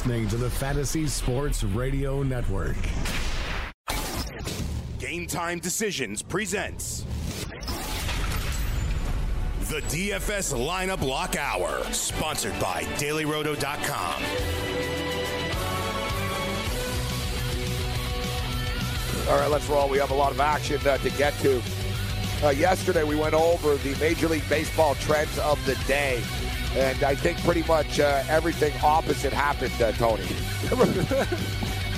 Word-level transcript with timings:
You're 0.00 0.14
listening 0.14 0.28
to 0.28 0.36
the 0.38 0.50
Fantasy 0.50 1.06
Sports 1.08 1.62
Radio 1.62 2.22
Network. 2.22 2.76
Game 4.98 5.26
Time 5.26 5.58
Decisions 5.58 6.22
presents 6.22 7.04
the 9.68 9.80
DFS 9.88 10.54
Lineup 10.54 11.06
Lock 11.06 11.36
Hour, 11.36 11.82
sponsored 11.92 12.58
by 12.60 12.84
DailyRoto.com. 12.96 14.22
All 19.28 19.38
right, 19.38 19.50
let's 19.50 19.68
roll. 19.68 19.88
We 19.88 19.98
have 19.98 20.12
a 20.12 20.14
lot 20.14 20.32
of 20.32 20.40
action 20.40 20.80
uh, 20.86 20.96
to 20.98 21.10
get 21.10 21.34
to. 21.40 21.60
Uh, 22.42 22.50
yesterday, 22.50 23.04
we 23.04 23.16
went 23.16 23.34
over 23.34 23.76
the 23.76 23.94
Major 23.98 24.28
League 24.28 24.48
Baseball 24.48 24.94
trends 24.94 25.38
of 25.40 25.62
the 25.66 25.74
day. 25.86 26.22
And 26.76 27.02
I 27.02 27.14
think 27.14 27.38
pretty 27.42 27.62
much 27.64 27.98
uh, 28.00 28.22
everything 28.28 28.72
opposite 28.82 29.32
happened, 29.32 29.72
uh, 29.82 29.92
Tony. 29.92 30.22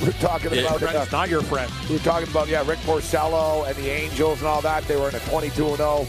we're 0.02 0.12
talking 0.20 0.52
Yeah, 0.52 0.62
about 0.62 0.80
friend's 0.80 1.12
not 1.12 1.28
your 1.28 1.42
friend. 1.42 1.70
We're 1.90 1.98
talking 1.98 2.28
about 2.30 2.48
yeah, 2.48 2.66
Rick 2.66 2.78
Porcello 2.80 3.66
and 3.68 3.76
the 3.76 3.90
Angels 3.90 4.38
and 4.38 4.46
all 4.48 4.62
that. 4.62 4.84
They 4.84 4.96
were 4.96 5.10
in 5.10 5.14
a 5.14 5.20
22 5.20 5.76
0 5.76 6.06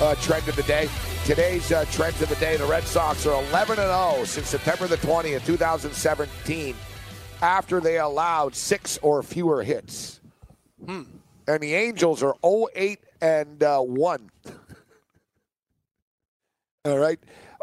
uh, 0.00 0.14
trend 0.16 0.46
of 0.48 0.54
the 0.56 0.62
day. 0.62 0.88
Today's 1.24 1.72
uh, 1.72 1.84
trends 1.90 2.22
of 2.22 2.28
the 2.28 2.36
day: 2.36 2.56
the 2.56 2.66
Red 2.66 2.84
Sox 2.84 3.26
are 3.26 3.42
11 3.50 3.78
and 3.80 3.88
0 4.16 4.24
since 4.26 4.48
September 4.48 4.86
the 4.86 4.96
20th, 4.98 5.44
2017, 5.44 6.76
after 7.42 7.80
they 7.80 7.98
allowed 7.98 8.54
six 8.54 8.96
or 9.02 9.22
fewer 9.24 9.62
hits. 9.64 10.20
And 11.48 11.60
the 11.62 11.74
Angels 11.74 12.22
are 12.22 12.36
08 12.44 13.00
and 13.20 13.60
uh, 13.62 13.80
1. 13.80 14.30
All 16.86 16.98
right. 16.98 17.18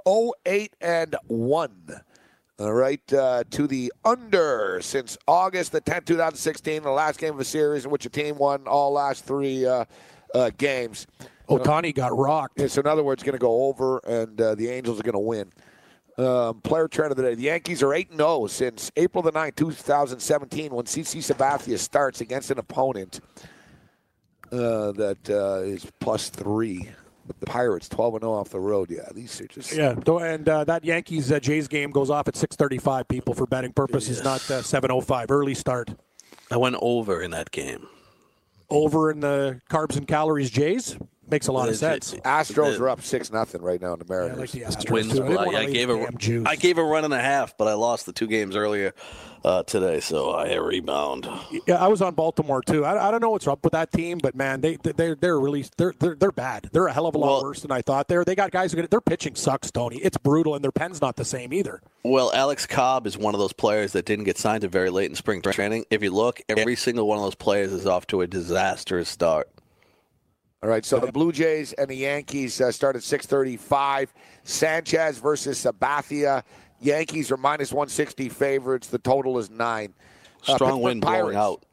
08 0.07 0.75
and 0.81 1.16
1. 1.27 2.02
All 2.59 2.73
right. 2.73 3.13
Uh, 3.13 3.44
to 3.49 3.67
the 3.67 3.91
under 4.05 4.80
since 4.81 5.17
August 5.27 5.71
the 5.71 5.81
10th, 5.81 6.05
2016, 6.05 6.83
the 6.83 6.91
last 6.91 7.19
game 7.19 7.33
of 7.33 7.39
a 7.39 7.45
series 7.45 7.85
in 7.85 7.91
which 7.91 8.05
a 8.05 8.09
team 8.09 8.38
won 8.38 8.67
all 8.67 8.91
last 8.91 9.25
three 9.25 9.66
uh, 9.66 9.85
uh, 10.35 10.52
games. 10.57 11.07
Ohtani 11.49 11.94
got 11.94 12.16
rocked. 12.16 12.59
Yeah, 12.59 12.67
so 12.67 12.81
in 12.81 12.88
other 12.88 13.03
words, 13.03 13.23
going 13.23 13.33
to 13.33 13.39
go 13.39 13.66
over, 13.66 13.97
and 13.99 14.39
uh, 14.39 14.55
the 14.55 14.69
Angels 14.69 14.99
are 14.99 15.03
going 15.03 15.13
to 15.13 15.19
win. 15.19 15.52
Um, 16.17 16.61
player 16.61 16.88
trend 16.88 17.11
of 17.11 17.17
the 17.17 17.23
day: 17.23 17.35
the 17.35 17.44
Yankees 17.44 17.81
are 17.81 17.94
8 17.94 18.13
0 18.16 18.47
since 18.47 18.91
April 18.95 19.22
the 19.22 19.31
9th, 19.31 19.55
2017, 19.55 20.73
when 20.73 20.85
CC 20.85 21.17
Sabathia 21.17 21.79
starts 21.79 22.22
against 22.22 22.52
an 22.52 22.59
opponent 22.59 23.22
uh, 24.52 24.91
that 24.91 25.29
uh, 25.29 25.63
is 25.63 25.88
plus 25.99 26.29
three. 26.29 26.89
The 27.39 27.45
Pirates 27.45 27.88
12 27.89 28.16
and 28.16 28.22
0 28.23 28.33
off 28.33 28.50
the 28.50 28.59
road. 28.59 28.89
Yeah, 28.89 29.08
these 29.14 29.39
are 29.41 29.47
just 29.47 29.73
Yeah, 29.73 29.95
and 30.08 30.50
uh, 30.50 30.64
that 30.66 30.83
Yankees 30.83 31.31
uh, 31.31 31.39
Jays 31.39 31.67
game 31.67 31.91
goes 31.91 32.09
off 32.09 32.28
at 32.28 32.33
6:35. 32.36 33.08
People 33.08 33.33
for 33.33 33.45
betting 33.45 33.73
purposes, 33.73 34.23
not 34.23 34.39
uh, 34.52 34.61
7:05. 34.61 35.30
Early 35.30 35.53
start. 35.53 35.91
I 36.50 36.58
went 36.58 36.75
over 36.81 37.22
in 37.22 37.31
that 37.31 37.52
game. 37.52 37.88
Over 38.69 39.11
in 39.11 39.19
the 39.19 39.61
carbs 39.69 39.97
and 39.97 40.08
calories 40.08 40.50
Jays 40.50 40.97
makes 41.29 41.47
a 41.47 41.51
lot 41.51 41.69
of 41.69 41.75
sense. 41.75 42.13
Astros 42.25 42.79
are 42.79 42.90
up 42.90 43.01
six 43.01 43.31
nothing 43.31 43.62
right 43.62 43.81
now 43.81 43.94
in 43.94 44.00
the 44.00 44.06
Mariners. 44.06 44.38
like 44.38 44.51
the 44.51 44.62
Astros. 44.62 44.91
Wins. 44.91 45.19
I 45.19 45.25
I, 45.25 45.29
wanna 45.46 45.57
I 45.57 45.66
leave 45.66 45.73
gave 45.73 45.88
the 45.88 45.96
a 45.96 46.06
damn 46.06 46.17
juice. 46.17 46.46
I 46.47 46.56
gave 46.56 46.78
a 46.78 46.84
run 46.84 47.06
and 47.06 47.13
a 47.13 47.22
half, 47.22 47.57
but 47.57 47.67
I 47.67 47.73
lost 47.73 48.06
the 48.06 48.13
two 48.13 48.28
games 48.28 48.56
earlier 48.56 48.94
uh, 49.44 49.63
today, 49.63 50.00
so 50.00 50.31
I 50.31 50.53
rebound. 50.56 51.28
Yeah, 51.68 51.84
I 51.84 51.88
was 51.88 52.02
on 52.02 52.13
Baltimore 52.13 52.62
too. 52.62 52.85
I, 52.85 53.07
I 53.07 53.12
don't 53.12 53.22
know 53.22 53.31
what's 53.31 53.47
up 53.47 53.63
with 53.63 53.74
that 53.74 53.91
team, 53.91 54.19
but 54.22 54.35
man, 54.35 54.62
they 54.62 54.75
they 54.78 55.13
they're 55.16 55.40
really 55.40 55.66
they're 55.78 55.94
they're, 56.00 56.16
they're 56.16 56.31
bad. 56.31 56.69
They're 56.72 56.88
a 56.88 56.94
hell 56.94 57.07
of 57.07 57.16
a 57.16 57.18
lot 57.18 57.28
Well- 57.28 57.44
worse 57.44 57.62
than 57.62 57.72
I 57.72 57.81
thought. 57.81 58.07
They're 58.07 58.24
they 58.24 58.35
got 58.35 58.52
guys 58.52 58.72
who 58.72 58.81
get, 58.81 58.90
their 58.91 59.02
pitching 59.02 59.35
sucks, 59.35 59.72
Tony. 59.72 59.97
It's 59.97 60.18
brutal, 60.18 60.56
and 60.56 60.63
their 60.63 60.72
pen's 60.72 61.02
not 61.02 61.16
the 61.16 61.25
same 61.25 61.53
either. 61.53 61.81
Well, 62.03 62.31
Alex 62.34 62.66
Cobb 62.66 63.07
is 63.07 63.18
one 63.18 63.34
of 63.34 63.40
those 63.40 63.53
players 63.53 63.94
that 63.94 64.06
didn't 64.06 64.25
get 64.25 64.38
signed 64.38 64.62
to 64.62 64.68
very 64.68 64.90
late 64.90 65.09
in 65.09 65.16
spring 65.16 65.41
training. 65.41 65.85
If 65.90 66.03
you 66.03 66.12
look, 66.12 66.41
every 66.50 66.75
single 66.75 67.08
one 67.08 67.18
of 67.18 67.23
those 67.23 67.35
players 67.35 67.72
is 67.72 67.85
off 67.85 68.08
to 68.08 68.22
a 68.22 68.28
disastrous 68.28 69.09
start. 69.09 69.50
All 70.63 70.69
right, 70.69 70.85
so 70.85 71.00
the 71.00 71.12
Blue 71.12 71.31
Jays 71.31 71.73
and 71.73 71.90
the 71.90 71.96
Yankees 71.96 72.62
uh, 72.62 72.72
start 72.72 72.96
at 72.96 73.02
635. 73.02 74.13
Sanchez 74.44 75.18
versus 75.18 75.63
Sabathia. 75.63 76.44
Yankees 76.81 77.31
are 77.31 77.38
minus 77.38 77.72
160 77.72 78.30
favorites. 78.30 78.88
The 78.88 78.97
total 78.97 79.38
is 79.40 79.50
nine. 79.50 79.94
Uh, 80.47 80.56
Strong 80.56 80.58
Pittsburgh 80.58 80.84
wind 80.84 81.02
blowing 81.02 81.36
out. 81.36 81.66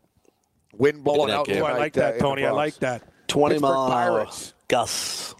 Wind 0.77 1.05
blowing 1.05 1.31
out. 1.33 1.47
game. 1.47 1.65
I 1.65 1.73
like 1.73 1.97
uh, 1.97 2.01
that, 2.01 2.13
in 2.13 2.19
the 2.19 2.23
Tony. 2.23 2.45
I 2.45 2.51
like 2.51 2.75
that. 2.77 3.03
20 3.29 3.55
Pittsburgh 3.55 3.71
mile 3.71 3.89
Pirates. 3.89 4.55
Gus. 4.69 5.35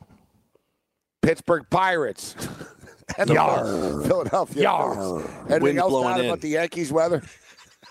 Pittsburgh 1.23 1.67
Pirates. 1.71 2.35
and 3.19 3.29
the 3.29 4.05
Philadelphia. 4.07 4.63
Yar. 4.63 4.95
Phillies. 4.95 5.27
Anything 5.27 5.63
Wind's 5.63 5.81
else 5.81 5.91
blowing 5.91 6.09
down 6.09 6.21
in. 6.21 6.27
about 6.27 6.41
the 6.41 6.49
Yankees 6.49 6.93
weather? 6.93 7.23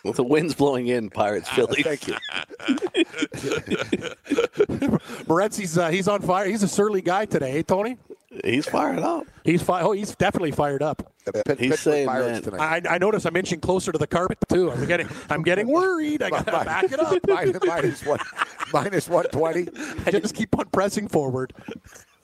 The 0.03 0.23
winds 0.23 0.55
blowing 0.55 0.87
in, 0.87 1.09
Pirates, 1.09 1.49
Philly. 1.49 1.83
Thank 1.83 2.07
you. 2.07 2.13
Moretzi's 5.27 5.77
uh, 5.77 5.89
he's 5.89 6.07
on 6.07 6.21
fire. 6.21 6.47
He's 6.47 6.63
a 6.63 6.67
surly 6.67 7.01
guy 7.01 7.25
today, 7.25 7.51
hey, 7.51 7.63
Tony. 7.63 7.97
He's 8.43 8.65
fired 8.67 8.99
up. 8.99 9.25
He's 9.43 9.61
fi- 9.61 9.81
Oh, 9.81 9.91
he's 9.91 10.15
definitely 10.15 10.51
fired 10.51 10.81
up. 10.83 11.11
Pitt- 11.45 11.59
He's 11.59 11.79
saying, 11.79 12.07
Pirates 12.07 12.45
man, 12.45 12.53
tonight. 12.53 12.87
I, 12.87 12.95
I 12.95 12.97
notice 12.97 13.25
I'm 13.25 13.35
inching 13.35 13.59
closer 13.59 13.91
to 13.91 13.97
the 13.97 14.07
carpet 14.07 14.37
too. 14.49 14.71
I'm 14.71 14.85
getting 14.85 15.07
I'm 15.29 15.43
getting 15.43 15.67
worried. 15.67 16.21
I 16.23 16.29
gotta 16.29 16.51
back 16.51 16.91
it 16.91 16.99
up. 16.99 17.17
minus, 17.27 17.59
minus 17.65 18.05
one, 18.05 18.19
minus 18.71 19.09
120. 19.09 19.67
I 20.07 20.11
just 20.19 20.35
keep 20.35 20.57
on 20.57 20.65
pressing 20.71 21.07
forward. 21.07 21.53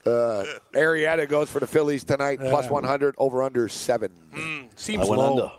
Uh, 0.06 0.44
Arrieta 0.74 1.28
goes 1.30 1.50
for 1.50 1.60
the 1.62 1.68
Phillies 1.68 2.04
tonight, 2.04 2.40
plus 2.40 2.70
100, 2.70 3.16
over 3.18 3.42
under 3.44 3.68
seven. 3.70 4.12
Seems 4.76 5.06
I 5.06 5.10
went 5.10 5.22
low. 5.22 5.32
under. 5.32 5.52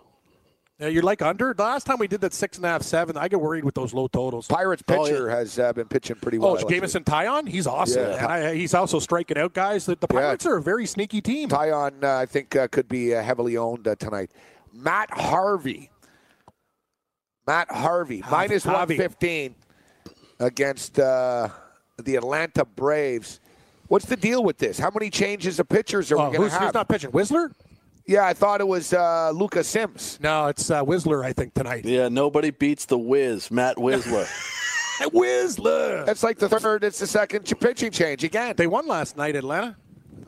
Yeah, 0.85 0.91
you're 0.91 1.03
like 1.03 1.23
under. 1.23 1.55
The 1.55 1.63
last 1.63 1.87
time 1.87 1.99
we 1.99 2.07
did 2.07 2.21
that 2.21 2.35
six 2.35 2.59
and 2.59 2.67
a 2.67 2.69
half, 2.69 2.83
seven, 2.83 3.17
I 3.17 3.29
get 3.29 3.41
worried 3.41 3.65
with 3.65 3.75
those 3.75 3.95
low 3.95 4.07
totals. 4.07 4.47
Pirates 4.49 4.83
pitcher 4.83 5.31
has 5.31 5.59
uh, 5.59 5.73
been 5.73 5.87
pitching 5.89 6.17
pretty 6.17 6.37
well. 6.39 6.51
Oh, 6.51 6.55
it's 6.57 6.65
Jameson 6.65 7.05
Taillon. 7.05 7.49
He's 7.49 7.67
awesome. 7.67 8.03
Yeah. 8.03 8.17
And 8.19 8.27
I, 8.27 8.55
he's 8.55 8.75
also 8.75 8.99
striking 8.99 9.39
out 9.39 9.55
guys. 9.55 9.87
The, 9.87 9.95
the 9.97 10.07
Yeah. 10.13 10.21
Pirates 10.21 10.45
are 10.45 10.57
a 10.57 10.63
very 10.63 10.85
sneaky 10.85 11.23
team. 11.23 11.49
Tyon, 11.49 12.05
uh, 12.05 12.17
I 12.19 12.27
think, 12.27 12.55
uh, 12.55 12.69
could 12.69 12.87
be 12.89 13.15
uh, 13.15 13.23
heavily 13.23 13.57
owned 13.57 13.89
uh, 13.89 13.95
tonight. 13.97 14.31
Matt 14.75 15.11
Harvey. 15.11 15.91
Matt 17.47 17.71
Harvey, 17.71 18.23
minus 18.31 18.65
Harvey. 18.65 18.95
115 18.99 19.55
against 20.41 20.99
uh, 20.99 21.49
the 22.03 22.17
Atlanta 22.17 22.65
Braves. 22.65 23.41
What's 23.89 24.07
the 24.07 24.17
deal 24.17 24.43
with 24.43 24.59
this? 24.59 24.79
How 24.79 24.91
many 24.93 25.11
changes 25.11 25.61
of 25.61 25.69
pitchers 25.69 26.11
are 26.11 26.19
Oh, 26.19 26.31
we 26.31 26.37
going 26.37 26.49
to 26.51 26.55
have? 26.57 26.63
who's 26.69 26.75
not 26.75 26.89
pitching? 26.89 27.11
Whistler? 27.11 27.51
Yeah, 28.07 28.27
I 28.27 28.33
thought 28.35 28.61
it 28.61 28.69
was 28.69 28.93
uh, 28.93 29.31
Lucas 29.31 29.69
Sims. 29.69 30.19
No, 30.23 30.47
it's 30.49 30.71
uh, 30.71 30.83
Whistler. 30.83 31.25
I 31.25 31.33
think 31.33 31.55
tonight. 31.55 31.85
Yeah, 31.85 32.09
nobody 32.09 32.51
beats 32.51 32.87
the 32.87 32.99
Wiz, 32.99 33.51
Matt 33.51 33.79
Whistler. 33.79 34.27
Whistler. 35.13 36.05
That's 36.05 36.23
like 36.23 36.39
the 36.39 36.49
third, 36.49 36.85
it's 36.85 36.99
the 37.01 37.07
second 37.07 37.53
pitching 37.61 37.91
change 37.91 38.25
again. 38.25 38.55
They 38.57 38.67
won 38.67 38.87
last 38.87 39.17
night, 39.17 39.37
Atlanta. 39.37 39.77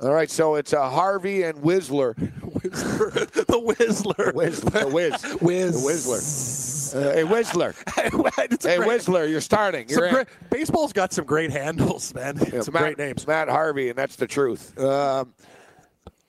All 0.02 0.12
right, 0.12 0.28
so 0.30 0.56
it's 0.56 0.72
uh, 0.74 0.90
Harvey 0.90 1.42
and 1.44 1.62
Whistler. 1.62 2.12
Whistler. 2.42 3.10
the 3.10 3.58
Whistler. 3.58 4.32
Whistler. 4.34 4.80
The 4.84 4.88
Whiz. 4.88 5.22
Whiz. 5.40 5.82
The 5.82 5.86
Whistler. 5.86 7.00
Uh, 7.10 7.12
hey, 7.14 7.24
Whistler. 7.24 7.74
A 7.96 8.00
Hey, 8.00 8.08
great- 8.10 8.86
Whistler, 8.86 9.24
you're 9.26 9.40
starting. 9.40 9.88
You're 9.88 10.06
in. 10.06 10.14
great- 10.14 10.26
baseball's 10.50 10.92
got 10.92 11.12
some 11.12 11.24
great 11.24 11.50
handles, 11.50 12.12
man. 12.14 12.36
Yeah, 12.52 12.60
some 12.62 12.74
Matt, 12.74 12.82
great 12.82 12.98
names. 12.98 13.26
Matt 13.26 13.48
Harvey, 13.48 13.88
and 13.88 13.96
that's 13.98 14.16
the 14.16 14.26
truth. 14.26 14.78
Um, 14.78 15.32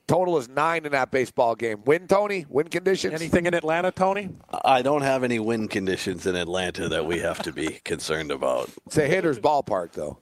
total 0.08 0.38
is 0.38 0.50
nine 0.50 0.86
in 0.86 0.92
that 0.94 1.12
baseball 1.12 1.56
game. 1.56 1.84
Win, 1.86 2.08
Tony? 2.08 2.46
Win 2.50 2.68
conditions? 2.68 3.14
Anything 3.14 3.46
in 3.46 3.54
Atlanta, 3.54 3.92
Tony? 3.92 4.30
I 4.66 4.82
don't 4.82 5.02
have 5.02 5.24
any 5.24 5.40
win 5.40 5.68
conditions 5.68 6.26
in 6.26 6.36
Atlanta 6.36 6.90
that 6.90 7.06
we 7.06 7.20
have 7.20 7.42
to 7.44 7.52
be 7.52 7.68
concerned 7.84 8.32
about. 8.32 8.70
It's 8.86 8.98
a 8.98 9.08
hitter's 9.08 9.40
ballpark, 9.40 9.92
though. 9.92 10.18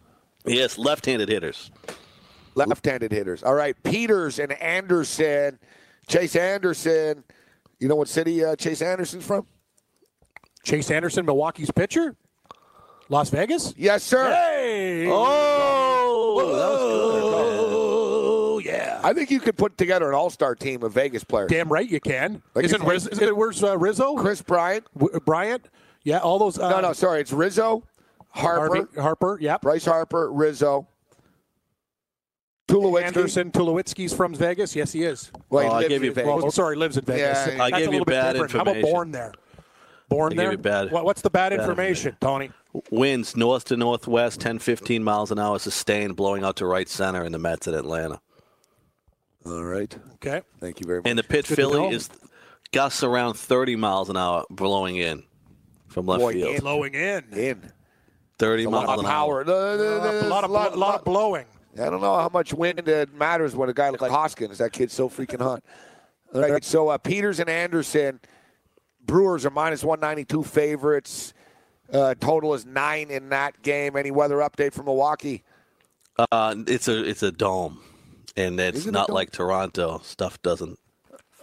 Yes, 0.45 0.77
left-handed 0.77 1.29
hitters. 1.29 1.71
Left-handed 2.55 3.11
hitters. 3.11 3.43
All 3.43 3.55
right, 3.55 3.75
Peters 3.83 4.39
and 4.39 4.51
Anderson. 4.53 5.59
Chase 6.07 6.35
Anderson. 6.35 7.23
You 7.79 7.87
know 7.87 7.95
what 7.95 8.07
city 8.07 8.43
uh, 8.43 8.55
Chase 8.55 8.81
Anderson's 8.81 9.25
from? 9.25 9.45
Chase 10.63 10.89
Anderson, 10.89 11.25
Milwaukee's 11.25 11.71
pitcher? 11.71 12.15
Las 13.09 13.29
Vegas? 13.29 13.73
Yes, 13.77 14.03
sir. 14.03 14.31
Hey! 14.31 15.07
Oh, 15.09 17.21
that 17.21 17.24
I 19.05 19.13
think 19.13 19.29
you 19.31 19.39
could 19.39 19.57
put 19.57 19.77
together 19.77 20.09
an 20.09 20.15
all-star 20.15 20.55
team 20.55 20.81
of 20.83 20.93
Vegas 20.93 21.23
players. 21.23 21.49
Damn 21.49 21.69
right 21.69 21.87
you 21.89 21.99
can. 21.99 22.41
Like 22.55 22.65
Isn't 22.65 22.83
Riz, 22.83 23.07
is 23.07 23.19
it, 23.21 23.35
where's 23.37 23.63
uh, 23.63 23.77
Rizzo? 23.77 24.15
Kris 24.15 24.41
Bryant. 24.41 24.85
W- 24.97 25.19
Bryant? 25.19 25.69
Yeah, 26.03 26.19
all 26.19 26.39
those. 26.39 26.57
Uh, 26.59 26.69
No, 26.69 26.81
no, 26.81 26.93
sorry, 26.93 27.21
it's 27.21 27.31
Rizzo, 27.31 27.83
Harper, 28.29 28.75
Harvey- 28.75 29.01
Harper, 29.01 29.37
yep. 29.41 29.61
Bryce 29.61 29.85
Harper, 29.85 30.31
Rizzo, 30.31 30.87
Tulowitzki. 32.67 33.03
Anderson 33.03 33.51
Tulowitzki's 33.51 34.13
from 34.13 34.33
Vegas. 34.33 34.75
Yes, 34.75 34.91
he 34.91 35.03
is. 35.03 35.31
Well, 35.49 35.71
Oh, 35.71 35.75
I 35.75 35.81
gave 35.87 36.01
in 36.01 36.05
you- 36.05 36.13
Vegas. 36.13 36.27
Well, 36.41 36.51
sorry, 36.51 36.75
lives 36.75 36.97
in 36.97 37.05
Vegas. 37.05 37.21
Yeah, 37.47 37.55
That's 37.57 37.71
gave 37.71 37.79
you 37.81 37.89
little 37.91 38.05
bit 38.05 38.11
bad 38.11 38.31
different. 38.33 38.51
How 38.53 38.61
about 38.61 38.75
information. 38.77 38.93
born 38.93 39.11
there? 39.11 39.33
Born 40.09 40.33
I 40.33 40.35
gave 40.35 40.37
there. 40.37 40.51
you 40.53 40.57
bad- 40.57 40.91
What- 40.91 41.05
what's 41.05 41.21
the 41.21 41.29
bad, 41.29 41.49
bad 41.51 41.59
information, 41.59 42.17
Tony? 42.21 42.51
Winds 42.91 43.37
north 43.37 43.65
to 43.65 43.77
northwest, 43.77 44.41
10, 44.41 44.59
15 44.59 45.03
miles 45.03 45.31
an 45.31 45.39
hour, 45.39 45.57
sustained, 45.59 46.15
blowing 46.15 46.43
out 46.43 46.55
to 46.57 46.65
right 46.65 46.89
center 46.89 47.23
in 47.23 47.31
the 47.31 47.39
Mets 47.39 47.67
at 47.67 47.73
Atlanta. 47.73 48.19
All 49.45 49.63
right. 49.63 49.95
Okay. 50.15 50.41
Thank 50.59 50.79
you 50.79 50.87
very 50.87 50.99
much. 50.99 51.09
And 51.09 51.19
the 51.19 51.23
pit 51.23 51.47
Good 51.47 51.55
Philly 51.55 51.87
is 51.93 52.09
gusts 52.71 53.03
around 53.03 53.35
30 53.35 53.75
miles 53.75 54.09
an 54.09 54.17
hour, 54.17 54.43
blowing 54.49 54.97
in 54.97 55.23
from 55.87 56.05
left 56.07 56.19
Blowing 56.19 56.35
field. 56.37 56.55
in. 56.55 56.61
Blowing 56.61 56.93
in. 56.95 57.23
in. 57.33 57.71
30 58.37 58.63
A 58.65 58.69
miles 58.69 58.85
lot 58.87 58.99
an 58.99 59.05
of 59.05 59.11
power. 59.11 59.37
hour. 59.39 59.45
No, 59.45 59.77
no, 59.77 60.03
no, 60.21 60.27
A 60.27 60.29
lot, 60.29 60.43
of, 60.43 60.51
lot- 60.51 60.77
lot 60.77 60.95
of 60.99 61.05
blowing. 61.05 61.45
I 61.75 61.89
don't 61.89 62.01
know 62.01 62.15
how 62.15 62.29
much 62.31 62.53
wind 62.53 62.87
it 62.87 63.13
matters 63.13 63.55
when 63.55 63.69
a 63.69 63.73
guy 63.73 63.89
like 63.89 64.09
Hoskins. 64.11 64.57
That 64.59 64.71
kid's 64.71 64.93
so 64.93 65.09
freaking 65.09 65.41
hot. 65.41 65.61
All 66.33 66.41
right. 66.41 66.63
So 66.63 66.87
uh, 66.89 66.97
Peters 66.97 67.39
and 67.39 67.49
Anderson, 67.49 68.19
Brewers 69.05 69.45
are 69.45 69.49
minus 69.51 69.83
192 69.83 70.43
favorites. 70.43 71.33
Uh, 71.91 72.15
total 72.15 72.53
is 72.53 72.65
nine 72.65 73.11
in 73.11 73.29
that 73.29 73.61
game. 73.61 73.95
Any 73.97 74.09
weather 74.09 74.37
update 74.37 74.73
from 74.73 74.85
Milwaukee? 74.85 75.43
Uh, 76.31 76.55
it's 76.65 76.87
a 76.87 77.03
it's 77.03 77.23
a 77.23 77.31
dome, 77.31 77.81
and 78.35 78.59
it's 78.59 78.79
Is 78.79 78.85
it 78.87 78.89
a 78.89 78.91
not 78.91 79.07
dome? 79.07 79.15
like 79.15 79.31
Toronto. 79.31 79.99
Stuff 80.03 80.41
doesn't 80.41 80.77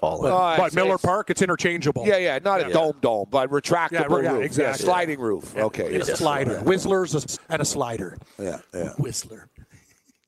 fall 0.01 0.25
in. 0.27 0.33
Oh, 0.33 0.55
But 0.57 0.75
Miller 0.75 0.99
Park, 0.99 1.31
it's 1.31 1.43
interchangeable. 1.43 2.07
Yeah, 2.07 2.17
yeah, 2.17 2.39
not 2.45 2.61
a 2.61 2.69
Yeah. 2.69 2.73
dome 2.75 2.99
dome, 3.01 3.27
but 3.31 3.51
retractable 3.51 4.23
Yeah, 4.23 4.31
yeah, 4.31 4.33
roof. 4.37 4.45
exactly. 4.45 4.83
Yeah, 4.85 4.93
sliding 4.93 5.21
roof. 5.21 5.57
Okay. 5.57 5.95
It's 5.95 6.09
yeah. 6.09 6.15
a 6.15 6.17
slider. 6.17 6.61
Whistler's 6.61 7.15
a, 7.15 7.53
and 7.53 7.63
a 7.63 7.65
slider. 7.65 8.19
Yeah, 8.39 8.59
yeah. 8.75 8.91
Whistler. 8.99 9.49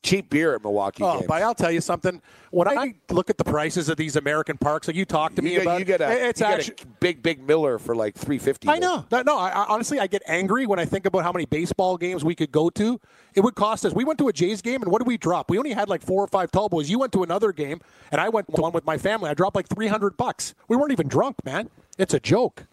Cheap 0.05 0.29
beer 0.29 0.55
at 0.55 0.63
Milwaukee 0.63 1.03
Oh, 1.03 1.15
games. 1.15 1.27
but 1.27 1.43
I'll 1.43 1.55
tell 1.55 1.73
you 1.73 1.81
something. 1.81 2.21
When 2.51 2.69
I 2.69 2.95
look 3.11 3.31
at 3.31 3.39
the 3.39 3.45
prices 3.45 3.89
of 3.89 3.97
these 3.97 4.17
American 4.17 4.59
parks, 4.59 4.87
like 4.87 4.95
you 4.95 5.07
talked 5.07 5.37
to 5.37 5.43
me 5.43 5.55
you 5.55 5.63
about, 5.63 5.79
you 5.79 5.87
get 5.87 6.03
a, 6.03 6.13
it, 6.13 6.23
it's 6.29 6.43
actually. 6.43 6.77
a 6.83 6.87
big, 7.01 7.23
big 7.23 7.43
Miller 7.43 7.79
for 7.79 7.97
like 7.97 8.15
three 8.15 8.39
fifty. 8.39 8.69
I 8.69 8.79
know. 8.79 9.07
No, 9.11 9.23
no 9.23 9.39
I, 9.39 9.49
I, 9.49 9.65
honestly, 9.67 9.99
I 9.99 10.07
get 10.07 10.23
angry 10.27 10.67
when 10.67 10.79
I 10.79 10.85
think 10.85 11.07
about 11.07 11.23
how 11.25 11.33
many 11.33 11.47
baseball 11.47 11.97
games 11.97 12.23
we 12.23 12.35
could 12.35 12.53
go 12.53 12.69
to. 12.71 13.01
It 13.35 13.41
would 13.41 13.55
cost 13.55 13.87
us. 13.87 13.95
We 13.95 14.05
went 14.05 14.19
to 14.19 14.29
a 14.29 14.33
Jays 14.33 14.61
game, 14.61 14.83
and 14.83 14.93
what 14.93 14.99
did 14.99 15.09
we 15.09 15.17
drop? 15.17 15.51
We 15.51 15.57
only 15.57 15.73
had 15.73 15.89
like 15.89 16.03
four 16.03 16.23
or 16.23 16.29
five 16.29 16.53
tall 16.53 16.69
boys. 16.69 16.91
You 16.91 16.99
went 16.99 17.13
to 17.15 17.23
another 17.23 17.51
game, 17.51 17.81
and 18.13 18.21
I 18.21 18.29
went 18.29 18.55
to 18.55 18.61
one 18.61 18.73
with 18.73 18.85
my 18.85 18.99
family. 18.99 19.31
I 19.31 19.35
dropped 19.35 19.57
like 19.57 19.69
three 19.69 19.89
hundred 19.89 20.19
bucks. 20.19 20.55
We 20.69 20.77
weren't 20.77 20.93
even 20.93 21.09
drunk, 21.09 21.37
man. 21.47 21.71
It's 21.99 22.13
a 22.13 22.21
joke. 22.21 22.67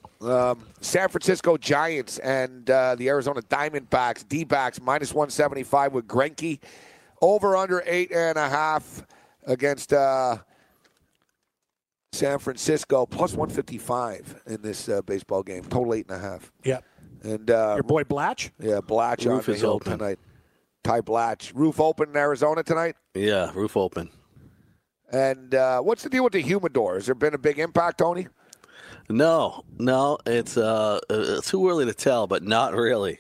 San 0.81 1.10
Francisco 1.10 1.57
Giants 1.57 2.19
and 2.19 2.69
uh, 2.69 2.95
the 2.95 3.10
Arizona 3.10 3.42
Diamondbacks, 3.42 4.28
D 4.28 4.44
backs 4.44 4.80
minus 4.80 5.13
175 5.13 5.94
with 5.94 6.07
Greinke. 6.07 6.60
Over 7.21 7.56
under 7.56 7.83
eight 7.85 8.12
and 8.12 8.38
a 8.38 8.50
half 8.50 9.06
against 9.45 9.94
uh, 9.94 10.38
San 12.13 12.39
Francisco, 12.39 13.06
plus 13.06 13.33
155 13.33 14.41
in 14.47 14.62
this 14.62 14.89
uh, 14.89 15.01
baseball 15.03 15.44
game. 15.44 15.63
Total 15.63 15.94
eight 15.94 16.09
and 16.09 16.18
a 16.18 16.19
half. 16.19 16.51
Yeah. 16.63 16.79
And 17.23 17.50
uh, 17.51 17.73
Your 17.75 17.83
boy 17.83 18.03
Blach. 18.03 18.50
yeah, 18.59 18.79
Blatch 18.81 19.25
on 19.27 19.33
Roof 19.35 19.45
the 19.45 19.51
is 19.53 19.62
hill 19.62 19.73
open. 19.73 19.97
tonight. 20.00 20.19
Ty 20.83 21.01
Blach. 21.01 21.51
Roof 21.53 21.79
open 21.79 22.09
in 22.09 22.18
Arizona 22.18 22.63
tonight. 22.63 22.95
Yeah, 23.13 23.51
roof 23.53 23.77
open. 23.77 24.09
And 25.12 25.53
uh, 25.53 25.81
what's 25.81 26.03
the 26.03 26.09
deal 26.09 26.23
with 26.23 26.33
the 26.33 26.41
humidor? 26.41 26.95
Has 26.95 27.06
there 27.06 27.15
been 27.15 27.33
a 27.35 27.38
big 27.38 27.59
impact, 27.59 28.00
Tony? 28.00 28.27
No, 29.09 29.63
no, 29.77 30.18
it's 30.25 30.57
uh, 30.57 31.00
uh, 31.09 31.41
too 31.41 31.69
early 31.69 31.85
to 31.85 31.94
tell, 31.94 32.27
but 32.27 32.44
not 32.44 32.73
really. 32.73 33.19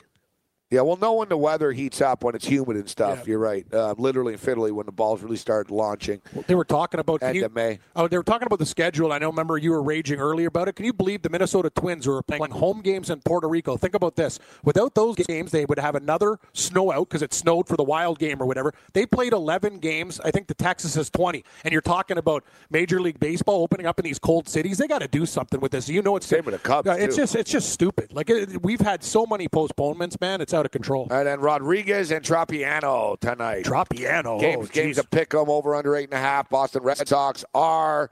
Yeah, 0.71 0.81
well, 0.81 0.95
no 0.95 1.13
when 1.15 1.27
the 1.27 1.35
weather 1.35 1.73
heats 1.73 1.99
up 1.99 2.23
when 2.23 2.33
it's 2.33 2.47
humid 2.47 2.77
and 2.77 2.89
stuff. 2.89 3.19
Yeah. 3.19 3.23
You're 3.27 3.39
right. 3.39 3.65
Uh, 3.73 3.93
literally 3.97 4.33
and 4.33 4.41
fiddly 4.41 4.71
when 4.71 4.85
the 4.85 4.93
balls 4.93 5.21
really 5.21 5.35
start 5.35 5.69
launching. 5.69 6.21
They 6.47 6.55
were 6.55 6.63
talking 6.63 7.01
about. 7.01 7.21
End 7.21 7.35
you- 7.35 7.45
of 7.45 7.53
May. 7.53 7.79
Oh, 7.93 8.07
they 8.07 8.17
were 8.17 8.23
talking 8.23 8.45
about 8.45 8.59
the 8.59 8.65
schedule. 8.65 9.11
I 9.11 9.17
know. 9.17 9.27
Remember, 9.27 9.57
you 9.57 9.71
were 9.71 9.83
raging 9.83 10.19
earlier 10.19 10.47
about 10.47 10.69
it. 10.69 10.77
Can 10.77 10.85
you 10.85 10.93
believe 10.93 11.23
the 11.23 11.29
Minnesota 11.29 11.69
Twins 11.69 12.07
were 12.07 12.23
playing 12.23 12.51
home 12.51 12.81
games 12.81 13.09
in 13.09 13.19
Puerto 13.19 13.49
Rico? 13.49 13.75
Think 13.75 13.95
about 13.95 14.15
this. 14.15 14.39
Without 14.63 14.95
those 14.95 15.17
games, 15.17 15.51
they 15.51 15.65
would 15.65 15.77
have 15.77 15.95
another 15.95 16.39
snow 16.53 16.89
out 16.89 17.09
because 17.09 17.21
it 17.21 17.33
snowed 17.33 17.67
for 17.67 17.75
the 17.75 17.83
Wild 17.83 18.17
game 18.17 18.41
or 18.41 18.45
whatever. 18.45 18.73
They 18.93 19.05
played 19.05 19.33
11 19.33 19.79
games. 19.79 20.21
I 20.23 20.31
think 20.31 20.47
the 20.47 20.53
Texas 20.53 20.95
is 20.95 21.09
20. 21.09 21.43
And 21.65 21.73
you're 21.73 21.81
talking 21.81 22.17
about 22.17 22.45
Major 22.69 23.01
League 23.01 23.19
Baseball 23.19 23.61
opening 23.61 23.87
up 23.87 23.99
in 23.99 24.05
these 24.05 24.19
cold 24.19 24.47
cities. 24.47 24.77
They 24.77 24.87
got 24.87 24.99
to 24.99 25.09
do 25.09 25.25
something 25.25 25.59
with 25.59 25.73
this. 25.73 25.89
You 25.89 26.01
know, 26.01 26.15
it's 26.15 26.27
Same 26.27 26.45
with 26.45 26.53
the 26.53 26.59
Cubs, 26.59 26.87
It's 26.89 27.17
just 27.17 27.35
it's 27.35 27.51
just 27.51 27.69
stupid. 27.69 28.13
Like 28.13 28.29
it, 28.29 28.63
we've 28.63 28.79
had 28.79 29.03
so 29.03 29.25
many 29.25 29.49
postponements, 29.49 30.19
man. 30.21 30.39
It's 30.39 30.53
out 30.53 30.60
of 30.65 30.71
control. 30.71 31.07
And 31.11 31.27
then 31.27 31.39
Rodriguez 31.39 32.11
and 32.11 32.23
Tropeano 32.23 33.19
tonight. 33.19 33.65
Tropeano. 33.65 34.39
games, 34.39 34.67
oh, 34.69 34.73
games 34.73 34.95
geez. 34.95 34.97
to 34.97 35.03
pick 35.07 35.29
them 35.31 35.49
over 35.49 35.75
under 35.75 35.95
eight 35.95 36.05
and 36.05 36.13
a 36.13 36.17
half. 36.17 36.49
Boston 36.49 36.83
Red 36.83 37.07
Sox 37.07 37.43
are 37.53 38.09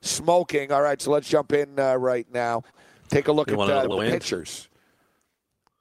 smoking. 0.00 0.72
All 0.72 0.82
right, 0.82 1.00
so 1.00 1.10
let's 1.10 1.28
jump 1.28 1.52
in 1.52 1.78
uh, 1.78 1.94
right 1.96 2.26
now. 2.32 2.62
Take 3.08 3.28
a 3.28 3.32
look 3.32 3.48
You 3.48 3.54
at 3.54 3.58
wanna 3.58 3.72
uh, 3.74 3.82
the 3.82 3.88
the 3.88 3.96
wind? 3.96 4.12
pitchers. 4.12 4.68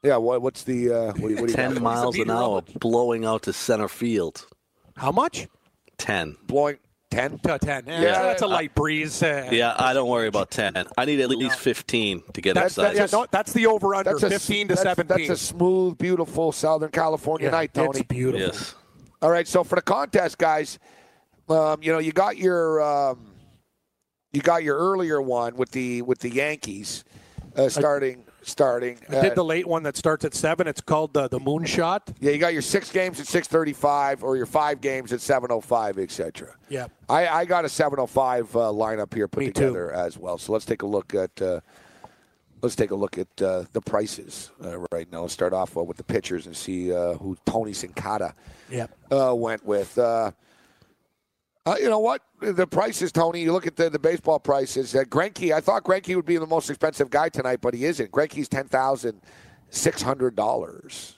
Yeah, 0.04 0.18
what, 0.18 0.42
what's 0.42 0.64
the 0.64 0.92
uh, 0.92 1.06
what, 1.14 1.22
what 1.22 1.30
do 1.30 1.42
you 1.42 1.48
10 1.48 1.82
miles 1.82 2.18
an 2.18 2.30
hour, 2.32 2.64
blowing 2.80 3.24
out 3.24 3.44
to 3.44 3.54
center 3.54 3.88
field. 3.88 4.48
How 4.98 5.12
much? 5.12 5.48
10. 6.00 6.38
blowing 6.48 6.78
ten? 7.12 7.38
To 7.40 7.60
10. 7.60 7.84
Yeah, 7.86 8.02
Yeah, 8.02 8.22
that's 8.24 8.42
a 8.42 8.48
light 8.48 8.74
breeze. 8.74 9.22
Uh, 9.22 9.50
Yeah, 9.52 9.76
I 9.78 9.94
don't 9.94 10.10
worry 10.10 10.28
about 10.28 10.50
10. 10.50 10.74
I 10.98 11.06
need 11.06 11.20
at 11.20 11.30
least 11.30 11.60
15 11.60 12.24
to 12.34 12.42
get 12.42 12.56
That's, 12.56 12.78
excited. 12.78 12.98
yeah, 12.98 13.08
no, 13.12 13.28
that's 13.30 13.54
the 13.54 13.68
over 13.68 13.94
under, 13.94 14.12
That's 14.12 14.24
a 14.24 14.30
15 14.30 14.70
to 14.70 14.76
that's, 14.76 14.82
17. 14.84 15.28
That's 15.28 15.42
a 15.42 15.46
smooth, 15.46 15.98
beautiful 15.98 16.52
Southern 16.52 16.90
California 16.90 17.48
Yeah, 17.48 17.52
night, 17.52 17.74
Tony. 17.74 18.00
It's 18.00 18.08
beautiful. 18.08 18.48
yes. 18.48 18.76
All 19.22 19.30
right, 19.30 19.48
so 19.48 19.64
for 19.64 19.76
the 19.76 19.82
contest, 19.84 20.38
guys, 20.40 20.80
um, 21.50 21.84
you 21.84 21.92
know 21.92 22.00
you 22.00 22.12
got 22.14 22.38
your 22.38 22.82
um, 22.82 23.34
you 24.32 24.42
got 24.42 24.64
your 24.64 24.78
earlier 24.78 25.22
one 25.22 25.56
with 25.58 25.72
the 25.72 26.02
with 26.02 26.20
the 26.20 26.30
Yankees 26.30 27.04
uh, 27.58 27.68
starting 27.70 28.24
starting. 28.44 28.98
I 29.10 29.18
uh, 29.18 29.22
did 29.22 29.36
the 29.36 29.44
late 29.46 29.68
one 29.68 29.84
that 29.84 29.96
starts 29.98 30.26
at 30.26 30.34
7. 30.34 30.68
It's 30.68 30.82
called 30.82 31.14
the, 31.14 31.28
the 31.28 31.40
Moonshot. 31.40 32.16
yeah, 32.20 32.32
you 32.32 32.38
got 32.38 32.54
your 32.54 32.62
six 32.62 32.92
games 32.92 33.20
at 33.20 33.28
six 33.28 33.48
thirty 33.48 33.74
five 33.74 34.24
or 34.24 34.36
your 34.38 34.46
five 34.46 34.82
games 34.82 35.14
at 35.14 35.22
seven 35.22 35.52
oh 35.52 35.62
five, 35.62 35.98
etc. 36.00 36.56
Yeah. 36.70 36.88
I, 37.10 37.28
I 37.28 37.46
got 37.46 37.66
a 37.66 37.70
seven 37.70 38.00
oh 38.00 38.08
five 38.08 38.54
uh, 38.56 38.60
lineup 38.72 39.14
here 39.14 39.28
put 39.28 39.40
Me 39.42 39.46
too. 39.48 39.54
together 39.68 39.92
as 39.94 40.18
well. 40.18 40.38
So 40.38 40.52
let's 40.54 40.66
take 40.66 40.82
a 40.82 40.88
look 40.88 41.14
at. 41.16 41.42
Uh, 41.42 41.62
Let's 42.64 42.76
take 42.76 42.92
a 42.92 42.96
look 42.96 43.18
at 43.18 43.42
uh, 43.42 43.64
the 43.74 43.82
prices 43.82 44.52
uh, 44.64 44.78
right 44.94 45.12
now. 45.12 45.22
Let's 45.24 45.34
start 45.34 45.52
off 45.52 45.76
uh, 45.76 45.82
with 45.82 45.98
the 45.98 46.04
pitchers 46.04 46.46
and 46.46 46.56
see 46.56 46.94
uh, 46.94 47.14
who 47.16 47.36
Tony 47.44 47.72
Sincata 47.72 48.34
Yeah. 48.70 48.86
uh, 49.12 49.34
went 49.34 49.66
with. 49.66 49.98
Uh, 51.72 51.76
you 51.78 51.90
know 51.90 52.00
what? 52.00 52.22
The 52.42 52.68
prices, 52.68 53.14
Tony. 53.14 53.42
You 53.42 53.54
look 53.54 53.66
at 53.66 53.78
the, 53.78 53.90
the 53.90 54.00
baseball 54.00 54.40
prices. 54.40 54.94
Uh, 54.94 55.04
Greinke, 55.06 55.54
I 55.54 55.62
thought 55.62 55.86
Greinke 55.86 56.14
would 56.18 56.26
be 56.26 56.36
the 56.36 56.46
most 56.46 56.70
expensive 56.70 57.10
guy 57.10 57.30
tonight, 57.30 57.62
but 57.62 57.74
he 57.74 57.86
isn't. 57.86 58.12
Greinke's 58.12 58.50
ten 58.50 58.68
thousand 58.68 59.22
six 59.70 60.02
hundred 60.02 60.36
dollars. 60.36 61.16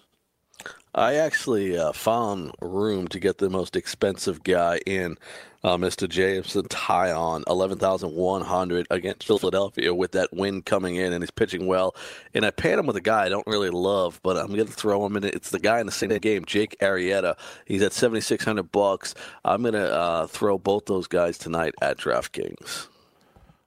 I 0.96 1.16
actually 1.16 1.78
uh, 1.78 1.92
found 1.92 2.52
room 2.62 3.08
to 3.10 3.20
get 3.20 3.40
the 3.40 3.50
most 3.50 3.76
expensive 3.76 4.44
guy 4.44 4.80
in, 4.86 5.18
uh, 5.64 5.78
Mr. 5.78 6.08
Jameson 6.08 6.64
Taillon, 6.64 7.44
eleven 7.48 7.80
thousand 7.80 8.14
one 8.14 8.42
hundred 8.42 8.86
against 8.92 9.26
Philadelphia 9.26 9.94
with 9.94 10.12
that 10.12 10.34
wind 10.34 10.66
coming 10.66 10.98
in, 10.98 11.14
and 11.14 11.24
he's 11.24 11.32
pitching 11.32 11.66
well. 11.68 11.96
And 12.34 12.46
I 12.46 12.52
paired 12.52 12.80
him 12.80 12.86
with 12.86 12.98
a 12.98 13.02
guy 13.02 13.24
I 13.24 13.30
don't 13.30 13.48
really 13.48 13.70
love, 13.70 14.20
but 14.24 14.38
I'm 14.38 14.54
going 14.54 14.68
to 14.68 14.72
throw 14.72 15.06
him 15.06 15.16
in. 15.18 15.24
It's 15.24 15.52
the 15.52 15.60
guy 15.60 15.80
in 15.80 15.86
the 15.86 15.92
same 15.92 16.10
game, 16.18 16.46
Jake 16.46 16.76
Arrieta. 16.80 17.38
He's 17.66 17.82
at 17.82 17.94
seventy 17.94 18.22
six 18.22 18.44
hundred 18.44 18.72
bucks. 18.72 19.16
I'm 19.46 19.62
going 19.62 19.74
to 19.74 19.92
uh, 19.92 20.28
throw 20.28 20.58
both 20.58 20.86
those 20.86 21.08
guys 21.08 21.38
tonight 21.38 21.74
at 21.82 21.98
DraftKings. 21.98 22.88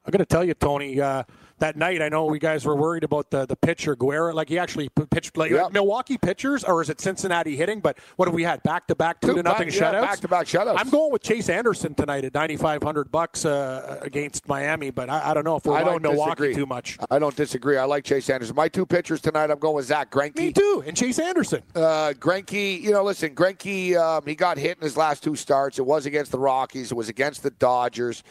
I'm 0.05 0.13
going 0.13 0.21
to 0.21 0.27
tell 0.27 0.45
you, 0.45 0.55
Tony, 0.55 1.01
uh, 1.01 1.25
that 1.59 1.77
night, 1.77 2.03
I 2.03 2.09
know 2.09 2.27
we 2.27 2.39
guys 2.39 2.65
were 2.67 2.77
worried 2.77 3.03
about 3.05 3.31
the, 3.31 3.47
the 3.47 3.57
pitcher, 3.57 3.97
Guerra. 3.97 4.35
Like, 4.35 4.49
he 4.49 4.59
actually 4.59 4.89
pitched, 5.11 5.37
like, 5.37 5.51
Yeah. 5.51 5.69
Milwaukee 5.73 6.19
pitchers, 6.19 6.65
or 6.65 6.83
is 6.83 6.91
it 6.91 7.01
Cincinnati 7.01 7.57
hitting? 7.57 7.81
But 7.81 7.99
what 8.17 8.29
have 8.29 8.35
we 8.35 8.43
had? 8.43 8.63
Back 8.63 8.87
to 8.89 8.95
back, 8.95 9.21
two 9.21 9.35
to 9.35 9.43
nothing 9.43 9.69
back- 9.69 9.77
yeah, 9.77 9.93
shutouts? 9.93 10.03
back-to-back 10.03 10.47
shutouts. 10.47 10.75
I'm 10.79 10.91
going 10.91 11.13
with 11.13 11.23
Chase 11.23 11.49
Anderson 11.49 11.95
tonight 11.95 12.25
at 12.25 12.35
9500 12.35 13.11
bucks 13.11 13.45
uh, 13.47 13.99
against 14.03 14.47
Miami, 14.49 14.91
but 14.91 15.09
I, 15.09 15.31
I 15.31 15.35
don't 15.35 15.45
know 15.45 15.57
if 15.57 15.65
we're 15.65 15.75
I 15.77 15.83
don't 15.83 16.03
Milwaukee 16.03 16.31
disagree. 16.31 16.55
too 16.55 16.67
much. 16.67 16.99
I 17.11 17.19
don't 17.19 17.35
disagree. 17.37 17.79
I 17.79 17.85
like 17.85 18.05
Chase 18.05 18.29
Anderson. 18.29 18.55
My 18.55 18.69
two 18.69 18.85
pitchers 18.85 19.21
tonight. 19.21 19.51
I'm 19.51 19.59
going 19.59 19.77
with 19.77 19.87
Zach 19.87 20.11
Greinke. 20.11 20.37
Me 20.37 20.53
too, 20.53 20.85
and 20.87 20.97
Chase 20.97 21.19
Anderson. 21.19 21.63
Uh, 21.75 22.13
Greinke, 22.19 22.81
you 22.81 22.91
know, 22.93 23.03
listen, 23.03 23.35
Greinke, 23.35 23.97
um, 23.97 24.23
he 24.27 24.35
got 24.35 24.59
hit 24.59 24.77
in 24.79 24.83
his 24.83 24.97
last 24.97 25.23
two 25.23 25.35
starts. 25.35 25.79
It 25.79 25.87
was 25.87 26.05
against 26.07 26.33
the 26.33 26.39
Rockies. 26.39 26.91
It 26.93 26.97
was 26.97 27.09
against 27.09 27.43
the 27.43 27.51
Dodgers. 27.51 28.23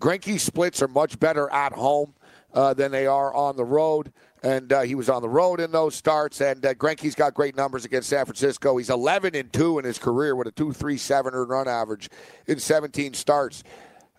Greinke 0.00 0.40
splits 0.40 0.80
are 0.80 0.88
much 0.88 1.18
better 1.20 1.50
at 1.52 1.72
home 1.74 2.14
uh, 2.54 2.74
than 2.74 2.90
they 2.90 3.06
are 3.06 3.34
on 3.34 3.56
the 3.56 3.64
road. 3.64 4.12
And 4.42 4.72
uh, 4.72 4.82
he 4.82 4.94
was 4.94 5.10
on 5.10 5.20
the 5.20 5.28
road 5.28 5.60
in 5.60 5.70
those 5.70 5.94
starts. 5.94 6.40
And 6.40 6.64
uh, 6.64 6.74
Greinke's 6.74 7.14
got 7.14 7.34
great 7.34 7.56
numbers 7.56 7.84
against 7.84 8.08
San 8.08 8.24
Francisco. 8.24 8.76
He's 8.76 8.90
11 8.90 9.34
and 9.34 9.52
two 9.52 9.78
in 9.78 9.84
his 9.84 9.98
career 9.98 10.34
with 10.34 10.48
a 10.48 10.52
2.37 10.52 11.32
earned 11.32 11.50
run 11.50 11.68
average 11.68 12.08
in 12.46 12.58
17 12.58 13.14
starts. 13.14 13.62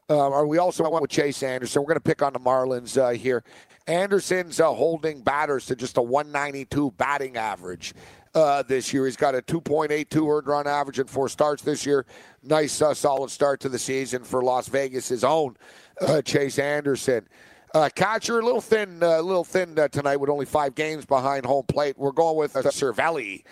Uh, 0.09 0.43
we 0.45 0.57
also 0.57 0.83
went 0.89 1.01
with 1.01 1.11
Chase 1.11 1.41
Anderson. 1.41 1.81
We're 1.81 1.87
going 1.87 1.95
to 1.95 2.01
pick 2.01 2.21
on 2.21 2.33
the 2.33 2.39
Marlins 2.39 2.97
uh, 3.01 3.11
here. 3.11 3.43
Anderson's 3.87 4.59
uh, 4.59 4.71
holding 4.71 5.21
batters 5.21 5.65
to 5.67 5.75
just 5.75 5.97
a 5.97 6.01
192 6.01 6.91
batting 6.91 7.37
average 7.37 7.93
uh, 8.35 8.63
this 8.63 8.93
year. 8.93 9.05
He's 9.05 9.15
got 9.15 9.35
a 9.35 9.41
2.82 9.41 10.37
earned 10.37 10.47
run 10.47 10.67
average 10.67 10.99
in 10.99 11.07
four 11.07 11.29
starts 11.29 11.63
this 11.63 11.85
year. 11.85 12.05
Nice, 12.43 12.81
uh, 12.81 12.93
solid 12.93 13.31
start 13.31 13.59
to 13.61 13.69
the 13.69 13.79
season 13.79 14.23
for 14.23 14.43
Las 14.43 14.67
Vegas, 14.67 15.23
own 15.23 15.55
uh, 16.01 16.21
Chase 16.21 16.59
Anderson. 16.59 17.27
Uh, 17.73 17.89
catcher, 17.95 18.39
a 18.39 18.43
little 18.43 18.59
thin, 18.59 19.01
a 19.01 19.21
little 19.21 19.45
thin 19.45 19.75
tonight 19.91 20.17
with 20.17 20.29
only 20.29 20.45
five 20.45 20.75
games 20.75 21.05
behind 21.05 21.45
home 21.45 21.65
plate. 21.65 21.97
We're 21.97 22.11
going 22.11 22.35
with 22.35 22.55
uh, 22.57 22.63
Cervelli 22.63 23.43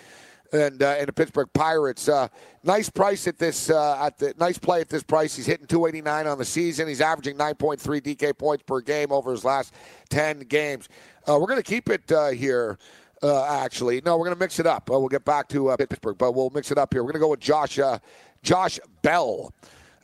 and 0.51 0.81
uh, 0.81 0.95
and 0.97 1.07
the 1.07 1.13
Pittsburgh 1.13 1.49
Pirates. 1.53 2.09
Uh, 2.09 2.27
nice 2.63 2.89
price 2.89 3.27
at 3.27 3.38
this 3.38 3.69
uh, 3.69 4.05
at 4.05 4.17
the 4.17 4.33
nice 4.38 4.57
play 4.57 4.81
at 4.81 4.89
this 4.89 5.03
price. 5.03 5.35
He's 5.35 5.45
hitting 5.45 5.67
289 5.67 6.27
on 6.27 6.38
the 6.38 6.45
season. 6.45 6.88
He's 6.88 7.01
averaging 7.01 7.38
9.3 7.38 7.79
DK 8.01 8.38
points 8.38 8.63
per 8.63 8.81
game 8.81 9.11
over 9.11 9.31
his 9.31 9.45
last 9.45 9.73
10 10.09 10.41
games. 10.41 10.89
Uh, 11.27 11.38
we're 11.39 11.47
going 11.47 11.61
to 11.61 11.63
keep 11.63 11.89
it 11.89 12.11
uh, 12.11 12.29
here. 12.29 12.77
Uh, 13.21 13.45
actually, 13.45 14.01
no, 14.05 14.17
we're 14.17 14.25
going 14.25 14.35
to 14.35 14.39
mix 14.39 14.59
it 14.59 14.67
up. 14.67 14.89
we'll 14.89 15.09
get 15.09 15.25
back 15.25 15.49
to 15.49 15.75
Pittsburgh, 15.77 16.17
but 16.17 16.31
we'll 16.31 16.49
mix 16.51 16.71
it 16.71 16.77
up 16.77 16.93
here. 16.93 17.03
We're 17.03 17.11
going 17.11 17.21
to 17.21 17.25
go 17.25 17.29
with 17.29 17.41
Josh 17.41 17.77
Josh 18.43 18.79
Bell. 19.01 19.53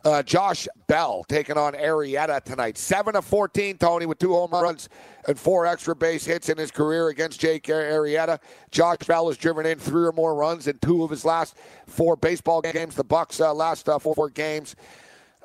Uh, 0.05 0.21
Josh 0.21 0.67
Bell 0.85 1.25
taking 1.27 1.57
on 1.57 1.73
Arrieta 1.73 2.39
tonight. 2.43 2.77
7 2.77 3.15
of 3.15 3.25
14, 3.25 3.79
Tony, 3.79 4.05
with 4.05 4.19
two 4.19 4.33
home 4.33 4.51
runs 4.51 4.87
and 5.27 5.37
four 5.37 5.65
extra 5.65 5.95
base 5.95 6.23
hits 6.23 6.47
in 6.49 6.59
his 6.59 6.69
career 6.69 7.07
against 7.07 7.39
Jake 7.39 7.63
Arrieta. 7.63 8.39
Josh 8.69 8.99
Bell 9.07 9.27
has 9.29 9.35
driven 9.35 9.65
in 9.65 9.79
three 9.79 10.05
or 10.05 10.11
more 10.11 10.35
runs 10.35 10.67
in 10.67 10.77
two 10.77 11.03
of 11.03 11.09
his 11.09 11.25
last 11.25 11.57
four 11.87 12.15
baseball 12.15 12.61
games. 12.61 12.93
The 12.93 13.03
Bucks 13.03 13.41
uh, 13.41 13.51
last 13.51 13.89
uh, 13.89 13.97
four 13.97 14.29
games. 14.29 14.75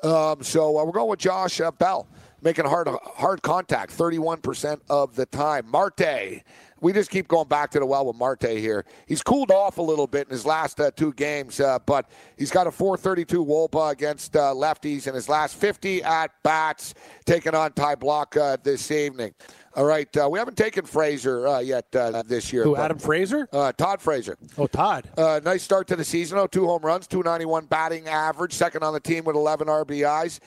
Um, 0.03 0.43
so 0.43 0.77
uh, 0.77 0.85
we're 0.85 0.91
going 0.91 1.09
with 1.09 1.19
Josh 1.19 1.59
uh, 1.59 1.71
Bell 1.71 2.07
making 2.41 2.65
hard 2.65 2.87
hard 2.87 3.41
contact 3.41 3.95
31% 3.97 4.81
of 4.89 5.15
the 5.15 5.25
time. 5.25 5.69
Marte 5.69 6.43
we 6.81 6.91
just 6.91 7.11
keep 7.11 7.27
going 7.27 7.47
back 7.47 7.69
to 7.71 7.79
the 7.79 7.85
well 7.85 8.07
with 8.07 8.15
Marte 8.15 8.49
here. 8.49 8.85
He's 9.05 9.21
cooled 9.21 9.51
off 9.51 9.77
a 9.77 9.81
little 9.81 10.07
bit 10.07 10.27
in 10.27 10.31
his 10.31 10.45
last 10.45 10.79
uh, 10.79 10.91
two 10.91 11.13
games, 11.13 11.59
uh, 11.59 11.77
but 11.85 12.09
he's 12.37 12.51
got 12.51 12.67
a 12.67 12.71
432 12.71 13.45
wOBA 13.45 13.91
against 13.91 14.35
uh, 14.35 14.53
lefties 14.53 15.07
in 15.07 15.13
his 15.13 15.29
last 15.29 15.55
50 15.55 16.03
at 16.03 16.31
bats, 16.43 16.95
taking 17.25 17.53
on 17.53 17.71
Ty 17.73 17.95
Block 17.95 18.35
uh, 18.35 18.57
this 18.63 18.89
evening. 18.89 19.33
All 19.73 19.85
right, 19.85 20.15
uh, 20.17 20.27
we 20.29 20.37
haven't 20.37 20.57
taken 20.57 20.83
Frazier 20.83 21.47
uh, 21.47 21.59
yet 21.59 21.89
this 22.25 22.51
year. 22.51 22.63
Who, 22.63 22.75
Adam 22.75 22.99
Frazier? 22.99 23.47
Todd 23.77 24.01
Frazier. 24.01 24.37
Oh, 24.57 24.67
Todd. 24.67 25.09
nice 25.45 25.63
start 25.63 25.87
to 25.87 25.95
the 25.95 26.03
season. 26.03 26.39
Oh, 26.39 26.47
two 26.47 26.65
home 26.65 26.81
runs, 26.81 27.07
291 27.07 27.67
batting 27.67 28.09
average, 28.09 28.53
second 28.53 28.83
on 28.83 28.91
the 28.91 28.99
team 28.99 29.23
with 29.23 29.37
11 29.37 29.67
RBIs. 29.67 30.41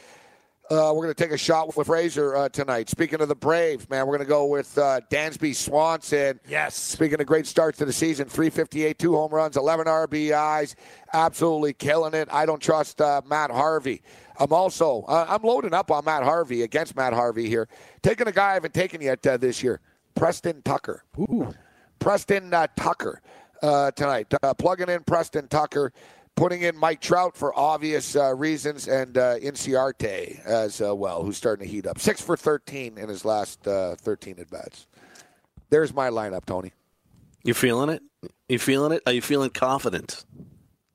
Uh, 0.71 0.90
we're 0.94 1.02
going 1.02 1.14
to 1.14 1.23
take 1.23 1.30
a 1.30 1.37
shot 1.37 1.76
with 1.76 1.87
Frazier 1.87 2.35
uh, 2.35 2.49
tonight. 2.49 2.88
Speaking 2.88 3.21
of 3.21 3.28
the 3.28 3.35
Braves, 3.35 3.88
man, 3.90 4.06
we're 4.06 4.16
going 4.16 4.26
to 4.26 4.30
go 4.30 4.47
with 4.47 4.78
uh, 4.78 5.00
Dansby 5.11 5.54
Swanson. 5.54 6.40
Yes. 6.49 6.75
Speaking 6.75 7.21
of 7.21 7.26
great 7.26 7.47
starts 7.47 7.76
to 7.78 7.85
the 7.85 7.92
season, 7.92 8.30
358, 8.30 8.99
two 8.99 9.14
home 9.14 9.30
runs, 9.30 9.59
11 9.59 9.85
RBIs, 9.87 10.75
absolutely 11.12 11.75
killing 11.75 12.14
it. 12.14 12.28
I 12.33 12.47
don't 12.47 12.62
trust 12.62 13.02
uh, 13.02 13.21
Matt 13.26 13.50
Harvey. 13.50 14.00
I'm 14.38 14.54
also 14.54 15.02
uh, 15.02 15.26
I'm 15.28 15.42
loading 15.42 15.75
up 15.75 15.90
on 15.90 16.06
Matt 16.06 16.23
Harvey 16.23 16.62
against 16.62 16.97
Matt 16.97 17.12
Harvey 17.12 17.47
here, 17.47 17.68
taking 18.02 18.26
a 18.26 18.33
guy 18.33 18.52
I 18.52 18.54
haven't 18.54 18.75
taken 18.75 19.02
yet 19.02 19.25
uh, 19.26 19.37
this 19.37 19.62
year, 19.62 19.80
Preston 20.14 20.62
Tucker. 20.62 21.04
Ooh. 21.18 21.52
Preston 21.99 22.50
Tucker 22.76 23.21
tonight, 23.62 24.33
plugging 24.59 24.88
in 24.88 25.04
Preston 25.04 25.47
Tucker 25.49 25.92
putting 26.36 26.62
in 26.62 26.76
Mike 26.76 27.00
Trout 27.00 27.36
for 27.36 27.56
obvious 27.58 28.16
uh, 28.16 28.34
reasons, 28.34 28.88
and 28.88 29.16
uh, 29.16 29.38
Inciarte 29.38 30.44
as 30.44 30.80
uh, 30.80 30.94
well, 30.94 31.22
who's 31.22 31.36
starting 31.36 31.66
to 31.66 31.72
heat 31.72 31.86
up. 31.86 31.98
Six 31.98 32.20
for 32.20 32.36
13 32.36 32.98
in 32.98 33.08
his 33.08 33.24
last 33.24 33.66
uh, 33.66 33.94
13 33.96 34.38
at 34.38 34.50
bats. 34.50 34.86
There's 35.70 35.94
my 35.94 36.10
lineup, 36.10 36.44
Tony. 36.44 36.72
You 37.42 37.54
feeling 37.54 37.90
it? 37.90 38.02
You 38.48 38.58
feeling 38.58 38.92
it? 38.92 39.02
Are 39.06 39.12
you 39.12 39.22
feeling 39.22 39.50
confident? 39.50 40.24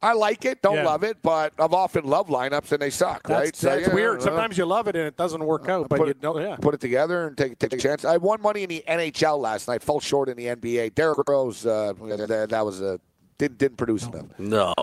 I 0.02 0.14
like 0.14 0.46
it, 0.46 0.62
don't 0.62 0.76
yeah. 0.76 0.86
love 0.86 1.04
it, 1.04 1.18
but 1.22 1.54
I've 1.60 1.74
often 1.74 2.06
loved 2.06 2.30
lineups 2.30 2.72
and 2.72 2.82
they 2.82 2.90
suck, 2.90 3.28
that's, 3.28 3.40
right? 3.40 3.56
So, 3.56 3.76
yeah, 3.76 3.94
weird. 3.94 4.22
Sometimes 4.22 4.58
you 4.58 4.66
love 4.66 4.88
it 4.88 4.96
and 4.96 5.06
it 5.06 5.18
doesn't 5.18 5.44
work 5.44 5.68
out, 5.68 5.90
but 5.90 5.98
put, 5.98 6.08
you 6.08 6.16
know, 6.24 6.40
yeah. 6.40 6.56
Put 6.56 6.74
it 6.74 6.80
together 6.80 7.28
and 7.28 7.38
take 7.38 7.60
take 7.60 7.74
a 7.74 7.78
chance. 7.78 8.06
I 8.06 8.16
won 8.16 8.42
money 8.42 8.64
in 8.64 8.70
the 8.70 8.82
NHL 8.88 9.38
last 9.40 9.68
night, 9.68 9.84
fell 9.84 10.00
short 10.00 10.30
in 10.30 10.38
the 10.38 10.46
NBA. 10.46 10.96
Derrick 10.96 11.20
Rose, 11.28 11.66
uh, 11.66 11.92
that 12.00 12.62
was 12.66 12.82
a 12.82 12.98
didn't 13.40 13.58
didn't 13.58 13.78
produce 13.78 14.06
enough. 14.06 14.28
No, 14.38 14.74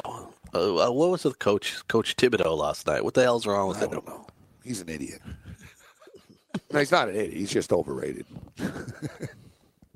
uh, 0.57 0.89
uh, 0.89 0.93
what 0.93 1.11
was 1.11 1.25
with 1.25 1.39
Coach 1.39 1.87
Coach 1.89 2.17
Thibodeau 2.17 2.57
last 2.57 2.87
night? 2.87 3.05
What 3.05 3.15
the 3.15 3.23
hell's 3.23 3.47
wrong 3.47 3.69
with 3.69 3.79
I 3.79 3.83
him? 3.83 3.91
I 3.91 3.95
don't 3.95 4.07
know. 4.07 4.27
He's 4.65 4.81
an 4.81 4.89
idiot. 4.89 5.23
no, 6.73 6.79
he's 6.81 6.93
not 6.93 7.09
an 7.09 7.17
idiot. 7.17 7.35
He's 7.35 7.51
just 7.51 7.73
overrated. 7.73 8.27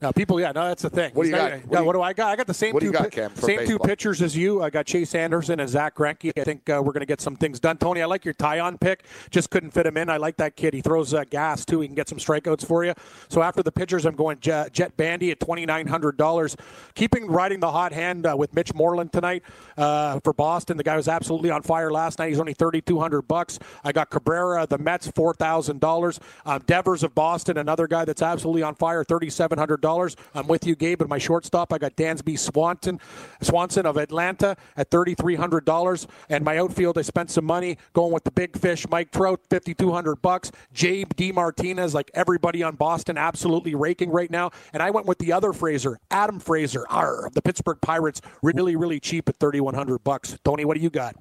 Now, 0.00 0.12
people, 0.12 0.40
yeah, 0.40 0.52
no, 0.52 0.66
that's 0.66 0.82
the 0.82 0.88
thing. 0.88 1.12
What 1.12 1.24
do 1.24 1.28
you 1.28 1.36
got? 1.36 1.52
What, 1.52 1.70
do, 1.70 1.78
you, 1.78 1.84
what 1.84 1.92
do 1.92 2.00
I 2.00 2.12
got? 2.14 2.28
I 2.28 2.36
got 2.36 2.46
the 2.46 2.54
same 2.54 2.78
two, 2.78 2.90
got, 2.90 3.10
Cam, 3.10 3.34
same 3.36 3.58
baseball? 3.58 3.78
two 3.78 3.84
pitchers 3.84 4.22
as 4.22 4.34
you. 4.34 4.62
I 4.62 4.70
got 4.70 4.86
Chase 4.86 5.14
Anderson 5.14 5.60
and 5.60 5.68
Zach 5.68 5.94
Greinke. 5.94 6.32
I 6.38 6.44
think 6.44 6.70
uh, 6.70 6.80
we're 6.82 6.92
going 6.92 7.00
to 7.00 7.06
get 7.06 7.20
some 7.20 7.36
things 7.36 7.60
done. 7.60 7.76
Tony, 7.76 8.00
I 8.00 8.06
like 8.06 8.24
your 8.24 8.32
Taillon 8.32 8.80
pick. 8.80 9.04
Just 9.30 9.50
couldn't 9.50 9.72
fit 9.72 9.84
him 9.84 9.98
in. 9.98 10.08
I 10.08 10.16
like 10.16 10.38
that 10.38 10.56
kid. 10.56 10.72
He 10.72 10.80
throws 10.80 11.12
uh, 11.12 11.24
gas 11.24 11.66
too. 11.66 11.80
He 11.80 11.88
can 11.88 11.94
get 11.94 12.08
some 12.08 12.16
strikeouts 12.16 12.64
for 12.64 12.82
you. 12.82 12.94
So 13.28 13.42
after 13.42 13.62
the 13.62 13.72
pitchers, 13.72 14.06
I'm 14.06 14.16
going 14.16 14.40
Jet, 14.40 14.72
Jett 14.72 14.96
Bandy 14.96 15.30
at 15.32 15.38
twenty 15.38 15.66
nine 15.66 15.86
hundred 15.86 16.16
dollars. 16.16 16.56
Keeping 16.94 17.26
riding 17.26 17.60
the 17.60 17.70
hot 17.70 17.92
hand 17.92 18.26
uh, 18.26 18.34
with 18.38 18.54
Mitch 18.54 18.72
Moreland 18.72 19.12
tonight 19.12 19.42
uh, 19.76 20.18
for 20.20 20.32
Boston. 20.32 20.78
The 20.78 20.82
guy 20.82 20.96
was 20.96 21.08
absolutely 21.08 21.50
on 21.50 21.60
fire 21.60 21.90
last 21.90 22.18
night. 22.18 22.30
He's 22.30 22.40
only 22.40 22.54
thirty 22.54 22.80
two 22.80 22.98
hundred 23.00 23.22
bucks. 23.22 23.58
I 23.84 23.92
got 23.92 24.08
Cabrera, 24.08 24.66
the 24.66 24.78
Mets, 24.78 25.08
four 25.08 25.34
thousand 25.34 25.80
dollars. 25.80 26.18
Um, 26.46 26.62
Devers 26.66 27.02
of 27.02 27.14
Boston, 27.14 27.58
another 27.58 27.86
guy 27.86 28.06
that's 28.06 28.22
absolutely 28.22 28.62
on 28.62 28.74
fire, 28.76 29.04
thirty 29.04 29.28
seven 29.28 29.58
hundred 29.58 29.82
dollars. 29.82 29.89
I'm 30.34 30.46
with 30.46 30.66
you 30.66 30.76
Gabe. 30.76 31.00
And 31.00 31.10
my 31.10 31.18
shortstop, 31.18 31.72
I 31.72 31.78
got 31.78 31.96
Dansby 31.96 32.38
Swanson, 32.38 33.00
Swanson 33.40 33.86
of 33.86 33.96
Atlanta 33.96 34.56
at 34.76 34.90
$3,300. 34.90 36.06
And 36.28 36.44
my 36.44 36.58
outfield, 36.58 36.98
I 36.98 37.02
spent 37.02 37.30
some 37.30 37.44
money 37.44 37.78
going 37.92 38.12
with 38.12 38.24
the 38.24 38.30
big 38.30 38.58
fish, 38.58 38.86
Mike 38.88 39.10
Trout, 39.10 39.40
5200 39.50 40.16
bucks. 40.16 40.52
J.D. 40.72 41.32
Martinez, 41.32 41.94
like 41.94 42.10
everybody 42.14 42.62
on 42.62 42.76
Boston, 42.76 43.18
absolutely 43.18 43.74
raking 43.74 44.10
right 44.10 44.30
now. 44.30 44.50
And 44.72 44.82
I 44.82 44.90
went 44.90 45.06
with 45.06 45.18
the 45.18 45.32
other 45.32 45.52
Frazier, 45.52 45.98
Adam 46.10 46.38
Frazier, 46.40 46.86
R, 46.88 47.26
of 47.26 47.34
the 47.34 47.42
Pittsburgh 47.42 47.78
Pirates, 47.80 48.20
really, 48.42 48.76
really 48.76 49.00
cheap 49.00 49.28
at 49.28 49.38
3100 49.38 50.02
bucks. 50.04 50.36
Tony, 50.44 50.64
what 50.64 50.76
do 50.76 50.82
you 50.82 50.90
got? 50.90 51.16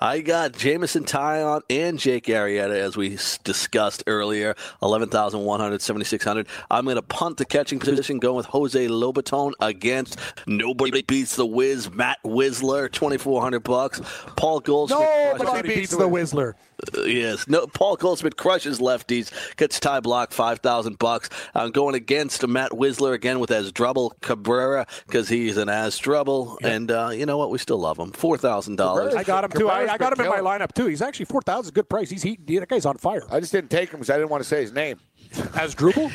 I 0.00 0.20
got 0.20 0.52
Jameson 0.52 1.04
Taillon 1.04 1.62
and 1.70 1.98
Jake 1.98 2.26
Arrieta, 2.26 2.76
as 2.76 2.96
we 2.96 3.16
discussed 3.44 4.02
earlier, 4.06 4.54
11,100, 4.82 5.80
7,600. 5.80 6.46
I'm 6.70 6.84
going 6.84 6.96
to 6.96 7.02
punt 7.02 7.38
the 7.38 7.44
catching 7.44 7.78
position, 7.78 8.18
going 8.18 8.36
with 8.36 8.46
Jose 8.46 8.86
Lobaton 8.88 9.52
against 9.60 10.18
nobody 10.46 11.02
beats 11.02 11.36
the 11.36 11.46
Wiz, 11.46 11.90
Matt 11.90 12.18
Wisler, 12.24 12.90
2,400 12.90 13.60
bucks. 13.60 14.00
Paul 14.36 14.60
Goldschmidt. 14.60 15.38
Nobody 15.38 15.74
beats 15.74 15.92
the 15.92 16.08
Wisler. 16.08 16.54
Uh, 16.96 17.02
yes, 17.02 17.46
no. 17.48 17.66
Paul 17.66 17.96
Goldschmidt 17.96 18.36
crushes 18.36 18.80
lefties, 18.80 19.30
gets 19.56 19.78
Ty 19.80 20.00
block 20.00 20.32
five 20.32 20.60
thousand 20.60 20.98
bucks. 20.98 21.30
I'm 21.54 21.70
going 21.70 21.94
against 21.94 22.46
Matt 22.46 22.72
Wisler 22.72 23.14
again 23.14 23.38
with 23.38 23.50
Asdrubal 23.50 24.20
Cabrera 24.20 24.86
because 25.06 25.28
he's 25.28 25.56
an 25.56 25.68
Asdrubal, 25.68 26.60
yep. 26.60 26.72
and 26.72 26.90
uh, 26.90 27.10
you 27.12 27.26
know 27.26 27.38
what? 27.38 27.50
We 27.50 27.58
still 27.58 27.78
love 27.78 27.98
him. 27.98 28.12
Four 28.12 28.38
thousand 28.38 28.76
dollars. 28.76 29.14
I 29.14 29.22
got 29.22 29.44
him 29.44 29.50
too. 29.54 29.68
I, 29.68 29.92
I, 29.92 29.98
got 29.98 30.12
him 30.12 30.24
in 30.24 30.30
my 30.30 30.40
lineup 30.40 30.72
too. 30.72 30.86
He's 30.86 31.02
actually 31.02 31.26
four 31.26 31.42
thousand. 31.42 31.74
Good 31.74 31.88
price. 31.88 32.10
He's 32.10 32.22
he, 32.22 32.36
that 32.36 32.68
guy's 32.68 32.86
on 32.86 32.96
fire. 32.96 33.22
I 33.30 33.40
just 33.40 33.52
didn't 33.52 33.70
take 33.70 33.90
him 33.90 34.00
because 34.00 34.10
I 34.10 34.16
didn't 34.16 34.30
want 34.30 34.42
to 34.42 34.48
say 34.48 34.60
his 34.60 34.72
name. 34.72 34.98
Asdrubal? 35.34 36.10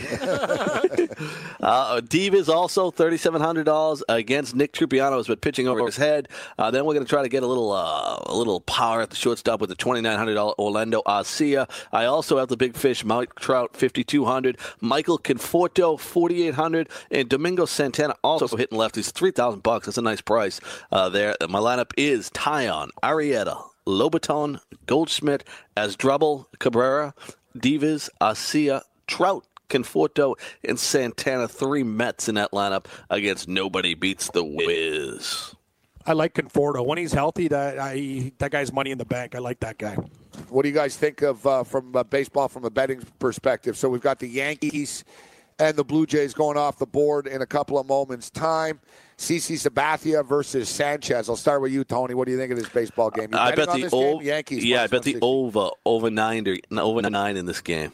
uh, 1.62 2.02
Diva's 2.02 2.50
also 2.50 2.92
$3,700 2.92 4.02
against 4.10 4.56
Nick 4.56 4.74
Tropeano, 4.74 5.16
who's 5.16 5.28
been 5.28 5.38
pitching 5.38 5.68
over 5.68 5.86
his 5.86 5.98
head. 5.98 6.30
Uh, 6.58 6.72
then 6.72 6.86
we're 6.86 6.94
going 6.94 7.06
to 7.06 7.10
try 7.10 7.22
to 7.22 7.30
get 7.30 7.44
a 7.44 7.48
little 7.48 7.72
uh, 7.72 8.20
a 8.26 8.36
little 8.36 8.62
power 8.62 9.02
at 9.02 9.10
the 9.10 9.16
shortstop 9.16 9.62
with 9.62 9.70
the 9.70 9.76
$2,900 9.76 10.56
Orlando 10.58 11.02
Arcia. 11.06 11.70
I 11.92 12.06
also 12.06 12.38
have 12.38 12.48
the 12.48 12.58
big 12.58 12.76
fish, 12.76 13.04
Mike 13.04 13.36
Trout, 13.36 13.76
5200 13.76 14.58
Michael 14.82 15.20
Conforto, 15.20 16.00
4800 16.00 16.90
and 17.12 17.30
Domingo 17.30 17.66
Santana 17.66 18.16
also 18.24 18.56
hitting 18.56 18.78
lefties, 18.78 19.12
3000 19.12 19.62
bucks. 19.62 19.86
That's 19.86 19.98
a 19.98 20.02
nice 20.02 20.22
price 20.22 20.60
uh, 20.92 21.10
there. 21.10 21.36
My 21.48 21.60
lineup 21.60 21.92
is 21.98 22.30
Taillon, 22.32 22.90
Arrieta, 23.04 23.62
Lobaton, 23.88 24.60
Goldschmidt, 24.86 25.44
Asdrubal, 25.76 26.46
Cabrera, 26.60 27.14
Devers, 27.58 28.10
Arcia, 28.22 28.82
Trout, 29.10 29.46
Conforto, 29.70 30.36
and 30.64 30.80
Santana. 30.80 31.48
Three 31.48 31.84
Mets 31.84 32.30
in 32.30 32.36
that 32.36 32.52
lineup 32.52 32.86
against 33.10 33.48
nobody 33.48 33.96
beats 33.96 34.30
the 34.32 34.44
Wiz. 34.44 35.56
I 36.06 36.14
like 36.14 36.34
Conforto 36.34 36.86
when 36.86 36.98
he's 36.98 37.12
healthy. 37.12 37.48
That 37.50 37.78
I, 37.80 38.32
that 38.38 38.52
guy's 38.52 38.72
money 38.72 38.92
in 38.92 38.98
the 38.98 39.06
bank. 39.06 39.36
I 39.36 39.40
like 39.40 39.60
that 39.60 39.78
guy. 39.78 39.96
What 40.50 40.64
do 40.64 40.70
you 40.70 40.76
guys 40.76 40.96
think 40.96 41.22
of 41.22 41.46
uh, 41.46 41.64
from 41.64 41.96
uh, 41.96 42.04
baseball 42.04 42.48
from 42.48 42.66
a 42.66 42.70
betting 42.70 43.02
perspective? 43.20 43.78
So 43.78 43.90
we've 43.90 44.02
got 44.02 44.20
the 44.20 44.28
Yankees 44.28 45.04
and 45.60 45.76
the 45.76 45.84
Blue 45.84 46.06
Jays 46.06 46.34
going 46.34 46.58
off 46.58 46.80
the 46.80 46.88
board 46.88 47.28
in 47.28 47.42
a 47.42 47.46
couple 47.46 47.78
of 47.78 47.86
moments' 47.86 48.30
time. 48.30 48.80
CC 49.18 49.56
Sabathia 49.56 50.26
versus 50.26 50.70
Sanchez. 50.70 51.30
I'll 51.30 51.36
start 51.36 51.62
with 51.62 51.74
you, 51.74 51.84
Tony. 51.84 52.14
What 52.14 52.26
do 52.26 52.32
you 52.32 52.38
think 52.38 52.54
of 52.54 52.58
this 52.58 52.70
baseball 52.70 53.10
game? 53.10 53.30
You 53.34 53.38
I 53.38 53.54
bet 53.54 53.68
betting 53.68 53.68
the 53.68 53.72
on 53.72 53.82
this 53.82 53.92
game? 53.92 54.16
over. 54.16 54.24
Yankees. 54.24 54.66
Yeah, 54.66 54.84
I 54.84 54.88
bet 54.88 55.04
the 55.04 55.18
over 55.22 55.70
over 55.86 56.10
nine 56.10 56.48
or, 56.48 56.80
over 56.80 57.02
nine 57.10 57.36
in 57.36 57.46
this 57.46 57.60
game. 57.60 57.92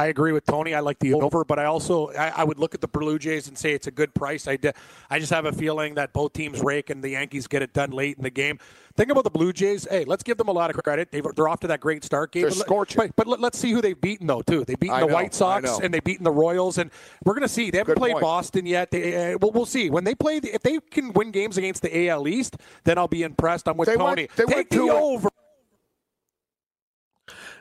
I 0.00 0.06
agree 0.06 0.32
with 0.32 0.46
Tony. 0.46 0.74
I 0.74 0.80
like 0.80 0.98
the 0.98 1.12
over, 1.12 1.44
but 1.44 1.58
I 1.58 1.66
also 1.66 2.08
I, 2.12 2.28
I 2.36 2.44
would 2.44 2.58
look 2.58 2.74
at 2.74 2.80
the 2.80 2.88
Blue 2.88 3.18
Jays 3.18 3.48
and 3.48 3.58
say 3.58 3.72
it's 3.72 3.86
a 3.86 3.90
good 3.90 4.14
price. 4.14 4.48
I, 4.48 4.56
de- 4.56 4.72
I 5.10 5.18
just 5.18 5.30
have 5.30 5.44
a 5.44 5.52
feeling 5.52 5.94
that 5.96 6.14
both 6.14 6.32
teams 6.32 6.60
rake 6.60 6.88
and 6.88 7.04
the 7.04 7.10
Yankees 7.10 7.46
get 7.46 7.60
it 7.60 7.74
done 7.74 7.90
late 7.90 8.16
in 8.16 8.22
the 8.22 8.30
game. 8.30 8.58
Think 8.96 9.10
about 9.10 9.24
the 9.24 9.30
Blue 9.30 9.52
Jays. 9.52 9.86
Hey, 9.88 10.04
let's 10.04 10.22
give 10.22 10.36
them 10.36 10.48
a 10.48 10.52
lot 10.52 10.70
of 10.70 10.82
credit. 10.82 11.10
They've, 11.12 11.24
they're 11.34 11.48
off 11.48 11.60
to 11.60 11.66
that 11.68 11.80
great 11.80 12.02
start 12.02 12.32
game. 12.32 12.42
They're 12.42 12.50
but, 12.50 12.58
scorching. 12.58 13.12
But, 13.14 13.26
let, 13.26 13.42
us 13.42 13.58
see 13.58 13.72
who 13.72 13.80
they've 13.80 13.98
beaten 14.00 14.26
though 14.26 14.42
too. 14.42 14.64
They've 14.64 14.78
beaten 14.78 14.96
I 14.96 15.00
the 15.00 15.06
know, 15.06 15.14
White 15.14 15.34
Sox 15.34 15.78
and 15.78 15.92
they've 15.92 16.02
beaten 16.02 16.24
the 16.24 16.30
Royals, 16.30 16.78
and 16.78 16.90
we're 17.24 17.34
going 17.34 17.42
to 17.42 17.48
see. 17.48 17.70
They 17.70 17.78
haven't 17.78 17.94
Good 17.94 18.00
played 18.00 18.12
point. 18.12 18.22
Boston 18.22 18.66
yet. 18.66 18.90
They, 18.90 19.34
uh, 19.34 19.38
well, 19.40 19.52
we'll 19.52 19.66
see 19.66 19.90
when 19.90 20.04
they 20.04 20.14
play. 20.14 20.40
The, 20.40 20.54
if 20.54 20.62
they 20.62 20.78
can 20.90 21.12
win 21.12 21.30
games 21.30 21.56
against 21.56 21.82
the 21.82 22.08
AL 22.08 22.26
East, 22.26 22.56
then 22.84 22.98
I'll 22.98 23.08
be 23.08 23.22
impressed. 23.22 23.68
I'm 23.68 23.76
with 23.76 23.88
They 23.88 23.96
Tony. 23.96 24.22
went- 24.22 24.36
they 24.36 24.44
Take 24.44 24.54
went 24.56 24.70
the 24.70 24.90
over. 24.90 25.29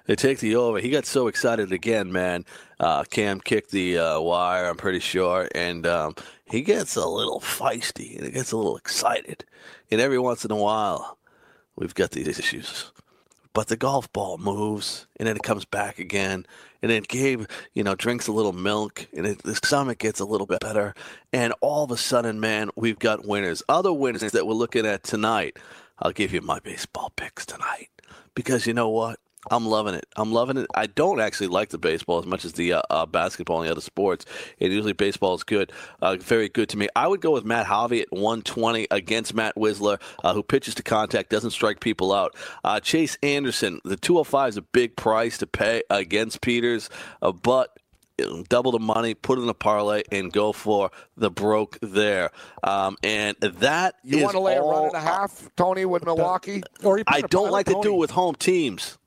They 0.10 0.16
take 0.16 0.40
the 0.40 0.56
over. 0.56 0.80
He 0.80 0.90
got 0.90 1.06
so 1.06 1.28
excited 1.28 1.72
again, 1.72 2.12
man. 2.12 2.44
Uh, 2.80 3.04
Cam 3.04 3.40
kicked 3.40 3.70
the 3.70 4.00
uh, 4.00 4.20
wire, 4.20 4.66
I'm 4.66 4.76
pretty 4.76 5.02
sure, 5.02 5.48
and 5.54 5.86
um, 5.86 6.16
he 6.46 6.62
gets 6.62 6.96
a 6.96 7.06
little 7.06 7.40
feisty 7.40 8.18
and 8.18 8.26
he 8.26 8.32
gets 8.32 8.52
a 8.52 8.58
little 8.58 8.76
excited. 8.76 9.46
And 9.92 10.02
every 10.02 10.18
once 10.18 10.44
in 10.44 10.50
a 10.50 10.56
while, 10.56 11.20
we've 11.76 11.94
got 11.94 12.10
these 12.10 12.40
issues. 12.40 12.92
But 13.54 13.68
the 13.68 13.78
golf 13.78 14.12
ball 14.12 14.40
moves, 14.40 15.06
and 15.18 15.28
then 15.28 15.36
it 15.36 15.44
comes 15.44 15.66
back 15.66 16.00
again. 16.00 16.48
And 16.82 16.90
then 16.90 17.04
Gabe, 17.08 17.46
you 17.76 17.84
know, 17.84 17.94
drinks 17.94 18.26
a 18.26 18.32
little 18.32 18.52
milk, 18.52 19.06
and 19.16 19.28
it, 19.28 19.44
the 19.44 19.54
stomach 19.54 20.00
gets 20.00 20.20
a 20.20 20.26
little 20.26 20.48
bit 20.48 20.62
better. 20.62 20.96
And 21.32 21.54
all 21.62 21.84
of 21.84 21.92
a 21.92 21.98
sudden, 21.98 22.40
man, 22.40 22.72
we've 22.76 22.98
got 22.98 23.28
winners. 23.28 23.62
Other 23.70 23.94
winners 23.94 24.32
that 24.32 24.48
we're 24.48 24.54
looking 24.56 24.88
at 24.88 25.04
tonight. 25.04 25.58
I'll 26.00 26.14
give 26.14 26.34
you 26.34 26.42
my 26.42 26.58
baseball 26.62 27.12
picks 27.16 27.46
tonight 27.46 27.90
because 28.34 28.66
you 28.66 28.74
know 28.74 28.90
what? 28.90 29.20
I'm 29.50 29.66
loving 29.66 29.94
it. 29.96 30.06
I'm 30.18 30.34
loving 30.34 30.58
it. 30.58 30.68
I 30.76 30.88
don't 30.88 31.22
actually 31.22 31.48
like 31.48 31.70
the 31.70 31.78
baseball 31.78 32.20
as 32.20 32.26
much 32.26 32.44
as 32.44 32.54
the 32.54 32.74
uh, 32.74 32.82
uh, 32.90 33.06
basketball 33.06 33.60
and 33.62 33.68
the 33.68 33.72
other 33.72 33.82
sports. 33.82 34.26
And 34.60 34.74
usually 34.74 34.94
baseball 34.94 35.34
is 35.36 35.44
good, 35.44 35.72
uh, 36.02 36.18
very 36.18 36.50
good 36.50 36.70
to 36.70 36.78
me. 36.78 36.90
I 36.96 37.08
would 37.08 37.22
go 37.22 37.32
with 37.32 37.46
Matt 37.46 37.66
Harvey 37.66 38.02
at 38.02 38.12
120 38.12 38.88
against 38.92 39.34
Matt 39.34 39.56
Wisler, 39.56 40.02
uh, 40.24 40.34
who 40.34 40.44
pitches 40.44 40.76
to 40.76 40.84
contact, 40.84 41.30
doesn't 41.30 41.52
strike 41.52 41.80
people 41.80 42.14
out. 42.14 42.36
Uh, 42.64 42.80
Chase 42.80 43.18
Anderson, 43.24 43.80
the 43.86 43.96
205 43.96 44.50
is 44.50 44.58
a 44.58 44.62
big 44.62 44.96
price 44.96 45.38
to 45.38 45.48
pay 45.48 45.84
against 45.90 46.42
Peters, 46.42 46.90
uh, 47.22 47.32
but 47.32 47.78
double 48.50 48.72
the 48.72 48.80
money, 48.80 49.14
put 49.14 49.40
it 49.40 49.44
in 49.44 49.50
a 49.50 49.54
parlay, 49.54 50.04
and 50.12 50.32
go 50.32 50.52
for 50.52 50.92
the 51.16 51.32
broke 51.32 51.78
there. 51.82 52.32
Um, 52.64 52.98
and 53.04 53.38
that 53.40 53.96
You 54.04 54.18
is 54.18 54.24
want 54.24 54.36
to 54.36 54.42
lay 54.42 54.56
a 54.58 54.62
run 54.62 54.86
and 54.88 54.96
a 54.96 55.00
half, 55.00 55.50
Tony, 55.56 55.86
with 55.86 56.06
Milwaukee? 56.06 56.62
Or 56.84 56.98
you 56.98 57.06
put 57.06 57.30
don't 57.30 57.52
like 57.52 57.68
to 57.68 57.80
do 57.82 57.94
it 57.94 57.98
with 57.98 58.12
home 58.12 58.36
teams. 58.36 58.99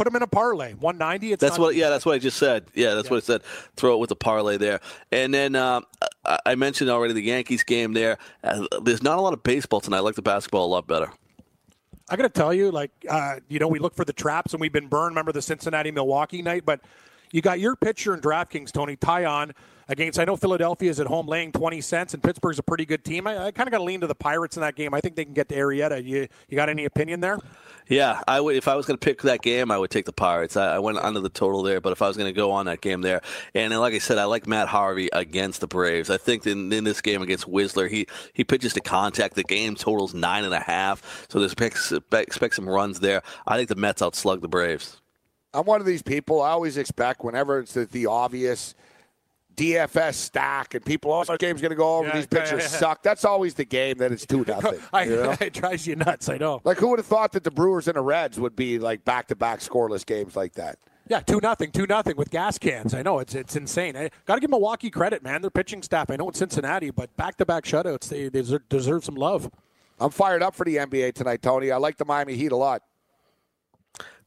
Put 0.00 0.06
them 0.06 0.16
in 0.16 0.22
a 0.22 0.26
parlay. 0.26 0.72
190. 0.72 1.34
That's 1.34 1.58
what. 1.58 1.74
Yeah, 1.74 1.90
that's 1.90 2.06
what 2.06 2.14
I 2.14 2.18
just 2.18 2.38
said. 2.38 2.64
Yeah, 2.72 2.94
that's 2.94 3.10
what 3.10 3.18
I 3.18 3.20
said. 3.20 3.42
Throw 3.76 3.96
it 3.96 3.98
with 3.98 4.08
the 4.08 4.16
parlay 4.16 4.56
there, 4.56 4.80
and 5.12 5.34
then 5.34 5.54
um, 5.54 5.84
I, 6.24 6.38
I 6.46 6.54
mentioned 6.54 6.88
already 6.88 7.12
the 7.12 7.20
Yankees 7.20 7.64
game 7.64 7.92
there. 7.92 8.16
Uh, 8.42 8.66
there's 8.82 9.02
not 9.02 9.18
a 9.18 9.20
lot 9.20 9.34
of 9.34 9.42
baseball 9.42 9.78
tonight. 9.82 9.98
I 9.98 10.00
like 10.00 10.14
the 10.14 10.22
basketball 10.22 10.64
a 10.64 10.72
lot 10.72 10.86
better. 10.86 11.12
I 12.08 12.16
got 12.16 12.22
to 12.22 12.30
tell 12.30 12.54
you, 12.54 12.70
like, 12.70 12.92
uh, 13.10 13.40
you 13.50 13.58
know, 13.58 13.68
we 13.68 13.78
look 13.78 13.94
for 13.94 14.06
the 14.06 14.14
traps 14.14 14.54
and 14.54 14.60
we've 14.62 14.72
been 14.72 14.86
burned. 14.86 15.10
Remember 15.10 15.32
the 15.32 15.42
Cincinnati 15.42 15.90
Milwaukee 15.90 16.40
night? 16.40 16.64
But 16.64 16.80
you 17.32 17.42
got 17.42 17.60
your 17.60 17.76
pitcher 17.76 18.14
in 18.14 18.20
DraftKings, 18.20 18.72
Tony 18.72 18.96
tie 18.96 19.24
on 19.24 19.52
against, 19.90 20.18
I 20.18 20.24
know 20.24 20.36
Philadelphia 20.36 20.88
is 20.88 21.00
at 21.00 21.06
home 21.06 21.26
laying 21.26 21.52
20 21.52 21.80
cents 21.80 22.14
and 22.14 22.22
Pittsburgh's 22.22 22.58
a 22.58 22.62
pretty 22.62 22.86
good 22.86 23.04
team. 23.04 23.26
I, 23.26 23.46
I 23.46 23.50
kind 23.50 23.68
of 23.68 23.72
got 23.72 23.78
to 23.78 23.84
lean 23.84 24.00
to 24.00 24.06
the 24.06 24.14
Pirates 24.14 24.56
in 24.56 24.62
that 24.62 24.76
game. 24.76 24.94
I 24.94 25.00
think 25.00 25.16
they 25.16 25.24
can 25.24 25.34
get 25.34 25.48
to 25.48 25.56
Arrieta. 25.56 26.02
You, 26.02 26.28
you 26.48 26.56
got 26.56 26.68
any 26.68 26.84
opinion 26.84 27.20
there? 27.20 27.38
Yeah, 27.88 28.22
I 28.28 28.40
would. 28.40 28.54
If 28.54 28.68
I 28.68 28.76
was 28.76 28.86
going 28.86 28.98
to 28.98 29.04
pick 29.04 29.22
that 29.22 29.42
game, 29.42 29.72
I 29.72 29.78
would 29.78 29.90
take 29.90 30.04
the 30.06 30.12
Pirates. 30.12 30.56
I, 30.56 30.76
I 30.76 30.78
went 30.78 30.98
under 30.98 31.18
the 31.18 31.28
total 31.28 31.64
there, 31.64 31.80
but 31.80 31.90
if 31.90 32.02
I 32.02 32.08
was 32.08 32.16
going 32.16 32.32
to 32.32 32.36
go 32.36 32.52
on 32.52 32.66
that 32.66 32.80
game 32.80 33.00
there, 33.00 33.20
and 33.52 33.76
like 33.78 33.92
I 33.92 33.98
said, 33.98 34.16
I 34.16 34.24
like 34.24 34.46
Matt 34.46 34.68
Harvey 34.68 35.08
against 35.12 35.60
the 35.60 35.66
Braves. 35.66 36.08
I 36.08 36.16
think 36.16 36.46
in, 36.46 36.72
in 36.72 36.84
this 36.84 37.00
game 37.00 37.20
against 37.20 37.48
Whistler, 37.48 37.88
he 37.88 38.06
he 38.32 38.44
pitches 38.44 38.74
to 38.74 38.80
contact. 38.80 39.34
The 39.34 39.42
game 39.42 39.74
totals 39.74 40.14
nine 40.14 40.44
and 40.44 40.54
a 40.54 40.60
half, 40.60 41.26
so 41.28 41.40
there's 41.40 41.52
expect, 41.52 41.92
expect 42.12 42.54
some 42.54 42.68
runs 42.68 43.00
there. 43.00 43.22
I 43.44 43.56
think 43.56 43.68
the 43.68 43.74
Mets 43.74 44.02
outslug 44.02 44.40
the 44.40 44.48
Braves. 44.48 44.99
I'm 45.52 45.64
one 45.64 45.80
of 45.80 45.86
these 45.86 46.02
people. 46.02 46.42
I 46.42 46.50
always 46.50 46.76
expect 46.76 47.24
whenever 47.24 47.58
it's 47.58 47.74
the, 47.74 47.86
the 47.86 48.06
obvious 48.06 48.74
DFS 49.56 50.14
stack 50.14 50.74
and 50.74 50.84
people, 50.84 51.12
oh, 51.12 51.24
this 51.24 51.36
game's 51.38 51.60
going 51.60 51.70
to 51.70 51.76
go 51.76 51.98
over. 51.98 52.08
Yeah, 52.08 52.14
these 52.16 52.28
yeah, 52.30 52.40
pitchers 52.40 52.62
yeah. 52.62 52.78
suck. 52.78 53.02
That's 53.02 53.24
always 53.24 53.54
the 53.54 53.64
game 53.64 53.98
that 53.98 54.12
it's 54.12 54.26
two 54.26 54.44
nothing. 54.46 54.80
I, 54.92 55.04
you 55.04 55.16
know? 55.16 55.36
it 55.40 55.52
drives 55.52 55.86
you 55.86 55.96
nuts. 55.96 56.28
I 56.28 56.38
know. 56.38 56.60
Like 56.64 56.78
who 56.78 56.88
would 56.88 56.98
have 56.98 57.06
thought 57.06 57.32
that 57.32 57.44
the 57.44 57.50
Brewers 57.50 57.88
and 57.88 57.96
the 57.96 58.00
Reds 58.00 58.38
would 58.38 58.56
be 58.56 58.78
like 58.78 59.04
back 59.04 59.28
to 59.28 59.36
back 59.36 59.60
scoreless 59.60 60.06
games 60.06 60.36
like 60.36 60.54
that? 60.54 60.78
Yeah, 61.08 61.18
two 61.18 61.40
nothing, 61.42 61.72
two 61.72 61.88
nothing 61.88 62.16
with 62.16 62.30
gas 62.30 62.56
cans. 62.56 62.94
I 62.94 63.02
know 63.02 63.18
it's 63.18 63.34
it's 63.34 63.56
insane. 63.56 63.96
I 63.96 64.10
got 64.26 64.36
to 64.36 64.40
give 64.40 64.50
Milwaukee 64.50 64.90
credit, 64.90 65.24
man. 65.24 65.40
Their 65.42 65.50
pitching 65.50 65.82
staff. 65.82 66.08
I 66.08 66.14
know 66.14 66.28
it's 66.28 66.38
Cincinnati, 66.38 66.90
but 66.90 67.14
back 67.16 67.36
to 67.38 67.44
back 67.44 67.64
shutouts. 67.64 68.08
They, 68.08 68.28
they 68.28 68.40
deserve, 68.42 68.68
deserve 68.68 69.04
some 69.04 69.16
love. 69.16 69.50
I'm 69.98 70.10
fired 70.10 70.42
up 70.42 70.54
for 70.54 70.64
the 70.64 70.76
NBA 70.76 71.14
tonight, 71.14 71.42
Tony. 71.42 71.72
I 71.72 71.78
like 71.78 71.96
the 71.96 72.04
Miami 72.04 72.36
Heat 72.36 72.52
a 72.52 72.56
lot. 72.56 72.82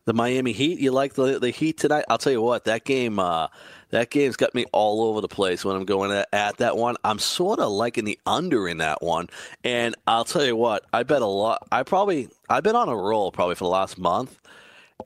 The 0.05 0.13
Miami 0.13 0.51
Heat, 0.51 0.79
you 0.79 0.91
like 0.91 1.13
the 1.13 1.39
the 1.39 1.49
Heat 1.49 1.77
tonight? 1.77 2.03
I'll 2.09 2.17
tell 2.17 2.33
you 2.33 2.41
what, 2.41 2.65
that 2.65 2.83
game, 2.83 3.19
uh, 3.19 3.47
that 3.91 4.09
game's 4.09 4.35
got 4.35 4.53
me 4.53 4.65
all 4.73 5.05
over 5.05 5.21
the 5.21 5.29
place 5.29 5.63
when 5.63 5.77
I'm 5.77 5.85
going 5.85 6.11
at, 6.11 6.27
at 6.33 6.57
that 6.57 6.75
one. 6.75 6.97
I'm 7.05 7.19
sort 7.19 7.59
of 7.59 7.71
liking 7.71 8.03
the 8.03 8.19
under 8.25 8.67
in 8.67 8.79
that 8.79 9.01
one, 9.01 9.29
and 9.63 9.95
I'll 10.05 10.25
tell 10.25 10.43
you 10.43 10.57
what, 10.57 10.83
I 10.91 11.03
bet 11.03 11.21
a 11.21 11.27
lot. 11.27 11.65
I 11.71 11.83
probably, 11.83 12.27
I've 12.49 12.63
been 12.63 12.75
on 12.75 12.89
a 12.89 12.95
roll 12.95 13.31
probably 13.31 13.55
for 13.55 13.63
the 13.63 13.69
last 13.69 13.97
month, 13.97 14.37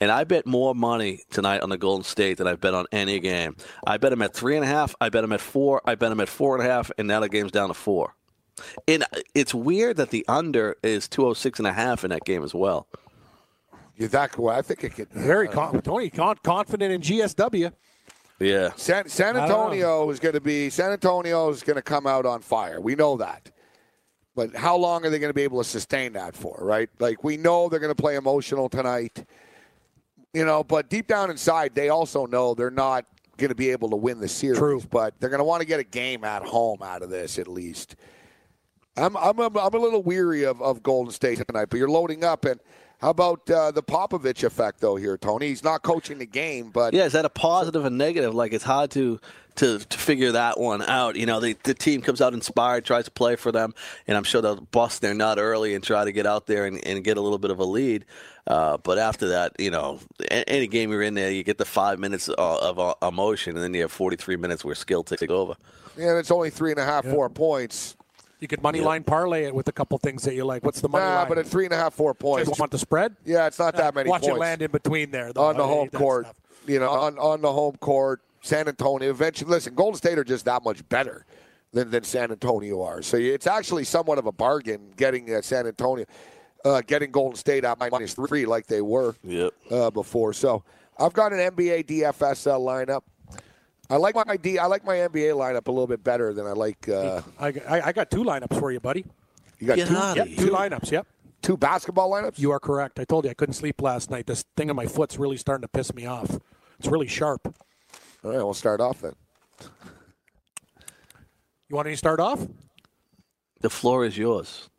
and 0.01 0.10
I 0.10 0.23
bet 0.23 0.47
more 0.47 0.73
money 0.73 1.21
tonight 1.29 1.62
on 1.62 1.69
the 1.69 1.77
Golden 1.77 2.03
State 2.03 2.39
than 2.39 2.47
I've 2.47 2.60
bet 2.60 2.73
on 2.73 2.88
any 2.91 3.19
game. 3.19 3.55
I 3.86 3.97
bet 3.97 4.10
them 4.10 4.23
at 4.23 4.33
three 4.33 4.55
and 4.55 4.65
a 4.65 4.67
half. 4.67 4.95
I 4.99 5.10
bet 5.10 5.21
them 5.21 5.31
at 5.31 5.41
four. 5.41 5.79
I 5.86 5.93
bet 5.93 6.10
them 6.10 6.21
at 6.21 6.29
four 6.29 6.57
and 6.57 6.65
a 6.65 6.69
half, 6.69 6.89
and 6.97 7.07
now 7.07 7.19
the 7.19 7.29
game's 7.29 7.51
down 7.51 7.67
to 7.67 7.75
four. 7.75 8.15
And 8.88 9.03
it's 9.36 9.53
weird 9.53 9.97
that 9.97 10.10
the 10.10 10.25
under 10.27 10.77
is 10.81 11.07
206 11.07 11.60
and 11.60 11.67
a 11.67 11.73
half 11.73 12.03
in 12.03 12.10
that 12.10 12.25
game 12.25 12.43
as 12.43 12.55
well. 12.55 12.88
You 13.97 14.07
that 14.10 14.38
well, 14.38 14.55
I 14.55 14.62
think 14.62 14.83
it 14.83 14.95
could. 14.95 15.10
Very 15.10 15.47
uh, 15.47 15.51
con- 15.51 15.81
Tony 15.81 16.10
con- 16.10 16.38
confident 16.43 16.93
in 16.93 17.01
GSW. 17.01 17.71
Yeah. 18.39 18.69
San, 18.75 19.10
San 19.10 19.36
I 19.36 19.39
don't 19.39 19.49
know. 19.49 19.63
Antonio 19.63 20.10
is 20.12 20.19
going 20.19 20.36
to 20.36 20.41
be 20.41 20.69
San 20.69 20.91
Antonio 20.91 21.49
is 21.49 21.63
going 21.63 21.77
to 21.77 21.81
come 21.81 22.05
out 22.05 22.25
on 22.25 22.41
fire. 22.41 22.79
We 22.79 22.95
know 22.95 23.17
that. 23.17 23.49
But 24.36 24.55
how 24.55 24.77
long 24.77 25.03
are 25.03 25.10
they 25.10 25.17
going 25.17 25.31
to 25.31 25.33
be 25.33 25.41
able 25.41 25.63
to 25.63 25.67
sustain 25.67 26.13
that 26.13 26.36
for, 26.36 26.60
right? 26.62 26.89
Like 26.99 27.23
we 27.23 27.38
know 27.38 27.69
they're 27.69 27.79
going 27.79 27.95
to 27.95 27.99
play 27.99 28.15
emotional 28.15 28.69
tonight. 28.69 29.25
You 30.33 30.45
know, 30.45 30.63
but 30.63 30.89
deep 30.89 31.07
down 31.07 31.31
inside 31.31 31.73
they 31.73 31.89
also 31.89 32.27
know 32.27 32.53
they're 32.53 32.69
not 32.69 33.05
going 33.38 33.49
to 33.49 33.55
be 33.55 33.71
able 33.71 33.89
to 33.89 33.95
win 33.95 34.19
the 34.19 34.27
series, 34.27 34.60
True. 34.60 34.83
but 34.91 35.19
they're 35.19 35.29
going 35.29 35.39
to 35.39 35.43
want 35.43 35.62
to 35.62 35.67
get 35.67 35.79
a 35.79 35.83
game 35.83 36.23
at 36.23 36.43
home 36.43 36.83
out 36.83 37.01
of 37.01 37.10
this 37.10 37.39
at 37.39 37.47
least. 37.47 37.95
I'm 38.95 39.17
I'm 39.17 39.39
I'm 39.39 39.55
a 39.55 39.77
little 39.77 40.03
weary 40.03 40.43
of, 40.43 40.62
of 40.62 40.83
Golden 40.83 41.12
State 41.12 41.41
tonight, 41.47 41.67
but 41.69 41.77
you're 41.77 41.89
loading 41.89 42.23
up 42.23 42.45
and 42.45 42.60
how 42.99 43.10
about 43.12 43.49
uh, 43.49 43.71
the 43.71 43.83
Popovich 43.83 44.43
effect 44.43 44.79
though 44.79 44.95
here, 44.95 45.17
Tony? 45.17 45.47
He's 45.47 45.63
not 45.63 45.83
coaching 45.83 46.17
the 46.17 46.25
game, 46.25 46.69
but 46.69 46.93
Yeah, 46.93 47.05
is 47.05 47.13
that 47.13 47.25
a 47.25 47.29
positive 47.29 47.86
and 47.86 47.97
negative? 47.97 48.33
Like 48.33 48.53
it's 48.53 48.63
hard 48.63 48.91
to 48.91 49.19
to, 49.57 49.79
to 49.79 49.97
figure 49.97 50.31
that 50.33 50.60
one 50.60 50.83
out. 50.83 51.15
You 51.15 51.25
know, 51.25 51.39
the, 51.39 51.57
the 51.63 51.73
team 51.73 52.01
comes 52.01 52.21
out 52.21 52.33
inspired, 52.33 52.86
tries 52.86 53.05
to 53.05 53.12
play 53.12 53.36
for 53.36 53.51
them, 53.51 53.73
and 54.07 54.15
I'm 54.15 54.23
sure 54.23 54.41
they'll 54.41 54.62
bust 54.62 55.01
their 55.01 55.13
nut 55.13 55.39
early 55.39 55.73
and 55.73 55.83
try 55.83 56.05
to 56.05 56.12
get 56.12 56.25
out 56.25 56.45
there 56.47 56.65
and, 56.65 56.86
and 56.86 57.03
get 57.03 57.17
a 57.17 57.21
little 57.21 57.39
bit 57.39 57.51
of 57.51 57.60
a 57.60 57.65
lead. 57.65 58.05
Uh, 58.45 58.77
but 58.77 58.97
after 58.97 59.29
that, 59.29 59.53
you 59.60 59.71
know, 59.71 59.99
any 60.29 60.67
game 60.67 60.91
you're 60.91 61.01
in 61.01 61.15
there, 61.15 61.31
you 61.31 61.43
get 61.43 61.57
the 61.57 61.65
five 61.65 61.99
minutes 61.99 62.29
of, 62.29 62.38
of 62.38 62.79
uh, 62.79 62.93
emotion, 63.05 63.55
and 63.55 63.63
then 63.63 63.73
you 63.73 63.81
have 63.81 63.91
43 63.91 64.38
minutes 64.38 64.63
where 64.63 64.75
skill 64.75 65.03
takes 65.03 65.23
over. 65.23 65.55
yeah, 65.97 66.17
it's 66.17 66.31
only 66.31 66.49
three 66.49 66.71
and 66.71 66.79
a 66.79 66.86
half, 66.86 67.03
four 67.03 67.29
points. 67.29 67.96
You 68.39 68.47
could 68.47 68.62
money 68.62 68.82
line 68.82 69.04
parlay 69.04 69.45
it 69.45 69.56
with 69.56 69.67
a 69.67 69.71
couple 69.71 69.97
things 69.97 70.23
that 70.23 70.36
you 70.36 70.45
like. 70.45 70.63
What's 70.63 70.80
the 70.82 70.89
money 70.89 71.06
Nah, 71.06 71.15
line? 71.19 71.30
but 71.30 71.38
at 71.39 71.47
three 71.47 71.65
and 71.65 71.73
a 71.73 71.78
half, 71.78 71.93
four 71.95 72.13
points. 72.13 72.47
Just 72.47 72.60
want 72.60 72.71
the 72.71 72.78
spread? 72.78 73.15
Yeah, 73.26 73.47
it's 73.47 73.58
not 73.58 73.76
that 73.78 73.95
many 73.95 74.10
Watch 74.10 74.21
points 74.21 74.36
it 74.38 74.39
land 74.39 74.62
in 74.62 74.71
between 74.71 75.10
there. 75.12 75.34
though. 75.34 75.41
on 75.45 75.58
the 75.58 75.63
I 75.63 75.67
home 75.67 75.89
court. 75.89 76.26
stuff. 76.26 76.36
You 76.67 76.80
know, 76.80 76.89
on, 76.89 77.17
on 77.17 77.41
the 77.41 77.52
home 77.52 77.78
court, 77.80 78.21
San 78.41 78.67
Antonio. 78.67 79.10
Eventually, 79.10 79.50
listen, 79.50 79.73
Golden 79.73 79.97
State 79.97 80.17
are 80.19 80.23
just 80.23 80.45
that 80.45 80.63
much 80.63 80.88
better 80.89 81.26
than, 81.71 81.89
than 81.89 82.04
San 82.04 82.30
Antonio 82.32 82.82
are. 82.84 83.02
So 83.02 83.17
it's 83.17 83.47
actually 83.47 83.86
somewhat 83.86 84.17
of 84.19 84.26
a 84.28 84.32
bargain 84.32 84.91
getting 84.97 85.34
uh, 85.34 85.41
San 85.41 85.65
Antonio, 85.65 86.06
uh, 86.65 86.82
getting 86.86 87.10
Golden 87.12 87.38
State 87.38 87.63
at 87.63 87.80
minus 87.80 88.13
three 88.13 88.45
like 88.45 88.67
they 88.67 88.82
were 88.82 89.15
Yep. 89.23 89.54
uh, 89.71 89.89
before. 89.91 90.34
So 90.34 90.63
I've 91.00 91.13
got 91.13 91.32
an 91.34 91.39
NBA 91.39 91.86
DFS 91.86 92.45
uh, 92.52 92.58
lineup. 92.58 93.02
I 93.89 93.95
like 93.95 94.15
my 94.15 94.38
D. 94.38 94.58
I 94.60 94.65
like 94.65 94.84
my 94.86 94.95
NBA 94.95 95.34
lineup 95.34 95.67
a 95.67 95.71
little 95.71 95.88
bit 95.88 96.04
better 96.04 96.34
than 96.34 96.45
I 96.45 96.52
like. 96.52 96.89
Uh, 96.89 97.21
I, 97.39 97.47
I, 97.67 97.82
I 97.88 97.91
got 97.93 98.12
two 98.12 98.23
lineups 98.23 98.60
for 98.60 98.71
you, 98.71 98.80
buddy. 98.80 99.06
you 99.60 99.67
got 99.67 99.78
Get 99.78 99.88
two. 99.88 99.93
Yep, 99.93 100.17
of 100.17 100.36
two 100.36 100.50
lineups. 100.50 100.91
Yep. 100.91 101.08
two 101.41 101.56
basketball 101.58 102.12
lineups? 102.12 102.38
You 102.39 102.52
are 102.52 102.60
correct. 102.60 103.00
I 103.00 103.06
told 103.06 103.26
you 103.26 103.32
I 103.32 103.34
couldn't 103.34 103.54
sleep 103.54 103.82
last 103.82 104.12
night. 104.12 104.28
This 104.28 104.43
thing 104.58 104.69
on 104.69 104.76
my 104.76 104.88
foot's 104.88 105.17
really 105.17 105.38
starting 105.38 105.62
to 105.62 105.67
piss 105.69 105.93
me 105.93 106.06
off. 106.06 106.38
It's 106.80 106.88
really 106.88 107.08
sharp. 107.08 107.56
All 108.23 108.32
right, 108.32 108.38
we'll 108.38 108.54
start 108.54 108.82
off 108.82 109.02
then. 109.02 109.13
You 111.69 111.76
want 111.76 111.88
me 111.88 111.93
to 111.93 111.97
start 111.97 112.19
off? 112.19 112.45
The 113.62 113.69
floor 113.69 114.06
is 114.06 114.17
yours. 114.17 114.69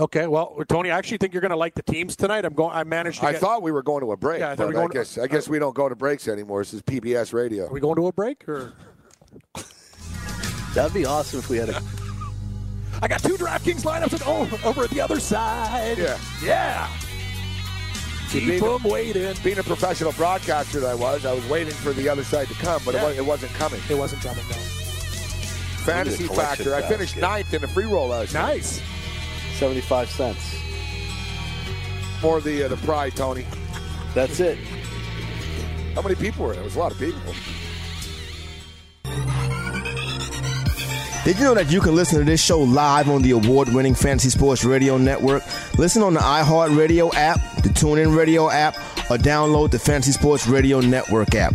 Okay. 0.00 0.26
Well, 0.26 0.56
Tony, 0.68 0.90
I 0.90 0.98
actually 0.98 1.18
think 1.18 1.34
you're 1.34 1.42
going 1.42 1.50
to 1.50 1.56
like 1.56 1.74
the 1.74 1.82
teams 1.82 2.16
tonight. 2.16 2.44
I'm 2.44 2.54
going. 2.54 2.74
I 2.74 2.82
managed 2.84 3.20
to. 3.20 3.26
I 3.26 3.32
get, 3.32 3.40
thought 3.40 3.62
we 3.62 3.72
were 3.72 3.82
going 3.82 4.00
to 4.00 4.12
a 4.12 4.16
break, 4.16 4.40
Yeah, 4.40 4.50
I 4.50 4.54
we 4.54 4.64
were 4.64 4.70
I 4.70 4.74
going 4.74 4.88
to- 4.88 4.94
guess 4.94 5.18
I 5.18 5.26
guess 5.26 5.48
we 5.48 5.58
don't 5.58 5.74
go 5.74 5.88
to 5.88 5.94
breaks 5.94 6.28
anymore. 6.28 6.60
This 6.62 6.74
is 6.74 6.82
PBS 6.82 7.32
Radio. 7.32 7.66
Are 7.66 7.72
we 7.72 7.80
going 7.80 7.96
to 7.96 8.06
a 8.06 8.12
break 8.12 8.48
or? 8.48 8.72
That'd 10.74 10.94
be 10.94 11.04
awesome 11.04 11.40
if 11.40 11.48
we 11.50 11.58
had 11.58 11.68
a. 11.68 11.82
I 13.02 13.08
got 13.08 13.22
two 13.22 13.34
DraftKings 13.36 13.82
lineups 13.82 14.12
and 14.12 14.22
oh, 14.26 14.48
over 14.68 14.84
at 14.84 14.90
the 14.90 15.00
other 15.00 15.20
side. 15.20 15.98
Yeah. 15.98 16.18
Yeah. 16.42 16.88
Keep 18.30 18.46
being- 18.46 18.62
them 18.64 18.82
waiting. 18.84 19.34
Being 19.44 19.58
a 19.58 19.62
professional 19.62 20.12
broadcaster 20.12 20.80
that 20.80 20.90
I 20.90 20.94
was, 20.94 21.26
I 21.26 21.34
was 21.34 21.46
waiting 21.48 21.74
for 21.74 21.92
the 21.92 22.08
other 22.08 22.24
side 22.24 22.48
to 22.48 22.54
come, 22.54 22.80
but 22.84 22.94
Yeah. 22.94 23.02
it, 23.02 23.08
was, 23.08 23.18
it 23.18 23.26
wasn't 23.26 23.52
coming. 23.54 23.80
It 23.90 23.94
wasn't 23.98 24.22
coming 24.22 24.44
down. 24.48 24.58
Fantasy 25.84 26.28
factor. 26.28 26.74
I 26.74 26.80
finished 26.82 27.14
basket. 27.16 27.20
ninth 27.20 27.54
in 27.54 27.60
the 27.60 27.68
free 27.68 27.84
roll 27.86 28.08
last 28.08 28.32
year. 28.32 28.40
Nice. 28.42 28.80
75 29.62 30.10
cents. 30.10 30.56
For 32.20 32.40
the 32.40 32.64
uh, 32.64 32.68
the 32.68 32.76
pride, 32.78 33.14
Tony. 33.14 33.46
That's 34.12 34.40
it. 34.40 34.58
How 35.94 36.02
many 36.02 36.16
people 36.16 36.46
were 36.46 36.54
there? 36.54 36.62
It 36.62 36.64
was 36.64 36.74
a 36.74 36.80
lot 36.80 36.90
of 36.90 36.98
people. 36.98 37.20
Did 41.24 41.38
you 41.38 41.44
know 41.44 41.54
that 41.54 41.70
you 41.70 41.80
can 41.80 41.94
listen 41.94 42.18
to 42.18 42.24
this 42.24 42.42
show 42.42 42.58
live 42.58 43.08
on 43.08 43.22
the 43.22 43.30
award 43.30 43.72
winning 43.72 43.94
Fantasy 43.94 44.30
Sports 44.30 44.64
Radio 44.64 44.98
Network? 44.98 45.44
Listen 45.78 46.02
on 46.02 46.14
the 46.14 46.20
iHeartRadio 46.20 47.14
app, 47.14 47.38
the 47.62 47.68
TuneIn 47.68 48.16
Radio 48.16 48.50
app, 48.50 48.74
or 49.08 49.16
download 49.16 49.70
the 49.70 49.78
Fantasy 49.78 50.10
Sports 50.10 50.48
Radio 50.48 50.80
Network 50.80 51.36
app. 51.36 51.54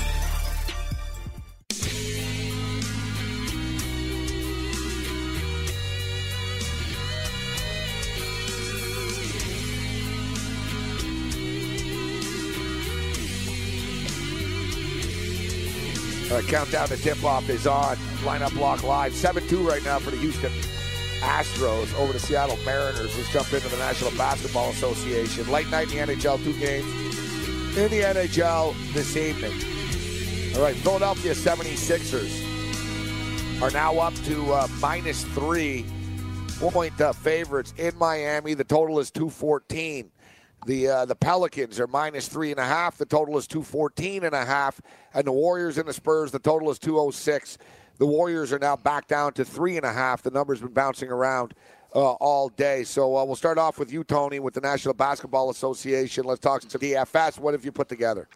Countdown 16.51 16.87
to 16.89 16.97
tip 16.97 17.23
off 17.23 17.49
is 17.49 17.65
on. 17.65 17.95
Lineup 18.25 18.53
block 18.53 18.83
live. 18.83 19.15
7 19.15 19.47
2 19.47 19.65
right 19.65 19.81
now 19.85 19.99
for 19.99 20.11
the 20.11 20.17
Houston 20.17 20.51
Astros 21.21 21.97
over 21.97 22.11
the 22.11 22.19
Seattle 22.19 22.57
Mariners. 22.65 23.15
Let's 23.15 23.31
jump 23.31 23.53
into 23.53 23.69
the 23.69 23.77
National 23.77 24.11
Basketball 24.17 24.69
Association. 24.71 25.49
Late 25.49 25.69
night 25.69 25.93
in 25.93 26.07
the 26.07 26.13
NHL, 26.13 26.43
two 26.43 26.51
games 26.59 26.85
in 27.77 27.89
the 27.89 28.01
NHL 28.01 28.75
this 28.93 29.15
evening. 29.15 29.53
All 30.57 30.61
right, 30.61 30.75
Philadelphia 30.75 31.33
76ers 31.33 33.61
are 33.61 33.71
now 33.71 33.99
up 33.99 34.13
to 34.25 34.53
uh, 34.53 34.67
minus 34.81 35.23
three 35.23 35.85
point 36.59 36.99
uh, 36.99 37.13
favorites 37.13 37.73
in 37.77 37.97
Miami. 37.97 38.55
The 38.55 38.65
total 38.65 38.99
is 38.99 39.09
214. 39.09 40.11
The 40.65 40.87
uh, 40.87 41.05
the 41.05 41.15
Pelicans 41.15 41.79
are 41.79 41.87
minus 41.87 42.27
three 42.27 42.51
and 42.51 42.59
a 42.59 42.65
half. 42.65 42.97
The 42.97 43.05
total 43.05 43.37
is 43.37 43.47
214 43.47 44.23
and 44.23 44.35
a 44.35 44.45
half. 44.45 44.79
And 45.13 45.25
the 45.25 45.31
Warriors 45.31 45.77
and 45.77 45.87
the 45.87 45.93
Spurs, 45.93 46.31
the 46.31 46.39
total 46.39 46.69
is 46.69 46.77
206. 46.77 47.57
The 47.97 48.05
Warriors 48.05 48.53
are 48.53 48.59
now 48.59 48.75
back 48.75 49.07
down 49.07 49.33
to 49.33 49.45
three 49.45 49.77
and 49.77 49.85
a 49.85 49.93
half. 49.93 50.21
The 50.21 50.31
number's 50.31 50.61
been 50.61 50.73
bouncing 50.73 51.09
around 51.09 51.53
uh, 51.95 52.13
all 52.13 52.49
day. 52.49 52.83
So 52.83 53.17
uh, 53.17 53.25
we'll 53.25 53.35
start 53.35 53.57
off 53.57 53.79
with 53.79 53.91
you, 53.91 54.03
Tony, 54.03 54.39
with 54.39 54.53
the 54.53 54.61
National 54.61 54.93
Basketball 54.93 55.49
Association. 55.49 56.25
Let's 56.25 56.39
talk 56.39 56.61
to 56.61 56.79
DFS. 56.79 57.39
What 57.39 57.53
have 57.53 57.65
you 57.65 57.71
put 57.71 57.89
together? 57.89 58.27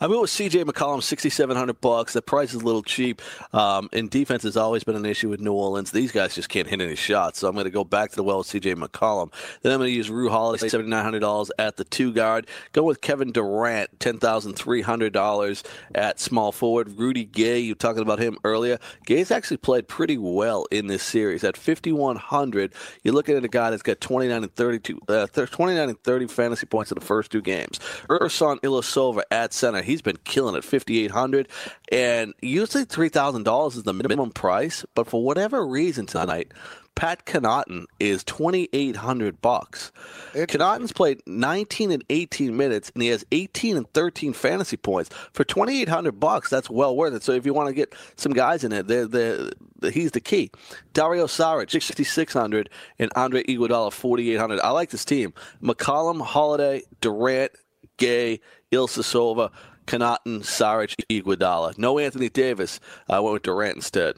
I 0.00 0.06
went 0.06 0.20
with 0.20 0.30
C.J. 0.30 0.64
McCollum, 0.64 1.02
sixty-seven 1.02 1.56
hundred 1.56 1.80
bucks. 1.80 2.12
The 2.12 2.22
price 2.22 2.54
is 2.54 2.62
a 2.62 2.64
little 2.64 2.82
cheap, 2.82 3.22
um, 3.52 3.88
and 3.92 4.10
defense 4.10 4.42
has 4.42 4.56
always 4.56 4.84
been 4.84 4.96
an 4.96 5.06
issue 5.06 5.28
with 5.28 5.40
New 5.40 5.52
Orleans. 5.52 5.90
These 5.90 6.12
guys 6.12 6.34
just 6.34 6.48
can't 6.48 6.66
hit 6.66 6.80
any 6.80 6.96
shots, 6.96 7.38
so 7.38 7.48
I'm 7.48 7.54
going 7.54 7.64
to 7.64 7.70
go 7.70 7.84
back 7.84 8.10
to 8.10 8.16
the 8.16 8.24
well 8.24 8.38
with 8.38 8.46
C.J. 8.46 8.74
McCollum. 8.74 9.32
Then 9.62 9.72
I'm 9.72 9.78
going 9.78 9.90
to 9.90 9.96
use 9.96 10.10
Jrue 10.10 10.30
Holiday, 10.30 10.68
seventy-nine 10.68 11.04
hundred 11.04 11.20
dollars 11.20 11.50
at 11.58 11.76
the 11.76 11.84
two 11.84 12.12
guard. 12.12 12.46
Go 12.72 12.82
with 12.82 13.00
Kevin 13.00 13.32
Durant, 13.32 14.00
ten 14.00 14.18
thousand 14.18 14.54
three 14.54 14.82
hundred 14.82 15.12
dollars 15.12 15.62
at 15.94 16.20
small 16.20 16.52
forward. 16.52 16.98
Rudy 16.98 17.24
Gay, 17.24 17.60
you 17.60 17.72
were 17.72 17.78
talking 17.78 18.02
about 18.02 18.18
him 18.18 18.38
earlier. 18.44 18.78
Gay's 19.06 19.30
actually 19.30 19.58
played 19.58 19.88
pretty 19.88 20.18
well 20.18 20.66
in 20.70 20.86
this 20.86 21.02
series 21.02 21.44
at 21.44 21.56
fifty-one 21.56 22.16
hundred. 22.16 22.72
You're 23.02 23.14
looking 23.14 23.36
at 23.36 23.44
a 23.44 23.48
guy 23.48 23.70
that's 23.70 23.82
got 23.82 24.00
twenty-nine 24.00 24.42
and 24.42 24.54
thirty-two, 24.54 25.00
uh, 25.08 25.26
twenty-nine 25.26 25.88
and 25.88 26.02
thirty 26.02 26.26
fantasy 26.26 26.66
points 26.66 26.90
in 26.90 26.98
the 26.98 27.04
first 27.04 27.30
two 27.30 27.42
games. 27.42 27.78
Ersan 28.08 28.60
Ilyasova 28.60 29.22
at 29.30 29.43
center. 29.52 29.82
He's 29.82 30.02
been 30.02 30.18
killing 30.24 30.56
it, 30.56 30.64
5800 30.64 31.48
And 31.90 32.34
usually 32.40 32.84
$3,000 32.84 33.76
is 33.76 33.82
the 33.82 33.92
minimum 33.92 34.30
price, 34.30 34.84
but 34.94 35.06
for 35.06 35.22
whatever 35.22 35.66
reason 35.66 36.06
tonight, 36.06 36.52
Pat 36.94 37.26
Connaughton 37.26 37.86
is 37.98 38.22
2800 38.24 39.40
bucks. 39.40 39.90
Connaughton's 40.32 40.92
played 40.92 41.22
19 41.26 41.90
and 41.90 42.04
18 42.08 42.56
minutes, 42.56 42.90
and 42.94 43.02
he 43.02 43.08
has 43.08 43.24
18 43.32 43.76
and 43.76 43.92
13 43.92 44.32
fantasy 44.32 44.76
points. 44.76 45.10
For 45.32 45.44
2800 45.44 46.20
bucks, 46.20 46.50
that's 46.50 46.70
well 46.70 46.96
worth 46.96 47.14
it. 47.14 47.22
So 47.22 47.32
if 47.32 47.46
you 47.46 47.52
want 47.52 47.68
to 47.68 47.74
get 47.74 47.94
some 48.16 48.32
guys 48.32 48.62
in 48.62 48.72
it, 48.72 48.86
they're, 48.86 49.06
they're, 49.06 49.50
he's 49.92 50.12
the 50.12 50.20
key. 50.20 50.50
Dario 50.92 51.26
Saric, 51.26 51.70
6600 51.70 52.70
and 52.98 53.10
Andre 53.16 53.42
Iguodala, 53.42 53.92
4800 53.92 54.60
I 54.60 54.70
like 54.70 54.90
this 54.90 55.04
team. 55.04 55.34
McCollum, 55.62 56.20
Holiday, 56.20 56.82
Durant, 57.00 57.52
Gay, 57.96 58.40
Ilyasova, 58.74 59.50
Connaughton, 59.86 60.40
Saric, 60.40 60.94
Iguodala. 61.10 61.78
No 61.78 61.98
Anthony 61.98 62.28
Davis. 62.28 62.80
I 63.08 63.20
went 63.20 63.34
with 63.34 63.42
Durant 63.42 63.76
instead. 63.76 64.16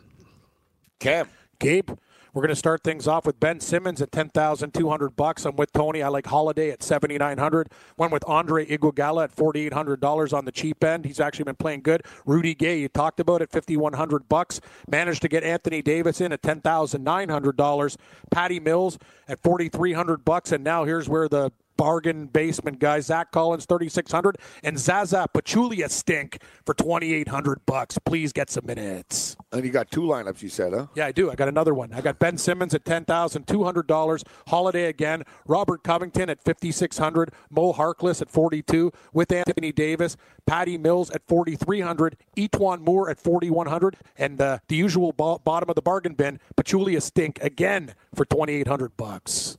Cam. 0.98 1.28
Gabe, 1.58 1.88
we're 2.34 2.42
going 2.42 2.50
to 2.50 2.54
start 2.54 2.84
things 2.84 3.08
off 3.08 3.24
with 3.24 3.40
Ben 3.40 3.60
Simmons 3.60 4.02
at 4.02 4.12
ten 4.12 4.28
thousand 4.28 4.74
two 4.74 4.90
hundred 4.90 5.16
bucks. 5.16 5.46
I'm 5.46 5.56
with 5.56 5.72
Tony. 5.72 6.02
I 6.02 6.08
like 6.08 6.26
Holiday 6.26 6.70
at 6.70 6.82
seventy 6.82 7.16
nine 7.16 7.38
hundred. 7.38 7.70
One 7.96 8.10
with 8.10 8.22
Andre 8.26 8.66
Iguodala 8.66 9.24
at 9.24 9.32
forty 9.32 9.64
eight 9.64 9.72
hundred 9.72 10.00
dollars 10.02 10.34
on 10.34 10.44
the 10.44 10.52
cheap 10.52 10.84
end. 10.84 11.06
He's 11.06 11.18
actually 11.18 11.44
been 11.44 11.56
playing 11.56 11.80
good. 11.80 12.02
Rudy 12.26 12.54
Gay, 12.54 12.78
you 12.78 12.88
talked 12.88 13.20
about 13.20 13.40
it, 13.40 13.50
fifty 13.50 13.78
one 13.78 13.94
hundred 13.94 14.28
bucks. 14.28 14.60
Managed 14.86 15.22
to 15.22 15.28
get 15.28 15.44
Anthony 15.44 15.80
Davis 15.80 16.20
in 16.20 16.30
at 16.30 16.42
ten 16.42 16.60
thousand 16.60 17.02
nine 17.02 17.30
hundred 17.30 17.56
dollars. 17.56 17.96
Patty 18.30 18.60
Mills 18.60 18.98
at 19.28 19.42
forty 19.42 19.70
three 19.70 19.94
hundred 19.94 20.22
bucks. 20.22 20.52
And 20.52 20.62
now 20.62 20.84
here's 20.84 21.08
where 21.08 21.30
the 21.30 21.52
bargain 21.76 22.26
basement 22.26 22.78
guy 22.78 23.00
Zach 23.00 23.32
Collins 23.32 23.66
3600 23.66 24.36
and 24.62 24.78
Zaza 24.78 25.26
Pachulia 25.34 25.90
stink 25.90 26.40
for 26.64 26.74
2800 26.74 27.64
bucks. 27.66 27.98
Please 28.04 28.32
get 28.32 28.50
some 28.50 28.66
minutes. 28.66 29.36
And 29.52 29.64
you 29.64 29.70
got 29.70 29.90
two 29.90 30.02
lineups, 30.02 30.42
you 30.42 30.48
said, 30.48 30.72
huh? 30.72 30.86
Yeah, 30.94 31.06
I 31.06 31.12
do. 31.12 31.30
I 31.30 31.34
got 31.34 31.48
another 31.48 31.74
one. 31.74 31.92
I 31.92 32.00
got 32.00 32.18
Ben 32.18 32.36
Simmons 32.38 32.74
at 32.74 32.84
ten 32.84 33.04
thousand 33.04 33.46
two 33.46 33.64
hundred 33.64 33.86
dollars. 33.86 34.22
Holiday 34.48 34.86
again. 34.86 35.22
Robert 35.46 35.82
Covington 35.82 36.28
at 36.28 36.42
fifty 36.42 36.70
six 36.72 36.98
hundred. 36.98 37.32
Mo 37.50 37.72
Harkless 37.72 38.20
at 38.20 38.30
forty 38.30 38.62
two. 38.62 38.92
With 39.12 39.32
Anthony 39.32 39.72
Davis. 39.72 40.16
Patty 40.46 40.76
Mills 40.78 41.10
at 41.10 41.26
forty 41.26 41.56
three 41.56 41.80
hundred. 41.80 42.16
E'Twaun 42.36 42.80
Moore 42.80 43.08
at 43.08 43.18
forty 43.18 43.50
one 43.50 43.66
hundred. 43.66 43.96
And 44.16 44.40
uh, 44.40 44.58
the 44.68 44.76
usual 44.76 45.12
bo- 45.12 45.38
bottom 45.38 45.68
of 45.70 45.74
the 45.76 45.82
bargain 45.82 46.14
bin. 46.14 46.38
Pachulia 46.56 47.00
stink 47.00 47.38
again 47.42 47.94
for 48.14 48.24
twenty 48.24 48.54
eight 48.54 48.68
hundred 48.68 48.96
bucks. 48.96 49.56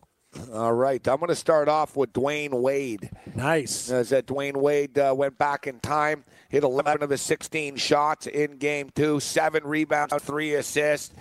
All 0.54 0.74
right. 0.74 1.06
I'm 1.08 1.18
going 1.18 1.30
to 1.30 1.36
start 1.36 1.68
off 1.68 1.96
with 1.96 2.14
Dwyane 2.14 2.54
Wade. 2.54 3.10
Nice. 3.36 3.90
As 3.90 4.10
that 4.10 4.26
Dwyane 4.26 4.58
Wade 4.58 4.98
uh, 4.98 5.14
went 5.16 5.38
back 5.38 5.68
in 5.68 5.80
time, 5.80 6.24
hit 6.50 6.64
11 6.64 7.04
of 7.04 7.10
his 7.10 7.22
16 7.22 7.76
shots 7.78 8.28
in 8.28 8.58
game 8.58 8.90
two, 8.96 9.20
seven 9.20 9.64
rebounds, 9.66 10.14
three 10.22 10.56
assists, 10.56 11.14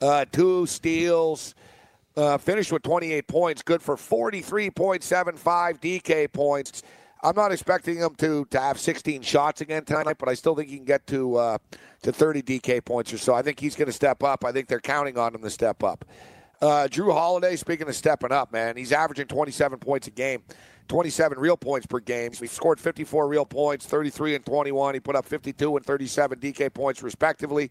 uh, 0.00 0.24
two 0.30 0.66
steals, 0.66 1.54
uh, 2.16 2.38
finished 2.38 2.72
with 2.72 2.82
28 2.82 3.26
points, 3.26 3.62
good 3.62 3.82
for 3.82 3.96
43.75 3.96 5.80
DK 5.80 6.32
points. 6.32 6.82
I'm 7.24 7.36
not 7.36 7.52
expecting 7.52 7.98
him 7.98 8.14
to, 8.16 8.44
to 8.46 8.60
have 8.60 8.80
16 8.80 9.22
shots 9.22 9.60
again 9.60 9.84
tonight, 9.84 10.16
but 10.18 10.28
I 10.28 10.34
still 10.34 10.56
think 10.56 10.70
he 10.70 10.76
can 10.76 10.84
get 10.84 11.06
to 11.06 11.36
uh, 11.36 11.58
to 12.02 12.12
30 12.12 12.42
DK 12.42 12.84
points 12.84 13.12
or 13.12 13.18
so. 13.18 13.32
I 13.32 13.42
think 13.42 13.60
he's 13.60 13.76
going 13.76 13.86
to 13.86 13.92
step 13.92 14.24
up. 14.24 14.44
I 14.44 14.50
think 14.50 14.66
they're 14.66 14.80
counting 14.80 15.16
on 15.16 15.34
him 15.34 15.42
to 15.42 15.50
step 15.50 15.84
up. 15.84 16.04
Uh, 16.62 16.86
Jrue 16.88 17.12
Holiday, 17.12 17.56
speaking 17.56 17.88
of 17.88 17.94
stepping 17.96 18.30
up, 18.32 18.52
man, 18.52 18.76
he's 18.76 18.92
averaging 18.92 19.26
27 19.26 19.78
points 19.80 20.06
a 20.06 20.10
game. 20.12 20.42
27 20.88 21.38
real 21.38 21.56
points 21.56 21.86
per 21.86 21.98
game. 22.00 22.32
He 22.32 22.46
scored 22.46 22.78
54 22.78 23.26
real 23.28 23.44
points, 23.46 23.86
33 23.86 24.36
and 24.36 24.46
21. 24.46 24.94
He 24.94 25.00
put 25.00 25.16
up 25.16 25.24
52 25.24 25.76
and 25.76 25.84
37 25.86 26.38
DK 26.38 26.72
points, 26.72 27.02
respectively. 27.02 27.70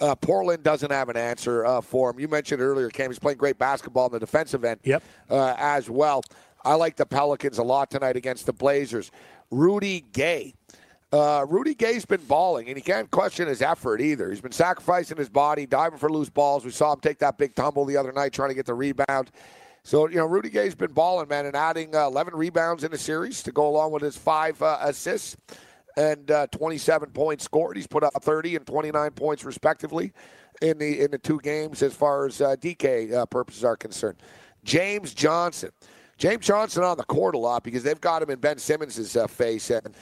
Uh, 0.00 0.14
Portland 0.14 0.62
doesn't 0.62 0.90
have 0.90 1.08
an 1.08 1.16
answer 1.16 1.64
uh, 1.64 1.80
for 1.80 2.10
him. 2.10 2.20
You 2.20 2.28
mentioned 2.28 2.60
earlier, 2.60 2.88
Cam, 2.90 3.10
he's 3.10 3.18
playing 3.18 3.38
great 3.38 3.58
basketball 3.58 4.06
in 4.06 4.12
the 4.12 4.20
defensive 4.20 4.64
end 4.64 4.80
Yep. 4.84 5.02
uh, 5.30 5.54
as 5.56 5.88
well. 5.88 6.22
I 6.64 6.74
like 6.74 6.96
the 6.96 7.06
Pelicans 7.06 7.58
a 7.58 7.62
lot 7.62 7.90
tonight 7.90 8.16
against 8.16 8.44
the 8.46 8.52
Blazers. 8.52 9.10
Rudy 9.50 10.04
Gay. 10.12 10.54
Uh, 11.16 11.46
Rudy 11.46 11.74
Gay's 11.74 12.04
been 12.04 12.20
balling, 12.24 12.68
and 12.68 12.76
you 12.76 12.82
can't 12.82 13.10
question 13.10 13.48
his 13.48 13.62
effort 13.62 14.02
either. 14.02 14.28
He's 14.28 14.42
been 14.42 14.52
sacrificing 14.52 15.16
his 15.16 15.30
body, 15.30 15.64
diving 15.64 15.98
for 15.98 16.12
loose 16.12 16.28
balls. 16.28 16.62
We 16.62 16.70
saw 16.70 16.92
him 16.92 17.00
take 17.00 17.18
that 17.20 17.38
big 17.38 17.54
tumble 17.54 17.86
the 17.86 17.96
other 17.96 18.12
night 18.12 18.34
trying 18.34 18.50
to 18.50 18.54
get 18.54 18.66
the 18.66 18.74
rebound. 18.74 19.30
So, 19.82 20.10
you 20.10 20.16
know, 20.16 20.26
Rudy 20.26 20.50
Gay's 20.50 20.74
been 20.74 20.92
balling, 20.92 21.28
man, 21.28 21.46
and 21.46 21.56
adding 21.56 21.96
uh, 21.96 22.06
11 22.06 22.34
rebounds 22.34 22.84
in 22.84 22.90
the 22.90 22.98
series 22.98 23.42
to 23.44 23.52
go 23.52 23.66
along 23.66 23.92
with 23.92 24.02
his 24.02 24.18
five 24.18 24.60
uh, 24.60 24.76
assists 24.82 25.38
and 25.96 26.30
uh, 26.30 26.48
27 26.48 27.08
points 27.12 27.44
scored. 27.44 27.76
He's 27.76 27.86
put 27.86 28.04
up 28.04 28.12
30 28.22 28.56
and 28.56 28.66
29 28.66 29.10
points 29.12 29.42
respectively 29.42 30.12
in 30.60 30.76
the 30.76 31.00
in 31.00 31.10
the 31.10 31.18
two 31.18 31.40
games 31.40 31.82
as 31.82 31.94
far 31.94 32.26
as 32.26 32.42
uh, 32.42 32.56
DK 32.56 33.14
uh, 33.14 33.24
purposes 33.24 33.64
are 33.64 33.76
concerned. 33.76 34.18
James 34.64 35.14
Johnson, 35.14 35.70
James 36.18 36.44
Johnson 36.44 36.82
on 36.82 36.98
the 36.98 37.04
court 37.04 37.34
a 37.34 37.38
lot 37.38 37.62
because 37.62 37.82
they've 37.82 38.00
got 38.00 38.20
him 38.20 38.28
in 38.28 38.38
Ben 38.38 38.58
Simmons' 38.58 39.16
face 39.30 39.70
and. 39.70 39.94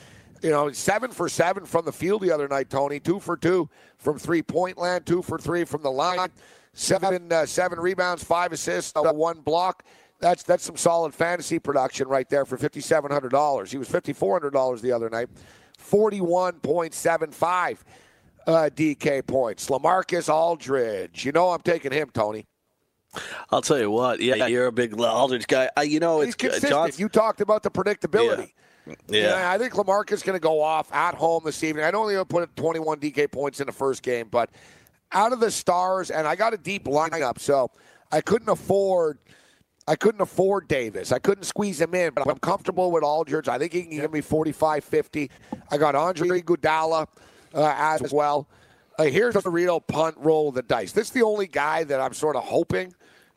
You 0.44 0.50
know, 0.50 0.70
seven 0.72 1.10
for 1.10 1.26
seven 1.26 1.64
from 1.64 1.86
the 1.86 1.92
field 1.92 2.20
the 2.20 2.30
other 2.30 2.46
night, 2.46 2.68
Tony. 2.68 3.00
Two 3.00 3.18
for 3.18 3.34
two 3.34 3.66
from 3.96 4.18
three 4.18 4.42
point 4.42 4.76
land, 4.76 5.06
two 5.06 5.22
for 5.22 5.38
three 5.38 5.64
from 5.64 5.82
the 5.82 5.90
line. 5.90 6.28
Seven 6.74 7.32
uh, 7.32 7.46
seven 7.46 7.80
rebounds, 7.80 8.22
five 8.22 8.52
assists, 8.52 8.92
uh, 8.94 9.10
one 9.10 9.40
block. 9.40 9.84
That's 10.20 10.42
that's 10.42 10.62
some 10.62 10.76
solid 10.76 11.14
fantasy 11.14 11.58
production 11.58 12.08
right 12.08 12.28
there 12.28 12.44
for 12.44 12.58
fifty 12.58 12.82
seven 12.82 13.10
hundred 13.10 13.30
dollars. 13.30 13.72
He 13.72 13.78
was 13.78 13.88
fifty 13.88 14.12
four 14.12 14.34
hundred 14.34 14.50
dollars 14.50 14.82
the 14.82 14.92
other 14.92 15.08
night. 15.08 15.30
Forty 15.78 16.20
one 16.20 16.60
point 16.60 16.92
seven 16.92 17.30
five 17.30 17.82
uh, 18.46 18.68
DK 18.74 19.26
points. 19.26 19.70
Lamarcus 19.70 20.28
Aldridge. 20.28 21.24
You 21.24 21.32
know 21.32 21.52
I'm 21.52 21.62
taking 21.62 21.90
him, 21.90 22.10
Tony. 22.12 22.46
I'll 23.50 23.62
tell 23.62 23.78
you 23.78 23.90
what. 23.90 24.20
Yeah, 24.20 24.46
you're 24.46 24.66
a 24.66 24.72
big 24.72 25.00
Aldridge 25.00 25.46
guy. 25.46 25.70
I, 25.74 25.84
you 25.84 26.00
know, 26.00 26.20
He's 26.20 26.34
it's 26.34 26.36
consistent. 26.36 26.70
Johnson. 26.70 27.00
You 27.00 27.08
talked 27.08 27.40
about 27.40 27.62
the 27.62 27.70
predictability. 27.70 28.38
Yeah. 28.40 28.63
I 29.48 29.58
think 29.58 29.74
Lamarcus 29.74 30.24
going 30.24 30.36
to 30.36 30.40
go 30.40 30.60
off 30.60 30.92
at 30.92 31.14
home 31.14 31.42
this 31.44 31.62
evening. 31.64 31.84
I 31.84 31.90
know 31.90 32.06
he 32.08 32.22
put 32.24 32.54
21 32.56 32.98
DK 32.98 33.30
points 33.30 33.60
in 33.60 33.66
the 33.66 33.72
first 33.72 34.02
game, 34.02 34.28
but 34.30 34.50
out 35.12 35.32
of 35.32 35.40
the 35.40 35.50
stars, 35.50 36.10
and 36.10 36.26
I 36.26 36.36
got 36.36 36.52
a 36.54 36.58
deep 36.58 36.84
lineup, 36.84 37.38
so 37.38 37.70
I 38.12 38.20
couldn't 38.20 38.48
afford. 38.48 39.18
I 39.86 39.96
couldn't 39.96 40.22
afford 40.22 40.66
Davis. 40.66 41.12
I 41.12 41.18
couldn't 41.18 41.44
squeeze 41.44 41.78
him 41.78 41.94
in, 41.94 42.14
but 42.14 42.26
I'm 42.26 42.38
comfortable 42.38 42.90
with 42.90 43.04
Aldridge. 43.04 43.48
I 43.48 43.58
think 43.58 43.74
he 43.74 43.82
can 43.82 43.90
give 43.90 44.12
me 44.12 44.22
45 44.22 44.82
50. 44.82 45.30
I 45.70 45.76
got 45.76 45.94
Andre 45.94 46.40
Iguodala 46.40 47.06
uh, 47.52 47.74
as 47.76 48.10
well. 48.10 48.48
Uh, 48.98 49.04
here's 49.04 49.34
the 49.34 49.50
real 49.50 49.80
punt 49.80 50.16
roll 50.18 50.52
the 50.52 50.62
dice. 50.62 50.92
This 50.92 51.08
is 51.08 51.12
the 51.12 51.22
only 51.22 51.46
guy 51.46 51.84
that 51.84 52.00
I'm 52.00 52.14
sort 52.14 52.36
of 52.36 52.44
hoping 52.44 52.94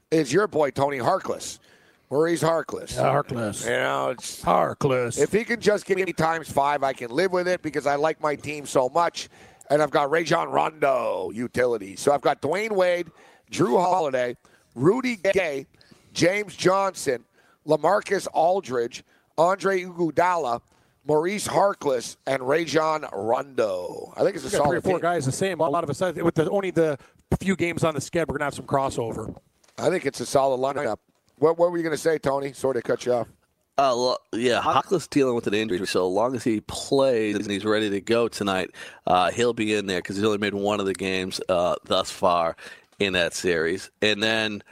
is 0.10 0.32
your 0.32 0.48
boy, 0.48 0.72
Tony 0.72 1.00
Harkless. 1.00 1.60
Maurice 2.10 2.41
Harkless. 2.41 2.98
Harkless. 2.98 3.65
You 3.65 3.72
know, 3.72 4.10
it's 4.12 4.41
Harkless. 4.41 5.20
if 5.20 5.32
he 5.32 5.43
can 5.43 5.60
just 5.60 5.86
give 5.86 5.98
me 5.98 6.13
times 6.13 6.50
five, 6.50 6.84
I 6.84 6.93
can 6.93 7.12
live 7.12 7.34
with 7.34 7.48
it 7.48 7.62
because 7.62 7.86
I 7.86 7.96
like 7.96 8.22
my 8.22 8.36
team 8.36 8.65
so 8.65 8.89
much. 8.89 9.30
And 9.70 9.82
I've 9.82 9.91
got 9.91 10.10
Rajon 10.10 10.48
Rondo 10.50 11.30
utility. 11.34 11.98
So 11.98 12.13
I've 12.13 12.22
got 12.22 12.41
Dwyane 12.41 12.72
Wade, 12.72 13.12
Jrue 13.52 13.82
Holiday, 13.82 14.38
Rudy 14.76 15.17
Gay, 15.34 15.67
James 16.13 16.56
Johnson, 16.56 17.26
Lamarcus 17.67 18.28
Aldridge, 18.34 19.04
Andre 19.38 19.84
Iguodala, 19.84 20.62
Maurice 21.06 21.48
Harkless, 21.48 22.15
and 22.26 22.48
Rajon 22.48 23.06
Rondo. 23.12 24.13
I 24.15 24.24
think 24.24 24.38
it's 24.38 24.54
a 24.54 24.58
got 24.58 24.67
three 24.67 24.78
or 24.78 24.82
four 24.82 24.93
team. 24.93 25.02
guys 25.02 25.26
the 25.26 25.34
same. 25.34 25.60
A 25.60 25.70
lot 25.70 25.84
of 25.84 25.89
us 25.89 26.02
uh, 26.02 26.13
with 26.15 26.36
the, 26.36 26.50
only 26.50 26.72
the 26.72 26.98
few 27.41 27.58
games 27.58 27.84
on 27.84 27.93
the 27.93 28.02
schedule, 28.02 28.32
we're 28.32 28.38
gonna 28.38 28.46
have 28.46 28.54
some 28.54 28.65
crossover. 28.65 29.36
I 29.78 29.89
think 29.89 30.06
it's 30.06 30.22
a 30.22 30.26
solid 30.26 30.60
lineup. 30.60 30.98
What, 31.38 31.58
what 31.58 31.71
were 31.71 31.78
you 31.78 31.84
going 31.84 31.95
to 31.95 32.02
say, 32.02 32.17
Tony? 32.17 32.54
Sorry 32.54 32.76
to 32.76 32.82
cut 32.82 33.06
you 33.06 33.13
off. 33.13 33.28
Uh, 33.80 33.95
lo- 33.95 34.17
yeah, 34.34 34.60
Harkless 34.60 35.08
dealing 35.08 35.36
with 35.36 35.45
an 35.45 35.54
injury, 35.54 35.86
so 35.86 36.08
as 36.08 36.12
long 36.12 36.36
as 36.36 36.43
he 36.43 36.62
plays 36.62 37.36
and 37.36 37.52
he's 37.52 37.63
ready 37.63 37.91
to 37.91 38.02
go 38.02 38.28
tonight, 38.28 38.71
uh, 39.06 39.30
he'll 39.30 39.54
be 39.54 39.76
in 39.76 39.86
there 39.86 40.00
because 40.00 40.15
he's 40.15 40.26
only 40.26 40.39
made 40.39 40.56
one 40.56 40.80
of 40.80 40.88
the 40.88 40.95
games 40.95 41.39
uh, 41.47 41.76
thus 41.86 42.10
far 42.10 42.56
in 42.97 43.13
that 43.13 43.36
series. 43.36 43.91
And 44.02 44.23
then 44.23 44.63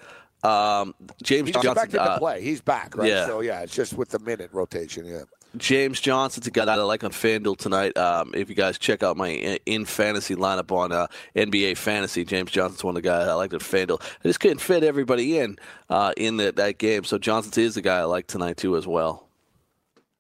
um, 0.44 0.96
James 1.22 1.50
He's 1.50 1.54
Johnson. 1.54 1.72
expected 1.72 2.00
uh, 2.00 2.14
to 2.14 2.20
play. 2.20 2.42
He's 2.42 2.62
back, 2.62 2.98
right? 2.98 3.08
yeah. 3.08 3.28
So, 3.28 3.42
yeah, 3.42 3.62
it's 3.62 3.76
just 3.76 3.94
with 3.94 4.10
the 4.10 4.20
minute 4.20 4.50
rotation, 4.52 5.06
yeah. 5.06 5.22
James 5.58 6.00
Johnson's 6.00 6.48
a 6.48 6.52
guy 6.52 6.66
that 6.66 6.80
I 6.80 6.84
like 6.84 7.04
on 7.04 7.12
FanDuel 7.12 7.58
tonight. 7.58 7.98
Um, 7.98 8.32
if 8.34 8.50
you 8.50 8.56
guys 8.56 8.78
check 8.78 9.04
out 9.04 9.18
my 9.18 9.30
in 9.66 9.86
fantasy 9.86 10.36
lineup 10.36 10.72
on 10.72 10.92
uh, 10.92 11.08
NBA 11.36 11.78
Fantasy, 11.78 12.26
James 12.26 12.52
Johnson's 12.52 12.84
one 12.84 12.96
of 12.96 13.04
the 13.04 13.10
guys 13.10 13.28
I 13.28 13.34
like 13.34 13.54
on 13.54 13.60
FanDuel. 13.60 14.02
I 14.02 14.28
just 14.28 14.40
couldn't 14.40 14.60
fit 14.60 14.84
everybody 14.84 15.40
in 15.40 15.58
uh, 15.90 16.14
in 16.18 16.38
the, 16.38 16.52
that 16.54 16.78
game, 16.78 17.04
so 17.04 17.18
Johnson 17.18 17.64
is 17.64 17.76
the 17.76 17.82
guy 17.82 18.00
I 18.00 18.04
like 18.04 18.28
tonight 18.28 18.58
too 18.58 18.76
as 18.78 18.86
well. 18.88 19.26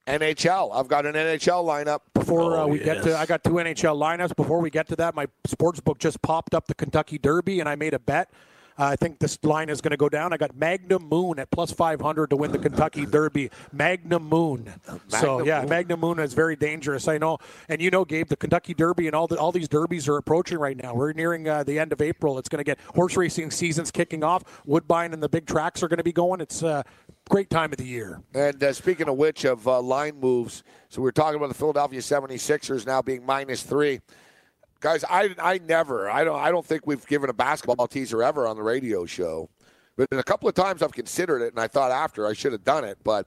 NHL. 0.07 0.75
I've 0.75 0.87
got 0.87 1.05
an 1.05 1.13
NHL 1.13 1.65
lineup. 1.65 2.01
Before 2.13 2.57
uh, 2.57 2.63
Oh, 2.63 2.67
we 2.67 2.79
get 2.79 3.03
to. 3.03 3.17
I 3.17 3.25
got 3.25 3.43
two 3.43 3.51
NHL 3.51 3.97
lineups. 3.97 4.35
Before 4.35 4.59
we 4.61 4.69
get 4.69 4.87
to 4.89 4.95
that, 4.97 5.15
my 5.15 5.27
sports 5.45 5.79
book 5.79 5.97
just 5.97 6.21
popped 6.21 6.53
up 6.53 6.67
the 6.67 6.75
Kentucky 6.75 7.17
Derby, 7.17 7.59
and 7.59 7.67
I 7.67 7.75
made 7.75 7.93
a 7.93 7.99
bet. 7.99 8.29
Uh, 8.77 8.85
I 8.85 8.95
think 8.95 9.19
this 9.19 9.39
line 9.43 9.69
is 9.69 9.79
going 9.79 9.91
to 9.91 9.97
go 9.97 10.09
down. 10.09 10.33
I 10.33 10.37
got 10.37 10.55
Magnum 10.55 11.07
Moon 11.07 11.39
at 11.39 11.49
plus 11.49 11.71
500 11.71 12.29
to 12.29 12.35
win 12.35 12.51
the 12.51 12.57
Kentucky 12.57 13.05
Derby. 13.05 13.49
Magnum 13.71 14.27
Moon. 14.27 14.73
so, 15.07 15.37
Magnum 15.39 15.45
yeah, 15.45 15.59
Moon. 15.61 15.69
Magnum 15.69 15.99
Moon 16.01 16.19
is 16.19 16.33
very 16.33 16.55
dangerous. 16.55 17.07
I 17.07 17.17
know. 17.17 17.37
And 17.69 17.81
you 17.81 17.89
know, 17.89 18.03
Gabe, 18.03 18.27
the 18.27 18.35
Kentucky 18.35 18.73
Derby 18.73 19.07
and 19.07 19.15
all 19.15 19.27
the, 19.27 19.37
all 19.37 19.51
these 19.51 19.69
derbies 19.69 20.09
are 20.09 20.17
approaching 20.17 20.57
right 20.57 20.75
now. 20.75 20.93
We're 20.93 21.13
nearing 21.13 21.47
uh, 21.47 21.63
the 21.63 21.79
end 21.79 21.93
of 21.93 22.01
April. 22.01 22.37
It's 22.37 22.49
going 22.49 22.59
to 22.59 22.65
get 22.65 22.79
horse 22.93 23.15
racing 23.15 23.51
season's 23.51 23.91
kicking 23.91 24.23
off. 24.23 24.43
Woodbine 24.65 25.13
and 25.13 25.23
the 25.23 25.29
big 25.29 25.45
tracks 25.45 25.81
are 25.81 25.87
going 25.87 25.97
to 25.97 26.03
be 26.03 26.13
going. 26.13 26.41
It's 26.41 26.61
a 26.61 26.83
great 27.29 27.49
time 27.49 27.71
of 27.71 27.77
the 27.77 27.85
year. 27.85 28.21
And 28.33 28.61
uh, 28.61 28.73
speaking 28.73 29.07
of 29.07 29.15
which, 29.15 29.45
of 29.45 29.67
uh, 29.67 29.81
line 29.81 30.19
moves, 30.19 30.63
so 30.89 31.01
we 31.01 31.09
are 31.09 31.13
talking 31.13 31.37
about 31.37 31.47
the 31.47 31.55
Philadelphia 31.55 31.99
76ers 31.99 32.85
now 32.85 33.01
being 33.01 33.25
minus 33.25 33.63
three. 33.63 34.01
Guys, 34.85 35.03
I, 35.09 35.33
I 35.41 35.57
never, 35.67 36.11
I 36.11 36.23
don't, 36.23 36.39
I 36.39 36.51
don't 36.51 36.63
think 36.63 36.85
we've 36.85 37.03
given 37.07 37.27
a 37.31 37.33
basketball 37.33 37.87
teaser 37.87 38.21
ever 38.21 38.45
on 38.45 38.55
the 38.55 38.61
radio 38.61 39.07
show. 39.07 39.49
But 39.97 40.09
a 40.11 40.21
couple 40.21 40.47
of 40.47 40.53
times 40.53 40.83
I've 40.83 40.93
considered 40.93 41.41
it, 41.41 41.53
and 41.53 41.59
I 41.59 41.67
thought 41.67 41.89
after 41.89 42.27
I 42.27 42.33
should 42.33 42.51
have 42.51 42.63
done 42.63 42.83
it. 42.83 42.99
But 43.03 43.25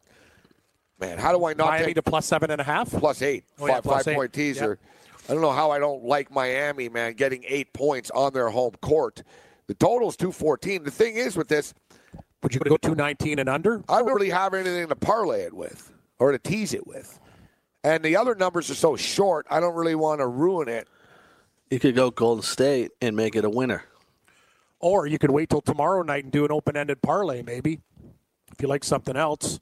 man, 1.00 1.18
how 1.18 1.36
do 1.36 1.44
I 1.46 1.54
not 1.54 1.70
Miami 1.70 1.86
take 1.86 1.94
to 1.96 2.02
plus 2.02 2.26
seven 2.26 2.52
and 2.52 2.60
a 2.60 2.64
half. 2.64 2.90
plus 2.90 3.22
eight, 3.22 3.42
Oh, 3.58 3.66
yeah, 3.66 3.74
five, 3.74 3.82
plus 3.82 4.06
eight. 4.06 4.14
point 4.14 4.32
teaser? 4.32 4.78
I 5.28 5.32
don't 5.32 5.42
know 5.42 5.50
how 5.50 5.72
I 5.72 5.80
don't 5.80 6.04
like 6.04 6.30
Miami, 6.30 6.88
man, 6.88 7.14
getting 7.14 7.42
eight 7.48 7.72
points 7.72 8.12
on 8.12 8.32
their 8.32 8.50
home 8.50 8.74
court. 8.80 9.24
The 9.66 9.74
total's 9.74 10.16
two 10.16 10.30
fourteen. 10.30 10.84
The 10.84 10.92
thing 10.92 11.16
is 11.16 11.36
with 11.36 11.48
this, 11.48 11.74
Would 12.44 12.54
you 12.54 12.60
go 12.60 12.76
219 12.76 13.40
and 13.40 13.48
under? 13.48 13.82
I 13.88 13.98
don't 13.98 14.14
really 14.14 14.30
have 14.30 14.54
anything 14.54 14.86
to 14.86 14.94
parlay 14.94 15.40
it 15.40 15.54
with 15.54 15.90
or 16.20 16.30
to 16.30 16.38
tease 16.38 16.72
it 16.72 16.86
with. 16.86 17.18
And 17.82 18.04
the 18.04 18.14
other 18.14 18.36
numbers 18.36 18.70
are 18.70 18.76
so 18.76 18.94
short, 18.94 19.44
I 19.50 19.58
don't 19.58 19.74
really 19.74 19.96
want 19.96 20.20
to 20.20 20.28
ruin 20.28 20.68
it. 20.68 20.86
You 21.70 21.78
could 21.78 21.94
go 21.94 22.10
Golden 22.10 22.42
State 22.42 22.92
and 23.00 23.14
make 23.16 23.36
it 23.36 23.44
a 23.44 23.50
winner. 23.50 23.84
Or 24.80 25.06
you 25.06 25.18
could 25.18 25.30
wait 25.30 25.50
till 25.50 25.60
tomorrow 25.60 26.02
night 26.02 26.24
and 26.24 26.32
do 26.32 26.44
an 26.44 26.52
open-ended 26.52 27.02
parlay, 27.02 27.42
maybe, 27.42 27.80
if 28.52 28.62
you 28.62 28.68
like 28.68 28.84
something 28.84 29.16
else. 29.16 29.60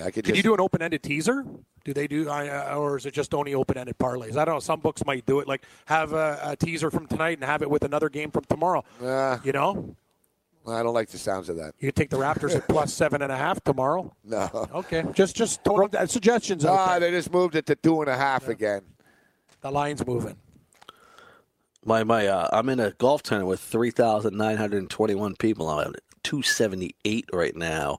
I 0.00 0.04
could 0.10 0.24
Can 0.24 0.34
just, 0.34 0.36
you 0.36 0.42
do 0.42 0.54
an 0.54 0.60
open-ended 0.60 1.02
teaser? 1.02 1.44
Do 1.84 1.92
they 1.92 2.06
do, 2.06 2.28
uh, 2.28 2.74
or 2.76 2.96
is 2.96 3.06
it 3.06 3.12
just 3.14 3.34
only 3.34 3.54
open-ended 3.54 3.98
parlays? 3.98 4.36
I 4.36 4.44
don't 4.44 4.54
know. 4.56 4.60
Some 4.60 4.80
books 4.80 5.04
might 5.06 5.26
do 5.26 5.40
it, 5.40 5.48
like 5.48 5.62
have 5.86 6.12
a, 6.12 6.38
a 6.42 6.56
teaser 6.56 6.90
from 6.90 7.06
tonight 7.06 7.38
and 7.38 7.44
have 7.44 7.62
it 7.62 7.70
with 7.70 7.82
another 7.84 8.08
game 8.08 8.30
from 8.30 8.44
tomorrow. 8.44 8.84
Uh, 9.02 9.38
You 9.44 9.52
know, 9.52 9.94
I 10.66 10.82
don't 10.82 10.94
like 10.94 11.08
the 11.08 11.18
sounds 11.18 11.48
of 11.48 11.56
that. 11.56 11.74
you 11.78 11.88
could 11.88 11.96
take 11.96 12.10
the 12.10 12.18
Raptors 12.18 12.54
at 12.56 12.66
plus 12.68 12.92
seven 12.92 13.22
and 13.22 13.32
a 13.32 13.36
half 13.36 13.62
tomorrow. 13.64 14.14
No. 14.24 14.68
Okay, 14.74 15.02
just 15.12 15.34
just 15.36 15.62
throw 15.64 15.88
suggestions 16.06 16.64
out 16.64 16.78
Ah, 16.78 16.98
there. 16.98 17.10
they 17.10 17.16
just 17.16 17.32
moved 17.32 17.56
it 17.56 17.66
to 17.66 17.74
two 17.74 18.00
and 18.02 18.10
a 18.10 18.16
half 18.16 18.48
again. 18.48 18.82
The 19.62 19.70
line's 19.70 20.06
moving. 20.06 20.36
My 21.88 22.04
my, 22.04 22.26
uh, 22.26 22.50
I'm 22.52 22.68
in 22.68 22.80
a 22.80 22.90
golf 22.90 23.22
tournament 23.22 23.48
with 23.48 23.60
three 23.60 23.90
thousand 23.90 24.36
nine 24.36 24.58
hundred 24.58 24.90
twenty-one 24.90 25.36
people. 25.36 25.70
I'm 25.70 25.94
at 25.94 26.02
two 26.22 26.42
seventy-eight 26.42 27.30
right 27.32 27.56
now, 27.56 27.96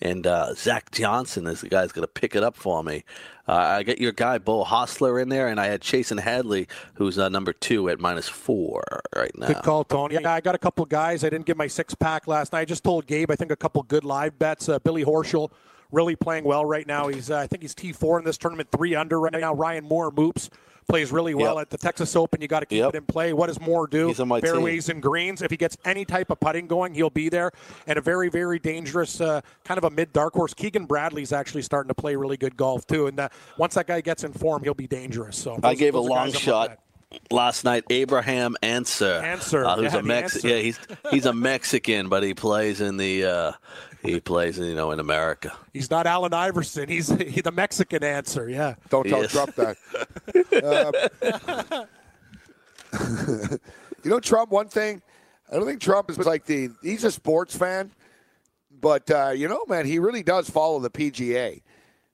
and 0.00 0.24
uh, 0.28 0.54
Zach 0.54 0.92
Johnson 0.92 1.48
is 1.48 1.60
the 1.60 1.68
guy 1.68 1.80
that's 1.80 1.92
going 1.92 2.06
to 2.06 2.12
pick 2.12 2.36
it 2.36 2.44
up 2.44 2.56
for 2.56 2.84
me. 2.84 3.02
Uh, 3.48 3.54
I 3.54 3.82
got 3.82 4.00
your 4.00 4.12
guy 4.12 4.38
Beau 4.38 4.64
Hossler 4.64 5.20
in 5.20 5.28
there, 5.28 5.48
and 5.48 5.58
I 5.58 5.66
had 5.66 5.80
Chesson 5.80 6.20
Hadley, 6.20 6.68
who's 6.94 7.18
uh, 7.18 7.28
number 7.30 7.52
two 7.52 7.88
at 7.88 7.98
minus 7.98 8.28
four 8.28 8.84
right 9.16 9.36
now. 9.36 9.48
Good 9.48 9.64
call, 9.64 9.82
Tony. 9.82 10.14
Yeah, 10.14 10.32
I 10.32 10.40
got 10.40 10.54
a 10.54 10.58
couple 10.58 10.84
guys. 10.84 11.24
I 11.24 11.28
didn't 11.28 11.46
get 11.46 11.56
my 11.56 11.66
six 11.66 11.96
pack 11.96 12.28
last 12.28 12.52
night. 12.52 12.60
I 12.60 12.64
just 12.64 12.84
told 12.84 13.08
Gabe 13.08 13.28
I 13.28 13.34
think 13.34 13.50
a 13.50 13.56
couple 13.56 13.82
good 13.82 14.04
live 14.04 14.38
bets. 14.38 14.68
Uh, 14.68 14.78
Billy 14.78 15.04
Horschel 15.04 15.50
really 15.90 16.14
playing 16.14 16.44
well 16.44 16.64
right 16.64 16.86
now. 16.86 17.08
He's 17.08 17.28
uh, 17.28 17.38
I 17.38 17.48
think 17.48 17.62
he's 17.62 17.74
T 17.74 17.92
four 17.92 18.20
in 18.20 18.24
this 18.24 18.38
tournament, 18.38 18.70
three 18.70 18.94
under 18.94 19.18
right 19.18 19.32
now. 19.32 19.52
Ryan 19.52 19.82
Moore 19.82 20.12
moops 20.12 20.48
plays 20.88 21.10
really 21.12 21.34
well 21.34 21.54
Yep. 21.56 21.62
at 21.62 21.70
the 21.70 21.78
Texas 21.78 22.14
Open. 22.16 22.40
You 22.40 22.48
got 22.48 22.60
to 22.60 22.66
keep 22.66 22.78
Yep. 22.78 22.94
it 22.94 22.98
in 22.98 23.04
play. 23.04 23.32
What 23.32 23.46
does 23.46 23.60
Moore 23.60 23.86
do? 23.86 24.08
He's 24.08 24.20
on 24.20 24.28
my 24.28 24.40
team. 24.40 24.50
Fairways 24.52 24.88
and 24.88 25.02
greens. 25.02 25.42
If 25.42 25.50
he 25.50 25.56
gets 25.56 25.76
any 25.84 26.04
type 26.04 26.30
of 26.30 26.40
putting 26.40 26.66
going, 26.66 26.94
he'll 26.94 27.10
be 27.10 27.28
there. 27.28 27.50
And 27.86 27.98
a 27.98 28.02
very, 28.02 28.28
very 28.28 28.58
dangerous, 28.58 29.20
uh, 29.20 29.40
kind 29.64 29.78
of 29.78 29.84
a 29.84 29.90
mid 29.90 30.12
dark 30.12 30.34
horse. 30.34 30.54
Keegan 30.54 30.86
Bradley's 30.86 31.32
actually 31.32 31.62
starting 31.62 31.88
to 31.88 31.94
play 31.94 32.16
really 32.16 32.36
good 32.36 32.56
golf 32.56 32.86
too. 32.86 33.06
And 33.06 33.18
uh, 33.18 33.28
once 33.58 33.74
that 33.74 33.86
guy 33.86 34.00
gets 34.00 34.24
in 34.24 34.32
form, 34.32 34.62
he'll 34.62 34.74
be 34.74 34.86
dangerous. 34.86 35.36
So 35.38 35.58
I 35.62 35.74
gave 35.74 35.94
a 35.94 36.00
long 36.00 36.32
shot 36.32 36.78
last 37.30 37.64
night. 37.64 37.84
Abraham 37.90 38.56
Ancer, 38.62 39.20
Ancer. 39.24 39.64
uh, 39.64 39.76
who's 39.76 39.92
Yeah, 39.92 39.98
a 39.98 40.02
the 40.02 40.08
Mex- 40.08 40.44
yeah, 40.44 40.56
he's 40.58 40.78
he's 41.10 41.26
a 41.26 41.32
Mexican, 41.32 42.08
but 42.08 42.22
he 42.22 42.34
plays 42.34 42.80
in 42.80 42.96
the 42.96 43.24
uh, 43.24 43.52
he 44.02 44.20
plays 44.20 44.58
you 44.58 44.74
know 44.74 44.90
in 44.90 45.00
America. 45.00 45.52
He's 45.72 45.90
not 45.90 46.06
Allen 46.06 46.34
Iverson. 46.34 46.88
He's 46.88 47.08
he, 47.08 47.40
the 47.40 47.52
Mexican 47.52 48.02
answer. 48.04 48.48
Yeah. 48.48 48.74
Don't 48.90 49.06
tell 49.08 49.22
Yes. 49.22 49.32
Trump 49.32 49.54
that. 49.56 49.76
Um, 51.72 51.88
you 54.04 54.10
know, 54.10 54.20
Trump. 54.20 54.50
One 54.50 54.68
thing, 54.68 55.02
I 55.50 55.56
don't 55.56 55.66
think 55.66 55.80
Trump 55.80 56.10
is 56.10 56.18
like 56.18 56.44
the. 56.46 56.70
He's 56.82 57.04
a 57.04 57.10
sports 57.10 57.56
fan, 57.56 57.90
but 58.80 59.10
uh, 59.10 59.30
you 59.30 59.48
know, 59.48 59.64
man, 59.68 59.86
he 59.86 59.98
really 59.98 60.22
does 60.22 60.48
follow 60.50 60.78
the 60.80 60.90
PGA. 60.90 61.62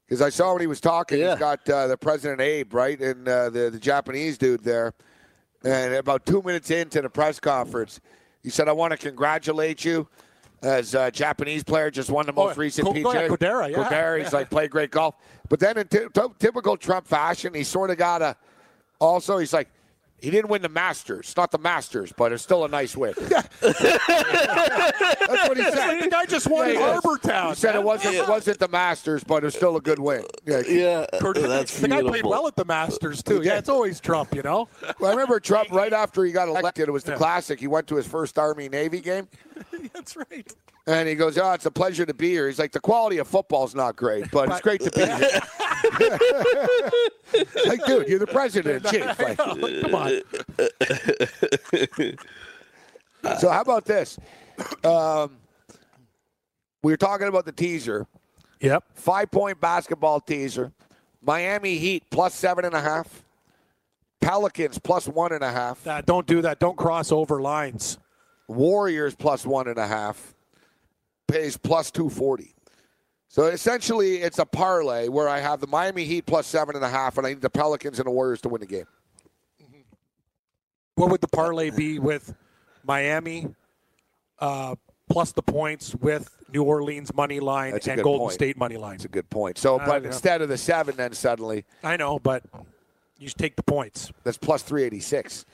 Because 0.09 0.23
I 0.23 0.31
saw 0.31 0.53
when 0.53 0.63
he 0.63 0.67
was 0.67 0.81
talking, 0.81 1.19
Yeah. 1.19 1.31
he's 1.33 1.39
got 1.39 1.69
uh, 1.69 1.87
the 1.87 1.97
president 1.99 2.41
Abe 2.41 2.73
right, 2.73 2.99
and 2.99 3.29
uh, 3.29 3.51
the 3.51 3.69
the 3.71 3.79
Japanese 3.79 4.39
dude 4.39 4.65
there. 4.65 4.95
And 5.65 5.95
about 5.95 6.25
two 6.25 6.41
minutes 6.43 6.71
into 6.71 7.03
the 7.03 7.11
press 7.11 7.39
conference, 7.39 8.01
he 8.43 8.49
said, 8.49 8.69
"I 8.69 8.73
want 8.73 8.93
to 8.93 8.97
congratulate 8.97 9.85
you." 9.85 10.09
As 10.61 10.95
a 10.95 11.09
Japanese 11.13 11.63
player, 11.63 11.89
just 11.89 12.11
won 12.11 12.27
the 12.27 12.33
most 12.33 12.57
Oh, 12.57 12.61
recent 12.61 12.89
PGA. 12.89 13.15
yeah, 13.15 13.29
Kodaira, 13.29 13.71
yeah. 13.71 13.77
Kodaira, 13.77 14.21
he's 14.25 14.33
like 14.33 14.51
played 14.51 14.73
great 14.73 14.91
golf. 14.91 15.15
But 15.49 15.61
then 15.61 15.79
in 15.79 15.87
t- 15.87 16.01
t- 16.13 16.21
typical 16.41 16.77
Trump 16.77 17.07
fashion, 17.07 17.55
he 17.55 17.63
sort 17.63 17.91
of 17.91 17.97
got 17.97 18.23
a. 18.23 18.35
Also, 18.99 19.39
he's 19.39 19.53
like, 19.53 19.69
he 20.21 20.31
didn't 20.31 20.49
win 20.51 20.63
the 20.63 20.69
Masters, 20.69 21.33
not 21.37 21.51
the 21.51 21.59
Masters, 21.59 22.13
but 22.17 22.33
it's 22.33 22.43
still 22.43 22.65
a 22.65 22.69
nice 22.69 22.97
win. 22.97 23.15
That's 23.21 23.49
what 23.61 25.57
he 25.57 25.63
said. 25.63 26.01
The 26.03 26.09
guy 26.11 26.27
just 26.27 26.49
won 26.49 26.73
Yeah, 26.73 26.99
Harbor 27.01 27.19
Town. 27.19 27.51
He 27.51 27.55
said 27.57 27.75
it 27.75 27.83
wasn't 27.83 28.15
it 28.15 28.29
wasn't 28.29 28.59
the 28.59 28.69
Masters, 28.69 29.25
but 29.25 29.45
it's 29.45 29.57
still 29.57 29.77
a 29.77 29.81
good 29.81 29.99
win. 29.99 30.25
Yeah. 30.45 30.63
Yeah, 30.67 31.07
Kurt- 31.21 31.37
that's 31.37 31.79
the 31.81 31.89
guy 31.89 32.03
played 32.03 32.25
well 32.27 32.47
at 32.47 32.57
the 32.57 32.65
Masters 32.65 33.23
too. 33.23 33.43
Yeah, 33.43 33.59
it's 33.59 33.69
always 33.69 34.01
Trump, 34.01 34.35
you 34.35 34.43
know. 34.43 34.69
Well, 34.99 35.11
I 35.11 35.15
remember 35.15 35.41
Trump 35.41 35.71
right 35.71 35.93
after 35.93 36.25
he 36.25 36.33
got 36.33 36.49
elected. 36.49 36.89
It 36.89 36.93
was 36.93 37.05
the 37.05 37.15
classic. 37.15 37.61
He 37.61 37.67
went 37.67 37.87
to 37.89 37.97
his 37.97 38.07
first 38.07 38.39
Army 38.39 38.69
Navy 38.69 39.01
game, 39.01 39.29
That's 39.95 40.17
right. 40.17 40.53
And 40.89 41.09
he 41.09 41.15
goes, 41.15 41.39
"Oh, 41.39 41.53
it's 41.53 41.67
a 41.67 41.71
pleasure 41.71 42.05
to 42.07 42.15
be 42.15 42.31
here." 42.31 42.49
He's 42.49 42.59
like, 42.59 42.73
"The 42.73 42.81
quality 42.81 43.19
of 43.19 43.29
football's 43.29 43.75
not 43.75 43.95
great, 43.95 44.31
but 44.33 44.49
it's 44.49 44.61
great 44.61 44.81
to 44.81 44.91
be 44.91 45.05
here." 45.05 45.41
like, 47.67 47.85
dude, 47.87 48.09
you're 48.09 48.19
the 48.19 48.27
president 48.27 48.85
chief. 48.91 49.05
Like, 49.19 49.37
Come 49.39 49.95
on. 49.95 50.23
So 53.39 53.49
how 53.51 53.61
about 53.61 53.85
this? 53.85 54.19
Um, 54.85 55.37
we 56.83 56.93
were 56.93 56.97
talking 56.97 57.29
about 57.29 57.45
the 57.45 57.53
teaser, 57.53 58.07
Yep. 58.61 58.85
five 58.95 59.31
point 59.31 59.61
basketball 59.61 60.21
teaser. 60.21 60.73
Miami 61.23 61.79
Heat 61.79 62.05
plus 62.11 62.35
seven 62.35 62.65
and 62.65 62.75
a 62.75 62.81
half. 62.81 63.25
Pelicans 64.21 64.79
plus 64.79 65.07
one 65.07 65.33
and 65.33 65.45
a 65.45 65.51
half. 65.51 65.87
Uh, 65.87 66.01
don't 66.01 66.27
do 66.27 66.43
that. 66.43 66.59
Don't 66.59 66.77
cross 66.77 67.13
over 67.13 67.41
lines. 67.41 67.99
Warriors 68.49 69.15
plus 69.15 69.47
one 69.47 69.69
and 69.69 69.79
a 69.79 69.87
half. 69.87 70.35
Pays 71.29 71.57
plus 71.57 71.91
two 71.91 72.09
forty. 72.09 72.55
So 73.29 73.45
essentially, 73.45 74.17
it's 74.17 74.39
a 74.39 74.47
parlay 74.47 75.09
where 75.09 75.29
I 75.29 75.39
have 75.41 75.61
the 75.61 75.67
Miami 75.67 76.05
Heat 76.05 76.25
plus 76.27 76.47
seven 76.47 76.75
and 76.75 76.85
a 76.85 76.89
half, 76.89 77.19
and 77.19 77.27
I 77.27 77.31
need 77.31 77.43
the 77.43 77.51
Pelicans 77.51 77.99
and 77.99 78.07
the 78.07 78.11
Warriors 78.11 78.41
to 78.41 78.49
win 78.49 78.61
the 78.61 78.67
game. 78.67 78.87
What 80.95 81.11
would 81.11 81.21
the 81.21 81.29
parlay 81.29 81.71
be 81.71 81.99
with 81.99 82.35
Miami 82.83 83.47
uh, 84.41 84.75
plus 85.09 85.33
the 85.33 85.43
points 85.43 85.95
with 85.95 86.35
New 86.53 86.63
Orleans 86.65 87.15
money 87.15 87.39
line 87.39 87.73
That's 87.73 87.87
and 87.87 88.03
Golden 88.03 88.21
point. 88.27 88.33
State 88.35 88.57
money 88.57 88.77
line? 88.79 88.93
That's 88.93 89.05
a 89.05 89.09
good 89.09 89.29
point. 89.31 89.59
So, 89.59 89.79
Uh, 89.79 89.87
but 89.87 90.03
yeah. 90.03 90.09
instead 90.09 90.43
of 90.43 90.49
the 90.49 90.59
seven, 90.59 90.97
then 90.97 91.13
suddenly 91.13 91.65
I 91.85 91.97
know, 91.97 92.19
but 92.19 92.43
you 93.19 93.27
just 93.27 93.39
take 93.39 93.55
the 93.57 93.63
points. 93.63 94.11
that's 94.25 94.39
plus 94.39 94.63
three 94.63 94.83
eighty 94.83 95.01
six. 95.01 95.45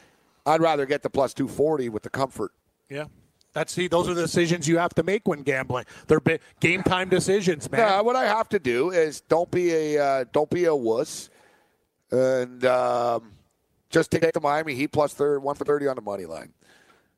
I'd 0.46 0.60
rather 0.62 0.86
get 0.86 1.02
the 1.02 1.10
plus 1.10 1.34
two 1.34 1.48
forty 1.48 1.88
with 1.88 2.04
the 2.04 2.10
comfort. 2.10 2.52
Yeah. 2.88 3.06
That's 3.54 3.72
see, 3.72 3.86
those 3.86 4.08
are 4.08 4.14
the 4.14 4.22
decisions 4.22 4.68
you 4.68 4.78
have 4.78 4.94
to 4.96 5.04
make 5.04 5.26
when 5.28 5.42
gambling. 5.42 5.84
They're 6.08 6.20
game 6.60 6.82
time 6.82 7.08
decisions, 7.08 7.70
man. 7.70 7.80
Yeah, 7.80 8.00
what 8.00 8.16
I 8.16 8.24
have 8.24 8.48
to 8.50 8.58
do 8.58 8.90
is 8.90 9.20
don't 9.22 9.50
be 9.50 9.72
a 9.72 10.04
uh, 10.04 10.24
don't 10.32 10.50
be 10.50 10.64
a 10.64 10.74
wuss, 10.74 11.30
and 12.10 12.64
um, 12.64 13.32
just 13.90 14.10
take 14.10 14.32
the 14.32 14.40
Miami 14.40 14.74
Heat 14.74 14.88
plus 14.88 15.14
third 15.14 15.40
one 15.40 15.54
for 15.54 15.64
thirty 15.64 15.86
on 15.86 15.94
the 15.94 16.02
money 16.02 16.26
line. 16.26 16.52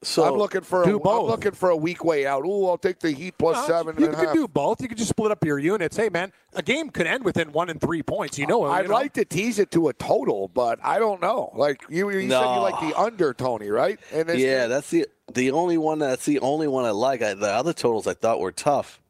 So 0.03 0.25
I'm 0.25 0.35
looking 0.35 0.61
for 0.61 0.83
a, 0.83 0.87
do 0.87 1.01
I'm 1.03 1.25
looking 1.25 1.53
for 1.53 1.71
a 1.71 1.77
weak 1.77 2.05
way 2.05 2.27
out. 2.27 2.45
Ooh, 2.45 2.67
I'll 2.67 2.77
take 2.79 2.99
the 3.01 3.11
Heat 3.11 3.37
plus 3.39 3.57
Uh, 3.57 3.67
seven 3.67 3.97
you 3.99 4.07
and 4.07 4.15
a 4.15 4.19
half. 4.19 4.35
do 4.35 4.47
both. 4.47 4.81
You 4.81 4.89
can 4.89 4.97
just 4.97 5.11
split 5.11 5.33
up 5.33 5.43
your 5.45 5.59
units. 5.59 5.97
Hey, 5.97 6.11
man, 6.11 6.33
a 6.53 6.63
game 6.63 6.91
could 6.91 7.07
end 7.07 7.25
within 7.25 7.51
one 7.51 7.71
and 7.71 7.81
three 7.81 8.03
points. 8.03 8.39
You 8.39 8.47
know, 8.47 8.65
I'd 8.65 8.83
you 8.83 8.89
know? 8.89 8.95
like 8.95 9.15
to 9.15 9.25
tease 9.25 9.59
it 9.59 9.71
to 9.73 9.89
a 9.89 9.93
total, 9.95 10.49
but 10.49 10.79
I 10.83 10.99
don't 10.99 11.21
know. 11.23 11.51
Like 11.55 11.83
you, 11.89 12.11
you 12.11 12.29
said, 12.29 12.55
you 12.55 12.61
like 12.61 12.79
the 12.81 12.93
under, 12.99 13.33
Tony, 13.35 13.71
right? 13.71 13.99
And 14.13 14.29
it's- 14.29 14.39
yeah, 14.39 14.67
that's 14.67 14.91
the 14.91 15.07
the 15.33 15.51
only 15.51 15.79
one. 15.79 15.99
That's 15.99 16.25
the 16.27 16.39
only 16.41 16.69
one 16.69 16.85
I 16.85 16.91
like. 16.91 17.23
I, 17.23 17.35
the 17.35 17.51
other 17.51 17.73
totals 17.73 18.07
I 18.07 18.15
thought 18.15 18.39
were 18.39 18.53
tough. 18.53 19.01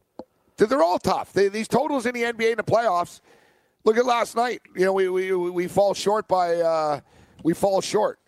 They're 0.57 0.83
all 0.83 0.99
tough. 0.99 1.33
They, 1.35 1.49
these 1.49 1.68
totals 1.68 2.07
in 2.07 2.14
the 2.14 2.22
NBA 2.22 2.53
in 2.53 2.57
the 2.57 2.62
playoffs. 2.62 3.20
Look 3.85 3.99
at 3.99 4.07
last 4.07 4.35
night. 4.35 4.62
You 4.75 4.87
know, 4.87 4.92
we 4.94 5.09
we, 5.11 5.33
we 5.35 5.66
fall 5.68 5.92
short 5.94 6.27
by 6.27 6.57
uh, 6.57 7.01
we 7.42 7.53
fall 7.53 7.81
short. 7.83 8.18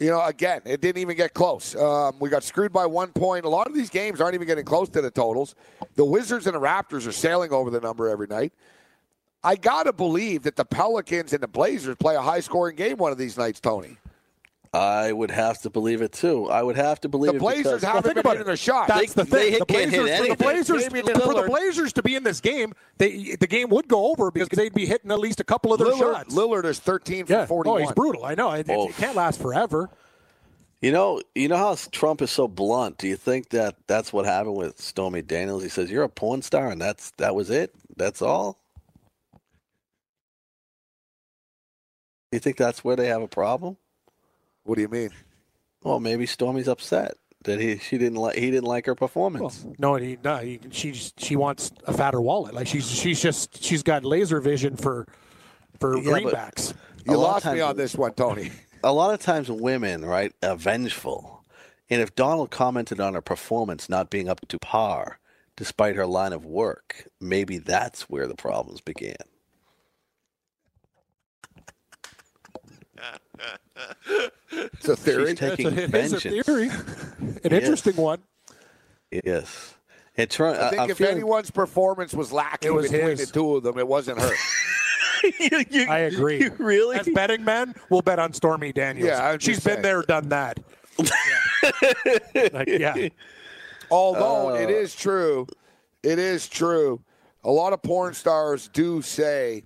You 0.00 0.10
know, 0.10 0.24
again, 0.24 0.60
it 0.64 0.80
didn't 0.80 1.00
even 1.00 1.16
get 1.16 1.34
close. 1.34 1.76
Um, 1.76 2.16
we 2.18 2.28
got 2.28 2.42
screwed 2.42 2.72
by 2.72 2.84
one 2.84 3.12
point. 3.12 3.44
A 3.44 3.48
lot 3.48 3.68
of 3.68 3.74
these 3.74 3.90
games 3.90 4.20
aren't 4.20 4.34
even 4.34 4.46
getting 4.46 4.64
close 4.64 4.88
to 4.90 5.00
the 5.00 5.10
totals. 5.10 5.54
The 5.94 6.04
Wizards 6.04 6.46
and 6.46 6.54
the 6.54 6.60
Raptors 6.60 7.06
are 7.06 7.12
sailing 7.12 7.52
over 7.52 7.70
the 7.70 7.80
number 7.80 8.08
every 8.08 8.26
night. 8.26 8.52
I 9.44 9.56
gotta 9.56 9.92
believe 9.92 10.42
that 10.44 10.56
the 10.56 10.64
Pelicans 10.64 11.32
and 11.32 11.42
the 11.42 11.48
Blazers 11.48 11.96
play 11.96 12.16
a 12.16 12.20
high 12.20 12.40
scoring 12.40 12.76
game 12.76 12.96
one 12.96 13.12
of 13.12 13.18
these 13.18 13.36
nights, 13.36 13.60
Tony. 13.60 13.98
I 14.74 15.12
would 15.12 15.30
have 15.30 15.60
to 15.62 15.70
believe 15.70 16.02
it 16.02 16.12
too. 16.12 16.48
I 16.50 16.60
would 16.62 16.74
have 16.76 17.00
to 17.02 17.08
believe 17.08 17.30
it. 17.30 17.34
The 17.34 17.38
Blazers 17.38 17.62
because- 17.64 17.82
haven't 17.84 18.02
think 18.02 18.14
been 18.14 18.20
about 18.20 18.36
hitting 18.38 18.50
it. 18.50 18.54
a 18.54 18.56
shot. 18.56 18.88
That's 18.88 19.14
They- 19.14 19.22
the 19.22 19.30
thing. 19.30 19.50
hit- 19.52 19.58
the 19.60 19.66
can't 19.66 19.90
hit 19.90 20.00
Blazers, 20.00 20.18
for 20.18 20.26
the. 20.36 20.36
Blazers, 20.44 20.84
Damian 20.88 21.20
for 21.20 21.34
the 21.34 21.42
Blazers 21.48 21.92
to 21.92 22.02
be 22.02 22.16
in 22.16 22.24
this 22.24 22.40
game, 22.40 22.74
they, 22.98 23.36
the 23.38 23.46
game 23.46 23.68
would 23.68 23.86
go 23.86 24.10
over 24.10 24.30
because 24.32 24.48
they'd 24.56 24.74
be 24.74 24.84
hitting 24.86 25.12
at 25.12 25.20
least 25.20 25.38
a 25.38 25.44
couple 25.44 25.72
of 25.72 25.78
their 25.78 25.88
Lillard, 25.88 26.14
shots. 26.16 26.34
Lillard 26.34 26.64
is 26.64 26.80
13 26.80 27.26
for 27.26 27.32
yeah. 27.32 27.46
41. 27.46 27.76
Oh, 27.76 27.84
he's 27.84 27.92
brutal. 27.92 28.24
I 28.24 28.34
know. 28.34 28.50
It, 28.52 28.68
it- 28.68 28.72
Oh. 28.76 28.88
it 28.88 28.96
can't 28.96 29.14
last 29.14 29.40
forever. 29.40 29.90
You 30.82 30.90
know, 30.92 31.22
you 31.34 31.48
know 31.48 31.56
how 31.56 31.76
Trump 31.92 32.20
is 32.20 32.30
so 32.30 32.46
blunt. 32.48 32.98
Do 32.98 33.06
you 33.08 33.16
think 33.16 33.50
that 33.50 33.76
that's 33.86 34.12
what 34.12 34.26
happened 34.26 34.56
with 34.56 34.78
Stormy 34.80 35.22
Daniels? 35.22 35.62
He 35.62 35.68
says 35.70 35.90
you're 35.90 36.02
a 36.02 36.08
porn 36.10 36.42
star, 36.42 36.68
and 36.68 36.78
that's 36.80 37.12
that 37.18 37.34
was 37.34 37.48
it. 37.48 37.72
That's 37.96 38.20
all. 38.20 38.58
You 42.32 42.38
think 42.40 42.56
that's 42.56 42.82
where 42.84 42.96
they 42.96 43.06
have 43.06 43.22
a 43.22 43.28
problem? 43.28 43.76
What 44.64 44.76
do 44.76 44.82
you 44.82 44.88
mean? 44.88 45.10
Well, 45.82 46.00
maybe 46.00 46.26
Stormy's 46.26 46.68
upset 46.68 47.14
that 47.44 47.60
he 47.60 47.78
she 47.78 47.98
didn't 47.98 48.18
like 48.18 48.36
he 48.36 48.50
didn't 48.50 48.64
like 48.64 48.86
her 48.86 48.94
performance. 48.94 49.64
No, 49.78 49.96
he, 49.96 50.18
no, 50.24 50.38
he, 50.38 50.60
she 50.70 50.92
she 50.92 51.36
wants 51.36 51.70
a 51.86 51.92
fatter 51.92 52.20
wallet. 52.20 52.54
Like 52.54 52.66
she's 52.66 52.90
she's 52.90 53.20
just 53.20 53.62
she's 53.62 53.82
got 53.82 54.04
laser 54.04 54.40
vision 54.40 54.76
for 54.76 55.06
for 55.78 55.96
Yeah, 55.98 56.12
greenbacks. 56.12 56.74
You 57.06 57.16
A 57.16 57.18
lot 57.18 57.44
lost 57.44 57.46
me 57.46 57.60
on 57.60 57.76
this 57.76 57.94
one, 57.94 58.14
Tony. 58.14 58.50
a 58.82 58.92
lot 58.92 59.12
of 59.12 59.20
times 59.20 59.50
women, 59.50 60.04
right, 60.04 60.32
are 60.42 60.56
vengeful. 60.56 61.44
And 61.90 62.00
if 62.00 62.14
Donald 62.14 62.50
commented 62.50 62.98
on 62.98 63.12
her 63.12 63.20
performance 63.20 63.90
not 63.90 64.08
being 64.08 64.28
up 64.28 64.40
to 64.48 64.58
par, 64.58 65.18
despite 65.56 65.96
her 65.96 66.06
line 66.06 66.32
of 66.32 66.46
work, 66.46 67.08
maybe 67.20 67.58
that's 67.58 68.08
where 68.08 68.26
the 68.26 68.34
problems 68.34 68.80
began. 68.80 69.16
It's 74.52 74.88
a 74.88 74.96
theory. 74.96 75.30
She's 75.30 75.38
taking 75.38 75.66
It's 75.66 75.78
a, 75.78 75.84
it 75.84 75.94
is 75.94 76.12
a 76.12 76.20
theory, 76.20 76.70
an 77.44 77.52
interesting 77.52 77.96
one. 77.96 78.20
Yes. 79.10 79.74
And 80.16 80.30
try, 80.30 80.52
I 80.52 80.70
think 80.70 80.82
I'm 80.82 80.90
if 80.90 80.98
feeling- 80.98 81.14
anyone's 81.16 81.50
performance 81.50 82.14
was 82.14 82.32
lacking 82.32 82.70
It 82.70 82.74
was 82.74 82.90
between 82.90 83.10
his. 83.16 83.26
the 83.28 83.32
two 83.34 83.56
of 83.56 83.62
them, 83.64 83.78
it 83.78 83.86
wasn't 83.88 84.20
her. 84.20 84.30
You- 85.40 85.64
you- 85.70 85.86
I 85.88 86.00
agree. 86.00 86.38
you 86.38 86.52
really? 86.58 86.98
As 86.98 87.08
betting 87.08 87.44
men, 87.44 87.74
we'll 87.88 88.02
bet 88.02 88.18
on 88.18 88.34
Stormy 88.34 88.74
Daniels. 88.74 89.06
Yeah, 89.08 89.26
I'm 89.30 89.38
she's 89.38 89.56
just 89.56 89.64
been 89.66 89.74
saying. 89.76 89.82
there, 89.82 90.02
done 90.02 90.28
that. 90.28 90.60
Yeah. 90.98 92.48
Like, 92.52 92.68
yeah. 92.68 93.08
Although 93.90 94.50
Uh. 94.50 94.58
it 94.58 94.68
is 94.68 94.94
true, 94.94 95.46
it 96.02 96.18
is 96.18 96.46
true. 96.46 97.00
A 97.42 97.50
lot 97.50 97.72
of 97.72 97.82
porn 97.82 98.12
stars 98.12 98.68
do 98.68 99.00
say 99.00 99.64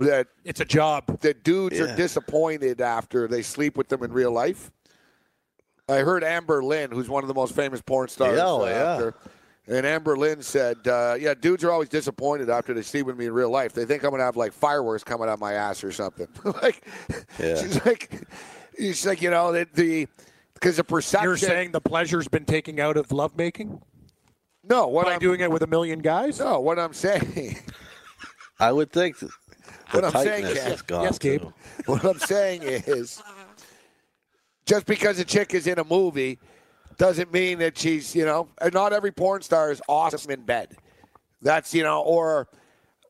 that 0.00 0.26
It's 0.44 0.60
a 0.60 0.64
job. 0.64 1.20
that 1.20 1.42
dudes 1.44 1.78
are 1.80 1.94
disappointed 1.96 2.80
after 2.80 3.28
they 3.28 3.42
sleep 3.42 3.76
with 3.76 3.88
them 3.88 4.02
in 4.02 4.12
real 4.12 4.32
life. 4.32 4.70
I 5.88 5.98
heard 5.98 6.22
Amber 6.22 6.62
Lynn, 6.62 6.90
who's 6.92 7.08
one 7.08 7.24
of 7.24 7.28
the 7.28 7.34
most 7.34 7.54
famous 7.54 7.80
porn 7.80 8.08
stars, 8.08 8.36
Yeah, 8.36 8.44
oh, 8.46 8.62
uh, 8.62 8.66
yeah. 8.66 8.92
out 8.92 8.98
there, 9.00 9.14
And 9.76 9.86
Amber 9.86 10.16
Lynn 10.16 10.40
said, 10.42 10.86
uh, 10.86 11.16
"Yeah, 11.18 11.34
dudes 11.34 11.62
are 11.64 11.70
always 11.70 11.88
disappointed 11.88 12.48
after 12.48 12.72
they 12.74 12.82
see 12.82 13.02
with 13.02 13.16
me 13.16 13.26
in 13.26 13.32
real 13.32 13.50
life. 13.50 13.72
They 13.72 13.84
think 13.84 14.04
I'm 14.04 14.10
gonna 14.10 14.22
have 14.24 14.36
like 14.36 14.52
fireworks 14.52 15.02
coming 15.04 15.28
out 15.28 15.38
my 15.38 15.52
ass 15.54 15.82
or 15.84 15.92
something. 15.92 16.28
like, 16.62 16.84
Yeah. 17.38 17.56
she's 17.60 17.84
like, 17.84 18.22
she's 18.78 19.06
like, 19.06 19.20
you 19.22 19.30
know, 19.30 19.52
the 19.52 19.68
the 19.74 20.08
because 20.54 20.76
the 20.76 20.84
perception. 20.84 21.28
You're 21.28 21.36
saying 21.36 21.72
the 21.72 21.80
pleasure's 21.80 22.28
been 22.28 22.44
taken 22.44 22.78
out 22.80 22.96
of 22.96 23.10
lovemaking 23.12 23.80
no, 24.62 24.86
what 24.88 25.06
by 25.06 25.14
I'm 25.14 25.18
doing 25.20 25.40
it 25.40 25.50
with 25.50 25.62
a 25.62 25.66
million 25.66 26.00
guys? 26.00 26.38
no, 26.38 26.60
what 26.60 26.78
I'm 26.78 26.92
saying, 26.92 27.58
I 28.60 28.70
would 28.72 28.92
think 28.92 29.18
that 29.18 29.30
the 29.48 29.49
What 29.92 30.04
I'm 30.04 30.12
saying, 30.12 30.44
tightness 30.44 30.66
is 30.66 30.82
gone. 30.82 31.02
Yes, 31.04 31.18
Gabe. 31.18 31.42
what 31.86 32.04
I'm 32.04 32.18
saying 32.18 32.62
is, 32.62 33.22
just 34.66 34.86
because 34.86 35.18
a 35.18 35.24
chick 35.24 35.54
is 35.54 35.66
in 35.66 35.78
a 35.78 35.84
movie 35.84 36.38
doesn't 36.96 37.32
mean 37.32 37.58
that 37.58 37.76
she's, 37.78 38.14
you 38.14 38.24
know, 38.24 38.48
not 38.72 38.92
every 38.92 39.10
porn 39.12 39.42
star 39.42 39.70
is 39.72 39.80
awesome 39.88 40.30
in 40.30 40.42
bed. 40.42 40.76
That's 41.42 41.74
you 41.74 41.82
know, 41.82 42.02
or 42.02 42.48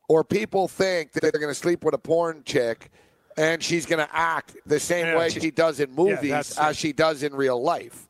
or 0.09 0.25
people 0.25 0.69
think 0.69 1.13
that 1.13 1.21
they're 1.23 1.31
going 1.33 1.49
to 1.49 1.55
sleep 1.55 1.85
with 1.85 1.95
a 1.95 1.99
porn 1.99 2.43
chick 2.45 2.91
and 3.37 3.63
she's 3.63 3.87
going 3.87 4.05
to 4.05 4.09
act 4.17 4.57
the 4.67 4.79
same 4.81 5.07
Yeah, 5.07 5.19
way 5.19 5.29
she- 5.31 5.41
she 5.41 5.51
does 5.51 5.81
in 5.81 5.93
movies 5.95 6.31
that's- 6.31 6.59
as 6.59 6.77
she 6.77 6.93
does 6.93 7.23
in 7.23 7.33
real 7.35 7.61
life, 7.63 8.09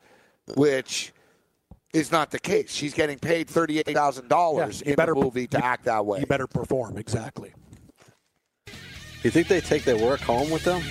which 0.56 1.12
is 1.92 2.10
not 2.10 2.30
the 2.30 2.38
case. 2.38 2.72
She's 2.72 2.94
getting 2.94 3.18
paid 3.18 3.48
thirty 3.48 3.78
eight 3.80 3.88
thousand 3.88 4.28
dollars 4.28 4.82
Yeah, 4.84 4.90
in 4.92 4.96
better- 4.96 5.14
the 5.14 5.20
movie 5.20 5.46
to 5.48 5.64
act 5.64 5.84
that 5.86 6.04
way. 6.06 6.20
You 6.20 6.26
better 6.26 6.46
perform 6.46 6.96
exactly. 6.98 7.52
You 9.22 9.30
think 9.30 9.48
they 9.48 9.60
take 9.60 9.84
their 9.84 9.96
work 9.96 10.20
home 10.20 10.50
with 10.50 10.64
them? 10.64 10.82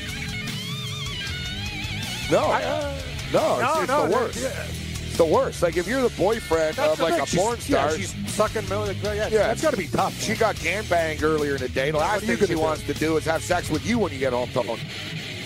No, 2.31 2.45
uh, 2.51 2.93
no, 3.33 3.53
it's, 3.53 3.61
no, 3.61 3.79
it's 3.81 3.87
no, 3.87 4.07
the 4.07 4.13
worst. 4.15 4.39
yeah. 4.41 4.65
It's 4.67 5.17
the 5.17 5.25
worst. 5.25 5.63
Like 5.63 5.77
if 5.77 5.87
you're 5.87 6.01
the 6.07 6.15
boyfriend 6.15 6.75
That's 6.75 6.93
of 6.93 6.99
like 6.99 7.19
a 7.21 7.25
She's- 7.25 7.43
porn 7.43 7.59
star, 7.59 7.89
Yeah, 7.91 7.97
she's 7.97 8.13
sucking 8.33 8.69
milk. 8.69 8.95
Yeah, 9.01 9.13
Yeah. 9.13 9.29
that's 9.29 9.61
got 9.63 9.71
to 9.71 9.77
be 9.77 9.87
tough. 9.87 10.13
she 10.21 10.35
got 10.35 10.55
gang 10.59 10.83
banged 10.85 11.23
earlier 11.23 11.55
in 11.55 11.61
the 11.61 11.69
day. 11.69 11.89
The 11.89 11.97
last 11.97 12.21
what 12.21 12.23
are 12.23 12.31
you 12.31 12.37
thing 12.37 12.47
she 12.47 12.53
do? 12.53 12.59
wants 12.59 12.83
to 12.83 12.93
do 12.93 13.17
is 13.17 13.25
have 13.25 13.41
sex 13.43 13.69
with 13.71 13.83
you 13.85 13.97
when 13.97 14.11
you 14.13 14.19
get 14.19 14.31
home, 14.33 14.49
Tony. 14.53 14.77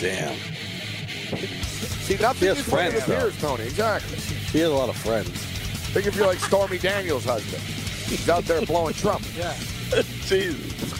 Damn. 0.02 0.36
See, 2.04 2.18
nothing 2.18 2.50
is 2.50 2.60
friends, 2.62 3.06
though. 3.06 3.14
appears, 3.16 3.40
Tony. 3.40 3.64
Exactly. 3.64 4.18
He 4.18 4.60
has 4.60 4.70
a 4.70 4.74
lot 4.74 4.90
of 4.90 4.98
friends. 4.98 5.30
Think 5.30 6.06
if 6.06 6.16
you're 6.18 6.28
like 6.28 6.40
Stormy 6.40 6.78
Daniels' 6.80 7.24
husband. 7.24 7.64
He's 7.64 8.28
out 8.28 8.44
there 8.44 8.62
blowing 8.66 8.94
Trump. 8.94 9.24
yeah. 9.38 9.56
Jesus. 10.26 11.00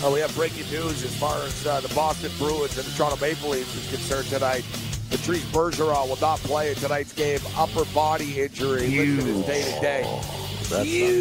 Oh, 0.00 0.14
we 0.14 0.20
have 0.20 0.32
breaking 0.36 0.64
news 0.70 1.02
as 1.04 1.14
far 1.16 1.36
as 1.42 1.66
uh, 1.66 1.80
the 1.80 1.92
Boston 1.92 2.30
Bruins 2.38 2.78
and 2.78 2.86
the 2.86 2.96
Toronto 2.96 3.16
Maple 3.20 3.50
Leafs 3.50 3.74
is 3.74 3.90
concerned 3.90 4.28
tonight. 4.28 4.64
Patrice 5.10 5.44
Bergeron 5.46 6.08
will 6.08 6.18
not 6.20 6.38
play 6.40 6.70
in 6.70 6.76
tonight's 6.76 7.12
game. 7.12 7.40
Upper 7.56 7.84
body 7.86 8.40
injury 8.42 8.86
listed 8.88 9.26
as 9.26 9.44
day 9.46 9.62
to 9.74 9.80
day. 9.80 10.20
That's 10.68 10.84
Huge. 10.88 11.18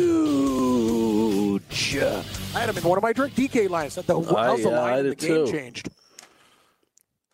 I 1.98 2.60
had 2.60 2.70
him 2.70 2.78
in 2.78 2.84
one 2.84 2.98
of 2.98 3.02
my 3.04 3.14
drink 3.14 3.34
DK 3.34 3.68
lines. 3.70 3.96
That 3.96 4.06
the, 4.06 4.20
I- 4.20 4.46
how's 4.48 4.62
the 4.62 4.70
line 4.70 5.00
in 5.00 5.10
the 5.10 5.16
game 5.16 5.46
too. 5.48 5.52
changed? 5.52 5.90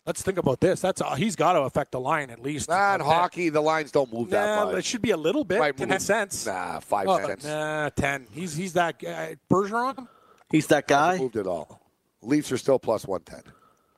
Let's 0.06 0.22
think 0.22 0.38
about 0.38 0.60
this. 0.60 0.80
That's 0.80 1.00
uh, 1.02 1.14
he's 1.14 1.34
got 1.36 1.54
to 1.54 1.62
affect 1.62 1.92
the 1.92 2.00
line 2.00 2.30
at 2.30 2.42
least. 2.42 2.68
Nah, 2.68 2.94
in 2.94 3.00
Uh, 3.00 3.04
hockey, 3.04 3.48
the 3.48 3.60
lines 3.60 3.90
don't 3.90 4.12
move 4.12 4.30
that 4.30 4.46
Nah, 4.46 4.64
much. 4.64 4.72
but 4.72 4.78
it 4.78 4.84
should 4.84 5.02
be 5.02 5.10
a 5.12 5.16
little 5.16 5.44
bit. 5.44 5.58
Might 5.58 5.76
ten 5.76 5.88
move- 5.88 6.00
cents. 6.02 6.46
Nah, 6.46 6.80
five 6.80 7.08
Oh, 7.08 7.26
cents. 7.26 7.44
Nah, 7.44 7.88
ten. 7.90 8.26
He's 8.32 8.54
he's 8.54 8.72
that 8.74 8.98
guy. 8.98 9.36
Bergeron. 9.50 10.06
He's 10.54 10.68
that 10.68 10.86
guy. 10.86 11.18
Moved 11.18 11.34
it 11.34 11.48
all. 11.48 11.80
Leafs 12.22 12.52
are 12.52 12.56
still 12.56 12.78
plus 12.78 13.08
110. 13.08 13.52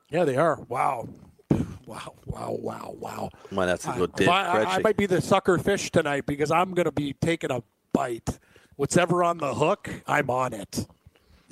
Yeah, 0.08 0.24
they 0.24 0.36
are. 0.36 0.58
Wow. 0.68 1.06
Wow, 1.86 2.14
wow, 2.24 2.56
wow, 2.60 2.94
wow. 2.98 3.30
Might 3.52 3.68
have 3.68 3.78
to 3.82 3.94
go 3.96 4.04
I, 4.12 4.16
dig. 4.16 4.28
I- 4.28 4.52
I 4.52 4.64
Krejci. 4.64 4.82
might 4.82 4.96
be 4.96 5.06
the 5.06 5.20
sucker 5.20 5.56
fish 5.56 5.92
tonight 5.92 6.26
because 6.26 6.50
I'm 6.50 6.74
going 6.74 6.86
to 6.86 6.90
be 6.90 7.12
taking 7.12 7.52
a 7.52 7.62
bite. 7.92 8.40
Whatever 8.74 9.22
on 9.22 9.38
the 9.38 9.54
hook, 9.54 9.88
I'm 10.04 10.28
on 10.28 10.52
it. 10.52 10.84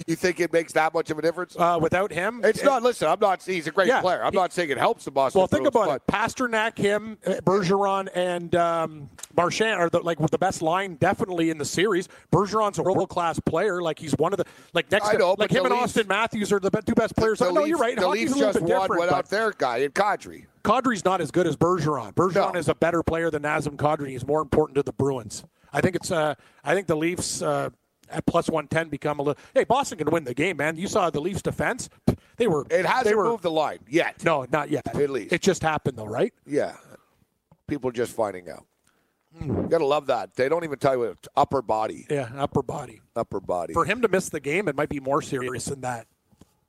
You 0.08 0.16
think 0.16 0.40
it 0.40 0.52
makes 0.52 0.72
that 0.72 0.92
much 0.92 1.10
of 1.10 1.18
a 1.20 1.22
difference? 1.22 1.54
Uh, 1.56 1.78
without 1.80 2.10
him, 2.12 2.40
it's 2.42 2.60
it- 2.60 2.64
not. 2.64 2.82
Listen, 2.82 3.06
I'm 3.08 3.20
not. 3.20 3.42
He's 3.44 3.68
a 3.68 3.70
great 3.70 3.86
Yeah, 3.86 4.00
player. 4.00 4.24
I'm 4.24 4.32
he- 4.32 4.38
not 4.38 4.52
saying 4.52 4.70
it 4.70 4.76
helps 4.78 5.04
the 5.04 5.12
Boston. 5.12 5.38
Well, 5.38 5.46
think 5.46 5.68
about 5.68 5.86
but 5.86 5.96
it. 5.96 6.06
Pastrnak, 6.12 6.76
him, 6.76 7.16
uh, 7.24 7.34
Bergeron, 7.44 8.08
and 8.12 8.54
um, 8.56 9.08
Marchand 9.36 9.80
are 9.80 9.88
the, 9.88 10.00
like 10.00 10.18
the 10.18 10.36
best 10.38 10.62
line 10.62 10.96
definitely 10.96 11.50
in 11.50 11.58
the 11.58 11.64
series. 11.64 12.08
Bergeron's 12.32 12.78
a 12.78 12.82
world 12.82 13.08
class 13.08 13.38
player. 13.38 13.80
Like 13.82 14.00
he's 14.00 14.12
one 14.16 14.32
of 14.32 14.38
the 14.38 14.46
like 14.72 14.90
next 14.90 15.06
I 15.08 15.12
to 15.12 15.18
know, 15.18 15.36
like 15.38 15.52
him 15.52 15.64
and 15.64 15.72
Leafs- 15.74 15.92
Auston 15.92 16.08
Matthews 16.08 16.52
are 16.52 16.58
the 16.58 16.70
two 16.70 16.94
best 16.94 17.14
players. 17.14 17.38
The 17.38 17.52
know 17.52 17.60
Leafs, 17.60 17.68
you're 17.68 17.78
right. 17.78 17.96
The 17.96 18.02
Hockey's 18.06 18.34
Leafs 18.34 18.54
just 18.56 18.60
won 18.62 18.98
without 18.98 19.28
their 19.28 19.52
guy 19.52 19.76
in 19.78 19.92
Kadri. 19.92 20.46
Kadri's 20.64 21.04
not 21.04 21.20
as 21.20 21.30
good 21.30 21.46
as 21.46 21.56
Bergeron. 21.56 22.14
Bergeron 22.14 22.54
No. 22.54 22.58
is 22.58 22.68
a 22.68 22.74
better 22.74 23.02
player 23.04 23.30
than 23.30 23.42
Nazem 23.42 23.76
Kadri. 23.76 24.08
He's 24.08 24.26
more 24.26 24.40
important 24.42 24.74
to 24.74 24.82
the 24.82 24.92
Bruins. 24.92 25.44
I 25.72 25.80
think 25.80 25.94
it's. 25.94 26.10
Uh, 26.10 26.34
I 26.64 26.74
think 26.74 26.88
the 26.88 26.96
Leafs. 26.96 27.40
Uh, 27.42 27.70
at 28.10 28.26
plus 28.26 28.48
one 28.48 28.68
ten, 28.68 28.88
become 28.88 29.18
a 29.18 29.22
little. 29.22 29.42
Hey, 29.54 29.64
Boston 29.64 29.98
can 29.98 30.10
win 30.10 30.24
the 30.24 30.34
game, 30.34 30.56
man. 30.56 30.76
You 30.76 30.88
saw 30.88 31.10
the 31.10 31.20
Leafs' 31.20 31.42
defense; 31.42 31.88
they 32.36 32.46
were. 32.46 32.66
It 32.70 32.86
hasn't 32.86 33.06
they 33.06 33.14
were, 33.14 33.24
moved 33.24 33.42
the 33.42 33.50
line 33.50 33.78
yet. 33.88 34.24
No, 34.24 34.46
not 34.50 34.70
yet. 34.70 34.86
At 34.86 35.10
least. 35.10 35.32
it 35.32 35.42
just 35.42 35.62
happened, 35.62 35.98
though, 35.98 36.06
right? 36.06 36.32
Yeah, 36.46 36.74
people 37.66 37.90
just 37.90 38.14
finding 38.14 38.48
out. 38.50 38.66
Hmm. 39.36 39.62
You 39.62 39.68
gotta 39.68 39.86
love 39.86 40.06
that. 40.06 40.34
They 40.34 40.48
don't 40.48 40.64
even 40.64 40.78
tell 40.78 40.96
you 40.96 41.02
it's 41.04 41.28
upper 41.36 41.62
body. 41.62 42.06
Yeah, 42.08 42.28
upper 42.36 42.62
body. 42.62 43.00
Upper 43.16 43.40
body. 43.40 43.74
For 43.74 43.84
him 43.84 44.02
to 44.02 44.08
miss 44.08 44.28
the 44.28 44.40
game, 44.40 44.68
it 44.68 44.76
might 44.76 44.88
be 44.88 45.00
more 45.00 45.22
serious 45.22 45.64
than 45.64 45.80
that. 45.80 46.06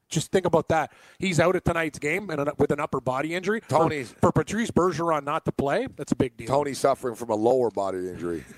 Just 0.08 0.32
think 0.32 0.46
about 0.46 0.70
that. 0.70 0.92
He's 1.18 1.40
out 1.40 1.56
at 1.56 1.66
tonight's 1.66 2.00
game 2.00 2.30
and 2.30 2.50
with 2.58 2.72
an 2.72 2.80
upper 2.80 3.02
body 3.02 3.34
injury. 3.34 3.62
For- 3.62 3.80
Tony's- 3.80 4.14
for, 4.22 4.32
Patrice 4.32 4.72
Bergeron 4.72 5.24
not 5.24 5.46
to 5.46 5.52
play, 5.52 5.88
that's 5.96 6.12
a 6.12 6.16
big 6.16 6.38
deal. 6.38 6.48
Tony 6.48 6.74
suffering 6.74 7.16
from 7.16 7.32
a 7.32 7.36
lower 7.36 7.72
body 7.72 8.10
injury. 8.10 8.46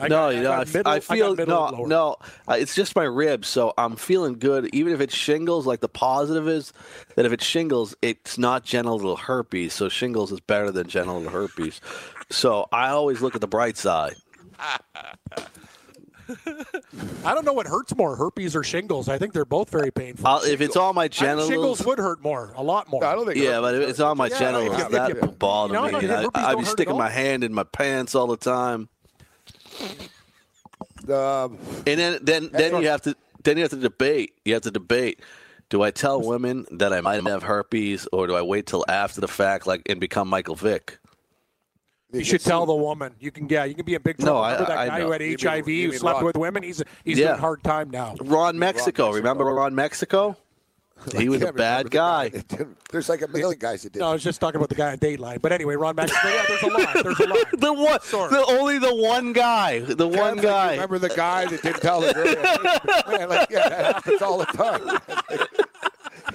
I 0.00 0.08
no, 0.08 0.08
got- 0.08 0.28
you 0.34 0.38
I 0.38 0.42
know, 0.42 0.48
got 0.50 0.58
I, 0.58 0.62
f- 0.62 0.74
middle- 0.74 0.92
I 0.92 0.96
I 0.96 1.00
feel 1.00 1.34
middle 1.36 1.66
and 1.68 1.78
no, 1.78 1.84
no. 1.84 2.16
Uh, 2.48 2.54
it's 2.58 2.74
just 2.76 2.94
my 2.94 3.02
ribs, 3.04 3.48
so 3.48 3.74
I'm 3.76 3.96
feeling 3.96 4.38
good. 4.38 4.68
Even 4.72 4.92
if 4.92 5.00
it's 5.00 5.14
shingles, 5.14 5.66
like 5.66 5.80
the 5.80 5.88
positive 5.88 6.46
is 6.48 6.72
that 7.16 7.26
if 7.26 7.32
it's 7.32 7.44
shingles, 7.44 7.94
it's 8.02 8.38
not 8.38 8.64
genital 8.64 9.16
herpes. 9.16 9.72
So 9.74 9.88
shingles 9.88 10.30
is 10.32 10.40
better 10.40 10.70
than 10.70 10.86
genital 10.86 11.28
herpes. 11.28 11.80
So 12.30 12.68
I 12.72 12.88
always 12.90 13.20
look 13.20 13.34
at 13.34 13.40
the 13.40 13.48
bright 13.48 13.76
side. 13.76 14.14
I 17.24 17.34
don't 17.34 17.44
know 17.44 17.52
what 17.52 17.66
hurts 17.66 17.94
more, 17.96 18.16
herpes 18.16 18.54
or 18.56 18.62
shingles. 18.62 19.08
I 19.08 19.18
think 19.18 19.32
they're 19.34 19.44
both 19.44 19.70
very 19.70 19.90
painful. 19.90 20.26
I'll, 20.26 20.42
if 20.44 20.60
it's 20.60 20.76
on 20.76 20.94
my 20.94 21.04
I 21.04 21.08
shingles 21.08 21.84
would 21.84 21.98
hurt 21.98 22.22
more, 22.22 22.52
a 22.56 22.62
lot 22.62 22.88
more. 22.88 23.04
I 23.04 23.14
don't 23.14 23.26
think. 23.26 23.38
yeah, 23.38 23.60
but 23.60 23.74
if 23.74 23.88
it's 23.88 24.00
on 24.00 24.16
my 24.16 24.28
Yeah, 24.28 24.38
genitals, 24.38 24.72
if 24.80 24.84
you- 24.84 24.88
that 24.90 25.10
if 25.10 25.16
you- 25.16 25.20
would 25.22 25.38
bother 25.38 25.74
me. 25.74 25.90
no, 26.06 26.30
I, 26.34 26.52
I'd 26.52 26.58
be 26.58 26.64
sticking 26.64 26.96
my 26.96 27.10
hand 27.10 27.44
in 27.44 27.52
my 27.52 27.64
pants 27.64 28.14
all 28.14 28.28
the 28.28 28.36
time. 28.36 28.88
Um, 31.08 31.58
And 31.86 31.98
then, 31.98 32.18
then, 32.22 32.50
then 32.52 32.80
you 32.82 32.88
have 32.88 33.02
to, 33.02 33.16
then 33.44 33.56
you 33.56 33.62
have 33.64 33.70
to 33.70 33.76
debate. 33.76 34.34
You 34.44 34.54
have 34.54 34.62
to 34.62 34.70
debate. 34.70 35.20
Do 35.68 35.82
I 35.82 35.90
tell 35.90 36.20
women 36.20 36.66
that 36.72 36.92
I 36.92 37.00
might 37.00 37.24
have 37.26 37.42
herpes, 37.42 38.06
or 38.12 38.26
do 38.26 38.34
I 38.36 38.42
wait 38.42 38.66
till 38.66 38.84
after 38.88 39.20
the 39.20 39.28
fact, 39.28 39.66
like, 39.66 39.82
and 39.88 39.98
become 39.98 40.28
Michael 40.28 40.54
Vick? 40.54 40.98
You 42.12 42.24
should 42.24 42.42
tell 42.42 42.66
the 42.66 42.74
woman. 42.74 43.14
You 43.20 43.30
can, 43.30 43.48
yeah, 43.48 43.64
you 43.64 43.74
can 43.74 43.86
be 43.86 43.94
in 43.94 44.02
big 44.02 44.18
No, 44.18 44.24
trouble. 44.26 44.40
I- 44.42 44.52
Remember 44.52 44.68
that 44.68 44.78
I 44.78 44.88
guy 44.88 44.98
know. 44.98 45.06
who 45.06 45.12
had 45.12 45.22
You 45.22 45.28
mean- 45.28 45.38
HIV, 45.38 45.68
you 45.68 45.92
who 45.92 45.98
slept 45.98 46.16
Ron- 46.16 46.24
with 46.26 46.36
women? 46.36 46.62
He's 46.62 46.82
he's 47.04 47.18
Yeah. 47.18 47.28
doing 47.28 47.38
a 47.38 47.40
hard 47.40 47.64
time 47.64 47.88
now. 47.90 48.16
Ron 48.20 48.58
Mexico. 48.58 49.04
Mexico. 49.06 49.12
Remember 49.12 49.44
Ron 49.46 49.74
Mexico? 49.74 50.36
He 51.16 51.28
was 51.28 51.42
a 51.42 51.52
bad 51.52 51.92
remember 51.94 52.38
the 52.38 52.46
guy. 52.56 52.66
There's 52.92 53.08
like 53.08 53.22
a 53.22 53.28
million 53.28 53.58
guys 53.58 53.82
that 53.82 53.92
did. 53.92 54.00
No, 54.00 54.08
I 54.08 54.12
was 54.12 54.22
just 54.22 54.40
talking 54.40 54.56
about 54.56 54.68
the 54.68 54.74
guy 54.74 54.92
on 54.92 54.98
Dateline. 54.98 55.40
But 55.40 55.52
anyway, 55.52 55.74
Ron 55.76 55.96
Mexico. 55.96 56.28
Yeah, 56.28 56.44
there's 56.48 56.62
a 56.62 56.66
lot. 56.66 56.94
There's 57.02 57.20
a 57.20 57.26
lot. 57.26 57.38
The 57.58 57.72
one, 57.72 58.00
Sorry. 58.02 58.30
the 58.30 58.44
only 58.46 58.78
the 58.78 58.94
one 58.94 59.32
guy, 59.32 59.80
the 59.80 59.94
Kevin's 59.96 60.16
one 60.16 60.36
like, 60.36 60.42
guy. 60.42 60.70
Remember 60.72 60.98
the 60.98 61.08
guy 61.08 61.46
that 61.46 61.62
didn't 61.62 61.80
tell 61.80 62.00
the 62.00 62.12
girl? 62.12 63.18
Man, 63.18 63.28
like, 63.28 63.50
yeah, 63.50 63.68
that 63.68 63.94
happens 63.94 64.22
all 64.22 64.38
the 64.38 64.46
time. 64.46 64.98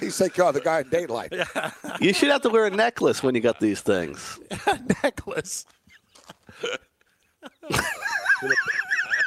He's 0.00 0.20
like, 0.20 0.38
oh, 0.38 0.52
the 0.52 0.60
guy 0.60 0.80
in 0.80 0.86
Dateline. 0.86 2.00
You 2.00 2.12
should 2.12 2.30
have 2.30 2.42
to 2.42 2.50
wear 2.50 2.66
a 2.66 2.70
necklace 2.70 3.22
when 3.22 3.34
you 3.34 3.40
got 3.40 3.60
these 3.60 3.80
things. 3.80 4.38
necklace. 5.02 5.66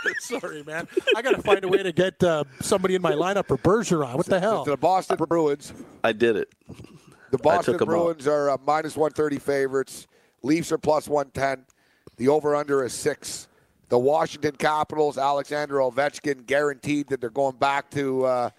Sorry, 0.19 0.63
man. 0.63 0.87
I 1.15 1.21
got 1.21 1.35
to 1.35 1.41
find 1.41 1.63
a 1.63 1.67
way 1.67 1.83
to 1.83 1.91
get 1.91 2.23
uh, 2.23 2.43
somebody 2.61 2.95
in 2.95 3.01
my 3.01 3.13
lineup 3.13 3.47
for 3.47 3.57
Bergeron. 3.57 4.15
What 4.15 4.25
the 4.25 4.39
hell? 4.39 4.63
The 4.63 4.77
Boston 4.77 5.17
Bruins. 5.17 5.73
I 6.03 6.13
did 6.13 6.35
it. 6.35 6.53
The 7.31 7.37
Boston 7.37 7.75
took 7.75 7.81
'em 7.83 7.93
all. 7.93 8.05
Bruins 8.05 8.27
are 8.27 8.49
uh, 8.49 8.57
minus 8.65 8.95
130 8.95 9.39
favorites. 9.39 10.07
Leafs 10.43 10.71
are 10.71 10.77
plus 10.77 11.07
110. 11.07 11.65
The 12.17 12.27
over 12.27 12.55
under 12.55 12.83
is 12.83 12.93
six. 12.93 13.47
The 13.89 13.99
Washington 13.99 14.55
Capitals, 14.55 15.17
Alexander 15.17 15.75
Ovechkin, 15.75 16.45
guaranteed 16.45 17.09
that 17.09 17.19
they're 17.19 17.29
going 17.29 17.57
back 17.57 17.89
to 17.91 18.25
uh, 18.25 18.49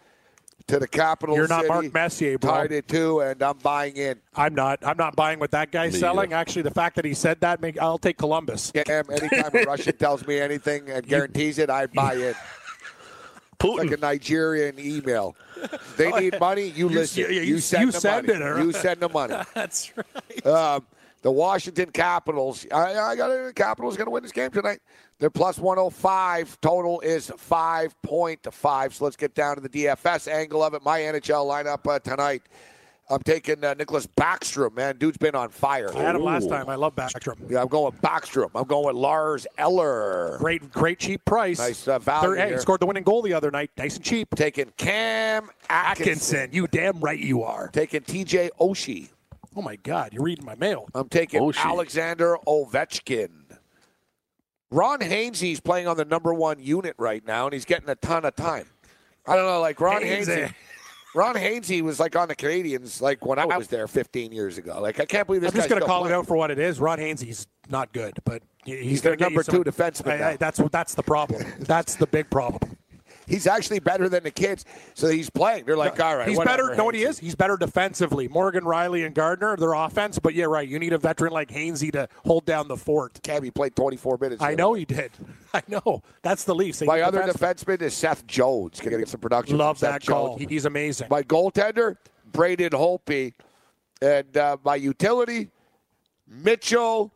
to 0.69 0.79
the 0.79 0.89
capital. 0.89 1.35
You're 1.37 1.49
not 1.49 1.63
city, 1.63 1.69
Mark 1.73 1.95
Messier, 1.95 2.39
bro. 2.39 2.51
Tied 2.51 2.73
it 2.73 2.89
too, 2.89 3.21
and 3.21 3.43
I'm 3.43 3.59
buying 3.59 3.97
in. 3.97 4.21
I'm 4.35 4.55
not. 4.55 4.79
I'm 4.85 4.97
not 4.97 5.17
buying 5.17 5.39
what 5.39 5.51
that 5.53 5.71
guy's 5.71 5.93
Me 5.95 5.99
selling. 6.01 6.29
either. 6.33 6.37
Actually, 6.37 6.63
the 6.63 6.71
fact 6.71 6.97
that 6.97 7.05
he 7.05 7.15
said 7.15 7.41
that, 7.41 7.61
make, 7.61 7.79
I'll 7.81 7.99
take 7.99 8.19
Columbus. 8.19 8.73
Cam, 8.73 9.05
anytime 9.11 9.51
a 9.55 9.63
Russian 9.67 9.97
tells 9.97 10.27
me 10.27 10.39
anything 10.39 10.89
and 10.91 11.07
guarantees 11.07 11.59
it, 11.59 11.71
I 11.71 11.87
buy 11.87 12.15
it. 12.15 12.37
Putin. 13.59 13.77
Like 13.79 13.93
a 13.93 13.97
Nigerian 13.99 14.79
email. 14.81 15.37
They 15.97 16.11
need 16.21 16.41
money. 16.41 16.69
You 16.71 16.89
listen. 16.89 17.23
yeah, 17.25 17.29
You, 17.29 17.41
you- 17.43 17.59
send 17.61 17.85
you 17.87 17.93
the 17.93 18.01
send 18.01 18.27
money. 18.27 18.39
it, 18.39 18.43
all 18.43 18.53
right. 18.55 18.65
You 18.65 18.73
send 18.73 19.01
the 19.01 19.09
money. 19.09 19.37
That's 19.55 19.93
right. 19.97 20.47
Um, 20.47 20.85
the 21.23 21.31
Washington 21.31 21.91
Capitals. 21.91 22.67
I, 22.73 22.99
I 22.99 23.17
got 23.17 23.31
it. 23.31 23.47
The 23.47 23.53
Capitals 23.55 23.97
going 23.97 24.07
to 24.07 24.11
win 24.11 24.23
this 24.23 24.33
game 24.33 24.51
tonight. 24.51 24.81
They're 25.19 25.31
plus 25.31 25.59
105. 25.59 26.61
Total 26.61 27.01
is 27.01 27.31
5.5. 27.31 28.93
So 28.93 29.05
let's 29.05 29.17
get 29.17 29.35
down 29.35 29.55
to 29.57 29.61
the 29.63 29.69
DFS 29.69 30.31
angle 30.31 30.63
of 30.63 30.75
it. 30.75 30.85
My 30.85 31.01
NHL 31.01 31.47
lineup 31.47 31.89
uh, 31.89 31.99
tonight. 32.01 32.43
I'm 33.11 33.21
taking 33.21 33.63
uh, 33.63 33.75
Nicklas 33.75 34.07
Backstrom. 34.07 34.75
Man, 34.75 34.97
dude's 34.97 35.19
been 35.19 35.35
on 35.35 35.51
fire. 35.51 35.95
I 35.95 36.01
had 36.01 36.15
him 36.15 36.23
last 36.23 36.49
time. 36.49 36.69
I 36.69 36.77
love 36.77 36.95
Backstrom. 36.95 37.51
Yeah, 37.51 37.61
I'm 37.61 37.69
going 37.69 37.93
with 37.93 38.01
Backstrom. 38.01 38.51
I'm 38.55 38.65
going 38.65 38.87
with 38.87 38.97
Lars 38.97 39.47
Eller. 39.59 40.39
Great, 40.39 40.71
great 40.71 40.99
cheap 40.99 41.23
price. 41.25 41.59
Nice, 41.59 41.87
uh, 41.87 41.99
value 41.99 42.37
Third- 42.37 42.53
hey, 42.53 42.57
scored 42.59 42.81
the 42.81 42.87
winning 42.87 43.03
goal 43.03 43.21
the 43.21 43.35
other 43.35 43.51
night. 43.51 43.71
Nice 43.77 43.97
and 43.97 44.05
cheap. 44.05 44.29
Taking 44.35 44.73
Cam 44.77 45.51
Atkinson. 45.69 46.39
Atkinson, 46.39 46.49
you 46.53 46.67
damn 46.69 47.01
right 47.01 47.19
you 47.19 47.43
are. 47.43 47.69
Taking 47.69 48.01
TJ 48.01 48.51
Oshie. 48.59 49.11
Oh 49.55 49.63
my 49.63 49.77
God, 49.77 50.13
you're 50.13 50.23
reading 50.23 50.45
my 50.45 50.55
mail. 50.55 50.89
I'm 50.95 51.09
taking 51.09 51.41
oh, 51.41 51.51
Oshie. 51.51 51.65
Alexander 51.65 52.37
Ovechkin. 52.47 53.31
Ron 54.71 55.01
Hainsey's 55.01 55.61
playing 55.61 55.87
on 55.87 55.99
the 55.99 56.05
number 56.05 56.33
one 56.33 56.59
unit 56.59 56.95
right 56.97 57.25
now, 57.27 57.45
and 57.45 57.53
he's 57.53 57.67
getting 57.67 57.91
a 57.91 57.95
ton 57.95 58.25
of 58.25 58.35
time. 58.35 58.67
I 59.27 59.37
don't 59.37 59.47
know, 59.47 59.61
like 59.61 59.81
Ron 59.81 60.03
Hainsey. 60.03 60.47
Hainsey. 60.47 60.55
Ron 61.15 61.35
Hainsey 61.35 61.83
was 61.83 62.01
like 62.01 62.17
on 62.17 62.29
the 62.29 62.35
Canadiens, 62.35 63.03
like 63.03 63.25
when 63.27 63.39
I 63.39 63.45
oh. 63.45 63.59
was 63.59 63.69
there 63.69 63.87
15 63.87 64.33
years 64.33 64.57
ago. 64.57 64.81
Like 64.81 64.99
I 64.99 65.05
can't 65.05 65.27
believe 65.27 65.43
this 65.43 65.53
I'm 65.53 65.57
just 65.57 65.69
going 65.69 65.81
to 65.81 65.87
call 65.87 66.07
it 66.07 66.13
out 66.13 66.27
for 66.27 66.37
what 66.37 66.51
it 66.51 66.59
is. 66.59 66.81
Ron 66.81 66.99
Hainsey's 66.99 67.47
not 67.69 67.93
good, 67.93 68.15
but 68.25 68.43
he- 68.65 68.77
he's, 68.79 69.03
their 69.03 69.15
gonna 69.15 69.19
get 69.19 69.31
you 69.31 69.37
number 69.37 69.43
some- 69.43 69.63
two 69.63 69.71
defenseman 69.71 70.23
I- 70.23 70.31
I- 70.31 70.37
that's 70.37 70.61
that's 70.71 70.95
the 70.95 71.03
problem. 71.03 71.45
that's 71.61 71.97
the 71.97 72.07
big 72.07 72.31
problem. 72.31 72.79
He's 73.27 73.47
actually 73.47 73.79
better 73.81 74.09
than 74.09 74.23
the 74.25 74.31
kids, 74.31 74.65
so 74.95 75.09
he's 75.09 75.31
playing. 75.31 75.65
They're 75.65 75.77
like, 75.77 76.01
all 76.01 76.17
right, 76.17 76.29
he's 76.29 76.37
whatever, 76.37 76.65
better. 76.69 76.77
Know 76.77 76.85
what 76.85 76.95
he 76.95 77.05
is? 77.05 77.19
He's 77.19 77.35
better 77.35 77.57
defensively. 77.57 78.29
Morgan 78.29 78.65
Rielly 78.65 79.07
and 79.07 79.15
Gardiner, 79.15 79.57
their 79.57 79.75
offense. 79.75 80.19
But 80.19 80.35
yeah, 80.35 80.45
right. 80.47 80.69
You 80.69 80.79
need 80.79 80.93
a 80.93 80.99
veteran 80.99 81.33
like 81.33 81.49
Hainsey 81.51 81.93
to 81.93 82.09
hold 82.27 82.45
down 82.47 82.69
the 82.69 82.77
fort. 82.77 83.23
Cabby 83.23 83.51
played 83.51 83.77
24 83.77 84.19
minutes. 84.21 84.43
I 84.43 84.55
know 84.55 84.75
he 84.75 84.85
did. 84.85 85.13
I 85.55 85.63
know. 85.69 86.03
That's 86.23 86.45
the 86.45 86.55
Leafs. 86.55 86.79
They 86.81 86.87
My 86.87 87.03
other 87.03 87.25
defense- 87.25 87.65
defenseman 87.65 87.83
is 87.83 87.95
Seth 87.95 88.27
Jones. 88.27 88.81
Can 88.81 88.95
I 88.95 88.99
get 88.99 89.09
some 89.09 89.21
production? 89.21 89.57
Love 89.59 89.79
that 89.81 90.03
Seth 90.03 90.09
call. 90.09 90.39
Jones? 90.39 90.51
He's 90.51 90.65
amazing. 90.65 91.09
My 91.11 91.23
goaltender, 91.23 91.97
Braden 92.33 92.71
Holtby, 92.71 93.35
And 94.01 94.37
uh, 94.37 94.57
my 94.65 94.75
utility, 94.77 95.51
Mitchell 96.27 97.13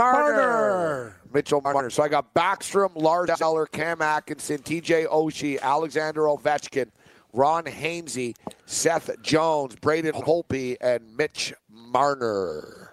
Marner. 0.00 0.32
Marner. 0.32 1.16
Mitchell 1.32 1.60
Marner. 1.60 1.90
So 1.90 2.02
I 2.02 2.08
got 2.08 2.32
Backstrom, 2.34 2.90
Lars 2.94 3.30
Eller, 3.40 3.66
Cam 3.66 4.02
Atkinson, 4.02 4.58
TJ 4.58 5.06
Oshie, 5.08 5.60
Alexander 5.60 6.22
Ovechkin, 6.22 6.90
Ron 7.32 7.64
Hainsey, 7.64 8.34
Seth 8.66 9.10
Jones, 9.22 9.76
Braden 9.76 10.14
Holtby, 10.14 10.76
and 10.80 11.16
Mitch 11.16 11.52
Marner. 11.68 12.92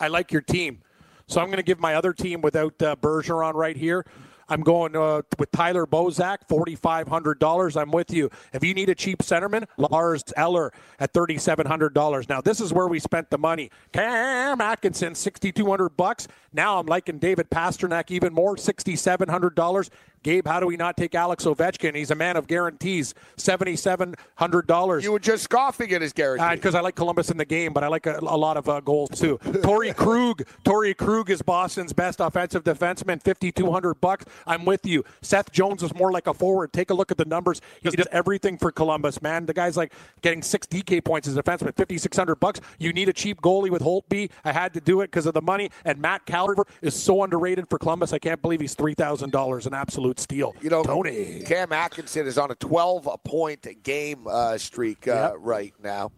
I 0.00 0.08
like 0.08 0.32
your 0.32 0.42
team. 0.42 0.80
So 1.26 1.40
I'm 1.40 1.46
going 1.46 1.56
to 1.56 1.62
give 1.62 1.80
my 1.80 1.94
other 1.94 2.12
team 2.12 2.40
without 2.40 2.80
uh, 2.82 2.96
Bergeron 2.96 3.54
right 3.54 3.76
here. 3.76 4.04
I'm 4.48 4.62
going 4.62 4.96
uh, 4.96 5.22
with 5.38 5.50
Tyler 5.52 5.86
Bozak, 5.86 6.48
$4,500. 6.48 7.80
I'm 7.80 7.90
with 7.90 8.12
you. 8.12 8.30
If 8.52 8.64
you 8.64 8.74
need 8.74 8.88
a 8.88 8.94
cheap 8.94 9.20
centerman, 9.20 9.66
Lars 9.76 10.24
Eller 10.36 10.72
at 10.98 11.12
$3,700. 11.12 12.28
Now, 12.28 12.40
this 12.40 12.60
is 12.60 12.72
where 12.72 12.88
we 12.88 12.98
spent 12.98 13.30
the 13.30 13.38
money. 13.38 13.70
Cam 13.92 14.60
Atkinson, 14.60 15.14
6200 15.14 15.90
bucks. 15.90 16.28
Now 16.52 16.78
I'm 16.78 16.86
liking 16.86 17.18
David 17.18 17.50
Pastrnak 17.50 18.10
even 18.10 18.32
more, 18.32 18.56
$6,700. 18.56 19.90
Gabe, 20.24 20.46
how 20.46 20.58
do 20.58 20.66
we 20.66 20.76
not 20.76 20.96
take 20.96 21.14
Alex 21.14 21.44
Ovechkin? 21.44 21.94
He's 21.94 22.10
a 22.10 22.14
man 22.14 22.36
of 22.36 22.46
guarantees, 22.46 23.14
$7,700 23.36 25.02
You 25.02 25.12
were 25.12 25.18
just 25.18 25.44
scoffing 25.44 25.92
at 25.92 26.00
his 26.02 26.12
guarantee. 26.12 26.56
because 26.56 26.74
I 26.74 26.80
like 26.80 26.94
Columbus 26.94 27.30
in 27.30 27.36
the 27.36 27.44
game, 27.44 27.72
but 27.74 27.84
I 27.84 27.88
like 27.88 28.06
a, 28.06 28.18
a 28.20 28.36
lot 28.36 28.56
of 28.56 28.68
uh, 28.68 28.80
goals 28.80 29.10
too. 29.10 29.38
Torrey 29.62 29.92
Krug, 29.96 30.42
Torey 30.64 30.96
Krug 30.96 31.30
is 31.30 31.42
Boston's 31.42 31.92
best 31.92 32.20
offensive 32.20 32.64
defenseman, 32.64 33.22
fifty 33.22 33.52
two 33.52 33.70
hundred 33.70 34.00
bucks. 34.00 34.24
I'm 34.46 34.64
with 34.64 34.86
you. 34.86 35.04
Seth 35.20 35.52
Jones 35.52 35.82
is 35.82 35.94
more 35.94 36.10
like 36.10 36.26
a 36.26 36.34
forward. 36.34 36.72
Take 36.72 36.90
a 36.90 36.94
look 36.94 37.10
at 37.10 37.18
the 37.18 37.26
numbers. 37.26 37.60
He 37.82 37.90
does 37.90 38.08
everything 38.10 38.56
for 38.56 38.72
Columbus, 38.72 39.20
man. 39.20 39.44
The 39.46 39.52
guy's 39.54 39.76
like 39.76 39.92
getting 40.22 40.42
six 40.42 40.66
DK 40.66 41.04
points 41.04 41.28
as 41.28 41.36
a 41.36 41.42
defenseman, 41.42 41.76
fifty 41.76 41.98
six 41.98 42.16
hundred 42.16 42.36
bucks. 42.36 42.60
You 42.78 42.92
need 42.94 43.08
a 43.10 43.12
cheap 43.12 43.42
goalie 43.42 43.70
with 43.70 43.82
Holtby. 43.82 44.30
I 44.44 44.52
had 44.52 44.72
to 44.74 44.80
do 44.80 45.02
it 45.02 45.08
because 45.08 45.26
of 45.26 45.34
the 45.34 45.42
money. 45.42 45.70
And 45.84 45.98
Matt 45.98 46.24
Calvert 46.24 46.66
is 46.80 46.94
so 46.94 47.22
underrated 47.22 47.68
for 47.68 47.78
Columbus. 47.78 48.12
I 48.12 48.18
can't 48.18 48.40
believe 48.40 48.60
he's 48.60 48.74
three 48.74 48.94
thousand 48.94 49.30
dollars, 49.30 49.66
an 49.66 49.74
absolute 49.74 50.13
steal. 50.18 50.54
You 50.60 50.70
know, 50.70 50.82
Tony. 50.82 51.42
Cam 51.46 51.72
Atkinson 51.72 52.26
is 52.26 52.38
on 52.38 52.50
a 52.50 52.54
12 52.56 53.08
point 53.24 53.66
game 53.82 54.26
uh, 54.28 54.58
streak 54.58 55.06
uh, 55.08 55.12
Yep. 55.32 55.34
right 55.38 55.74
now. 55.82 56.12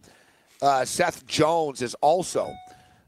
Uh, 0.61 0.85
Seth 0.85 1.25
Jones 1.27 1.81
is 1.81 1.93
also 1.95 2.51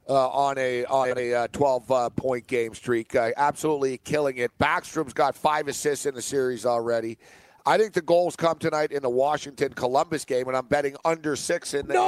uh, 0.08 0.30
on 0.30 0.58
a 0.58 0.86
on 0.86 1.18
a 1.18 1.34
uh, 1.34 1.48
12 1.52 1.92
uh, 1.92 2.10
point 2.12 2.46
game 2.48 2.74
streak, 2.74 3.16
uh, 3.16 3.32
absolutely 3.38 3.98
killing 4.00 4.38
it. 4.38 4.52
Backstrom's 4.60 5.14
got 5.14 5.36
five 5.36 5.68
assists 5.68 6.06
in 6.06 6.14
the 6.16 6.22
series 6.22 6.66
already. 6.66 7.18
I 7.66 7.78
think 7.78 7.94
the 7.94 8.02
goals 8.02 8.36
come 8.36 8.58
tonight 8.58 8.92
in 8.92 9.02
the 9.04 9.10
Washington 9.10 9.74
Columbus 9.74 10.26
game, 10.26 10.48
and 10.48 10.58
I'm 10.58 10.66
betting 10.66 10.96
under 11.06 11.36
six 11.36 11.74
in 11.74 11.88
the, 11.88 11.94
in- 11.94 12.00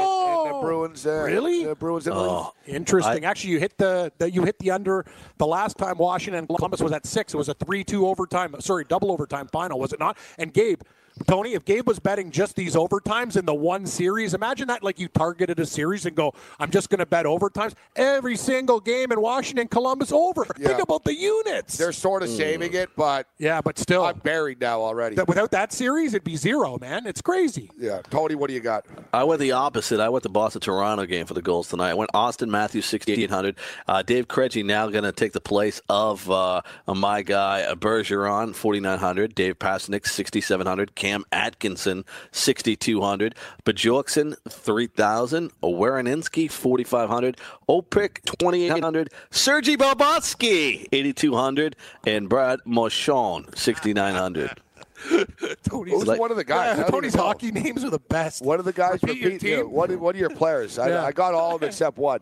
in 0.47 0.51
the 0.53 0.59
Bruins. 0.61 1.05
Uh, 1.05 1.23
Really? 1.25 1.65
the 1.65 1.75
Bruins 1.75 2.07
and 2.07 2.15
Leafs. 2.17 2.29
Oh, 2.31 2.53
Interesting. 2.65 3.25
Actually, 3.25 3.51
you 3.51 3.59
hit 3.59 3.77
the, 3.77 4.11
the 4.17 4.31
you 4.31 4.43
hit 4.43 4.57
the 4.59 4.71
under 4.71 5.05
the 5.37 5.45
last 5.47 5.77
time 5.77 5.97
Washington 5.97 6.47
Columbus 6.47 6.81
was 6.81 6.91
at 6.91 7.05
six. 7.05 7.33
It 7.33 7.37
was 7.37 7.49
a 7.49 7.53
three-two 7.53 8.07
overtime. 8.07 8.55
Sorry, 8.59 8.85
double 8.87 9.11
overtime 9.11 9.47
final, 9.51 9.79
was 9.79 9.93
it 9.93 9.99
not? 9.99 10.17
And 10.39 10.53
Gabe, 10.53 10.81
Tony, 11.25 11.53
if 11.53 11.65
Gabe 11.65 11.87
was 11.87 11.99
betting 11.99 12.31
just 12.31 12.55
these 12.55 12.75
overtimes 12.75 13.37
in 13.37 13.45
the 13.45 13.53
one 13.53 13.85
series, 13.85 14.33
imagine 14.33 14.67
that 14.67 14.83
like 14.83 14.99
you 14.99 15.07
targeted 15.07 15.59
a 15.59 15.65
series 15.65 16.05
and 16.05 16.15
go, 16.15 16.33
I'm 16.59 16.71
just 16.71 16.89
going 16.89 16.99
to 16.99 17.05
bet 17.05 17.25
overtimes 17.25 17.73
every 17.95 18.35
single 18.37 18.79
game 18.79 19.11
in 19.11 19.21
Washington, 19.21 19.67
Columbus 19.67 20.11
over. 20.11 20.45
Yeah. 20.57 20.69
Think 20.69 20.81
about 20.83 21.03
the 21.03 21.13
units. 21.15 21.77
They're 21.77 21.91
sort 21.91 22.23
of 22.23 22.29
saving 22.29 22.73
it, 22.73 22.89
but 22.95 23.27
yeah, 23.37 23.61
but 23.61 23.77
still, 23.77 24.05
I'm 24.05 24.19
buried 24.19 24.61
now 24.61 24.81
already. 24.81 25.15
that- 25.15 25.27
without 25.27 25.51
that 25.51 25.73
series, 25.73 26.13
it'd 26.13 26.23
be 26.23 26.35
zero, 26.37 26.77
man. 26.79 27.05
It's 27.05 27.21
crazy. 27.21 27.69
Yeah, 27.77 28.01
Tony, 28.09 28.35
what 28.35 28.47
do 28.47 28.53
you 28.53 28.59
got? 28.61 28.85
I 29.13 29.23
went 29.23 29.41
the 29.41 29.51
opposite. 29.51 29.99
I 29.99 30.09
went 30.09 30.23
the 30.23 30.29
Boston 30.29 30.61
Toronto 30.61 31.05
game 31.05 31.25
for 31.25 31.33
the 31.33 31.41
goals 31.41 31.67
tonight. 31.67 31.89
I 31.89 31.93
went 31.95 32.11
Auston 32.13 32.47
Matthews, 32.49 32.85
6,800. 32.85 33.57
Uh, 33.87 34.01
Dave 34.03 34.27
Krejci 34.27 34.63
now 34.63 34.87
going 34.89 35.03
to 35.03 35.11
take 35.11 35.33
the 35.33 35.41
place 35.41 35.81
of 35.89 36.29
uh, 36.31 36.61
my 36.87 37.21
guy, 37.21 37.63
uh, 37.63 37.75
Bergeron, 37.75 38.55
4,900. 38.55 39.35
Dave 39.35 39.59
Pasnick, 39.59 40.07
6,700. 40.07 40.95
Cam 40.95 41.10
Atkinson, 41.31 42.05
6,200. 42.31 43.35
Bajorkson, 43.65 44.35
3,000. 44.49 45.51
Wereninsky, 45.61 46.49
4,500. 46.49 47.37
Opik, 47.69 48.23
2,800. 48.25 49.09
Sergei 49.31 49.75
Bobotsky, 49.75 50.87
8,200. 50.91 51.75
And 52.05 52.27
Brad 52.29 52.59
Moshon, 52.67 53.55
6,900. 53.57 54.61
Tony's, 55.67 56.05
like- 56.05 56.19
one 56.19 56.31
of 56.31 56.37
the 56.37 56.43
guys? 56.43 56.77
Yeah, 56.77 56.83
Tony's 56.85 57.13
even 57.13 57.17
know. 57.19 57.23
hockey 57.27 57.51
names 57.51 57.83
are 57.83 57.89
the 57.89 57.99
best. 57.99 58.43
What 58.43 58.59
are 58.59 58.63
the 58.63 58.73
guys 58.73 58.99
Repeat 59.01 59.23
repeat? 59.23 59.43
Yeah, 59.43 59.55
team. 59.57 59.71
what, 59.71 59.89
are- 59.91 59.97
what 59.97 60.15
are 60.15 60.19
your 60.19 60.29
players? 60.29 60.77
I, 60.77 60.89
Yeah. 60.89 61.03
I 61.05 61.11
got 61.11 61.33
all 61.33 61.55
of 61.55 61.61
them 61.61 61.69
except 61.69 61.97
one. 61.97 62.19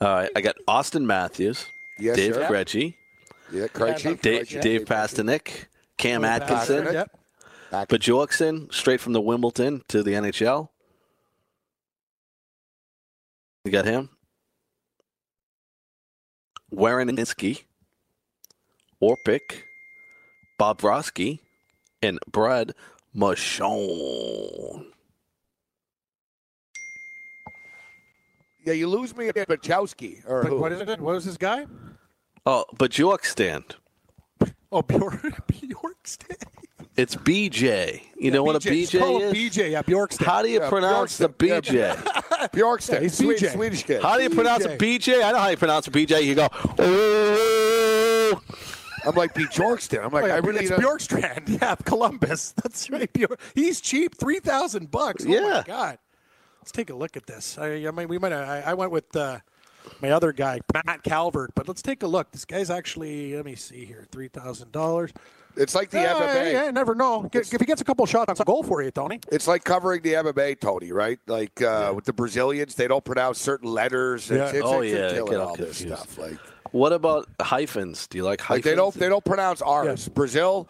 All 0.00 0.08
right, 0.08 0.30
I 0.36 0.40
got 0.40 0.56
Auston 0.68 1.04
Matthews, 1.04 1.66
Yes, 1.98 2.16
Dave 2.16 2.34
sir. 2.34 2.46
Krejci, 2.48 2.94
Yeah, 3.52 3.66
Krejci. 3.66 4.20
Dave, 4.20 4.42
Krejci. 4.46 4.60
Dave 4.60 4.84
Pastrnak, 4.84 5.66
Cam 5.96 6.24
Atkinson, 6.24 6.84
Pastrnak. 6.84 7.06
Yep. 7.70 7.70
Back- 7.70 7.88
Bajorkson, 7.88 8.72
straight 8.72 9.00
from 9.00 9.12
the 9.12 9.20
Wimbledon 9.20 9.82
to 9.88 10.02
the 10.02 10.12
NHL. 10.12 10.68
You 13.64 13.72
got 13.72 13.84
him. 13.84 14.10
Wereninsky, 16.72 17.64
Orpik, 19.02 19.62
Bobrovsky, 20.60 21.40
and 22.02 22.18
Brad 22.30 22.74
Machon. 23.16 24.86
Yeah, 28.64 28.74
you 28.74 28.86
lose 28.88 29.16
me 29.16 29.28
at 29.28 29.34
Bachowski. 29.34 30.22
Or 30.28 30.42
But 30.42 30.48
who? 30.50 30.58
what 30.58 30.72
is 30.72 30.80
it? 30.82 31.00
What 31.00 31.14
was 31.14 31.24
this 31.24 31.38
guy? 31.38 31.66
Oh, 32.44 32.64
Bjorkstand. 32.76 33.76
Oh, 34.70 34.82
Bjork, 34.82 35.22
Bjorkstead. 35.48 36.42
It's 36.98 37.14
BJ. 37.14 38.02
You 38.18 38.32
know 38.32 38.42
what 38.42 38.56
a 38.56 38.58
BJ 38.58 38.98
Call 38.98 39.20
him 39.20 39.28
is? 39.28 39.32
BJ, 39.34 39.70
yeah, 39.70 39.82
Bjorkstead. 39.82 40.24
How 40.26 40.42
do 40.42 40.48
you 40.48 40.58
Yeah, 40.60 40.68
pronounce 40.68 41.16
the 41.16 41.28
Bjorkstand. 41.28 41.94
BJ? 41.96 42.50
Bjorkston. 42.50 42.92
Yeah, 42.94 43.00
he's 43.02 43.14
Swedish, 43.16 43.42
BJ. 43.42 43.52
Swedish 43.52 43.82
kid. 43.84 44.02
How 44.02 44.16
do 44.16 44.24
you 44.24 44.30
pronounce 44.30 44.66
BJ. 44.66 44.70
it? 44.72 44.78
BJ? 44.80 45.24
I 45.24 45.30
know 45.30 45.38
how 45.38 45.48
you 45.48 45.56
pronounce 45.56 45.86
it. 45.86 45.92
BJ. 45.94 46.24
You 46.24 46.34
go. 46.34 46.48
Oh. 46.52 48.42
I'm 49.06 49.14
like 49.14 49.32
Bjorkston. 49.32 50.04
I'm 50.04 50.12
like, 50.12 50.24
Oh, 50.24 50.26
yeah, 50.26 50.34
I 50.34 50.38
really 50.38 50.60
it's 50.64 50.70
don't- 50.70 50.80
Bjorkstrand. 50.82 51.48
Yeah, 51.62 51.76
Columbus. 51.76 52.52
That's 52.62 52.90
right. 52.90 53.10
Bjork. 53.12 53.38
He's 53.54 53.80
cheap, 53.80 54.18
three 54.18 54.40
thousand 54.40 54.90
bucks. 54.90 55.24
Oh 55.24 55.28
my 55.28 55.34
Yeah. 55.36 55.62
god. 55.64 55.98
Let's 56.60 56.72
take 56.72 56.90
a 56.90 56.94
look 56.96 57.16
at 57.16 57.26
this. 57.26 57.56
I, 57.58 57.86
I 57.86 57.90
mean, 57.92 58.08
we 58.08 58.18
might. 58.18 58.32
I, 58.32 58.60
I 58.66 58.74
went 58.74 58.90
with 58.90 59.14
uh, 59.14 59.38
my 60.02 60.10
other 60.10 60.32
guy, 60.32 60.58
Matt 60.84 61.04
Calvert, 61.04 61.52
but 61.54 61.68
let's 61.68 61.80
take 61.80 62.02
a 62.02 62.08
look. 62.08 62.32
This 62.32 62.44
guy's 62.44 62.70
actually. 62.70 63.36
Let 63.36 63.44
me 63.44 63.54
see 63.54 63.84
here. 63.84 64.04
Three 64.10 64.28
thousand 64.28 64.72
dollars. 64.72 65.12
It's 65.58 65.74
like 65.74 65.90
the 65.90 66.00
Yeah, 66.00 66.14
MMA. 66.14 66.52
yeah, 66.52 66.70
never 66.70 66.94
know. 66.94 67.22
Get, 67.32 67.52
if 67.52 67.60
he 67.60 67.66
gets 67.66 67.80
a 67.80 67.84
couple 67.84 68.06
shots, 68.06 68.28
that's 68.28 68.40
a 68.40 68.44
goal 68.44 68.62
for 68.62 68.82
you, 68.82 68.90
Tony. 68.90 69.20
It's 69.32 69.46
like 69.48 69.64
covering 69.64 70.02
the 70.02 70.14
MMA, 70.14 70.60
Tony, 70.60 70.92
right? 70.92 71.18
Like 71.26 71.60
uh, 71.60 71.92
with 71.94 72.04
the 72.04 72.12
Brazilians, 72.12 72.74
they 72.76 72.86
don't 72.88 73.04
pronounce 73.04 73.40
certain 73.40 73.68
letters. 73.70 74.30
It's, 74.30 74.52
Yeah. 74.52 74.58
it's, 74.58 74.66
Oh, 74.66 74.80
it's 74.80 74.92
yeah, 74.92 75.12
get 75.24 75.40
all 75.40 75.48
all 75.48 75.56
this 75.56 75.78
stuff. 75.78 76.16
Like, 76.16 76.38
What 76.70 76.92
about 76.92 77.28
hyphens? 77.40 78.06
Do 78.06 78.18
you 78.18 78.24
like 78.24 78.40
hyphens? 78.40 78.64
like 78.64 78.64
they 78.64 78.76
don't 78.76 78.94
they 78.94 79.08
don't 79.08 79.24
pronounce 79.24 79.60
R's. 79.62 80.08
Brazil, 80.08 80.68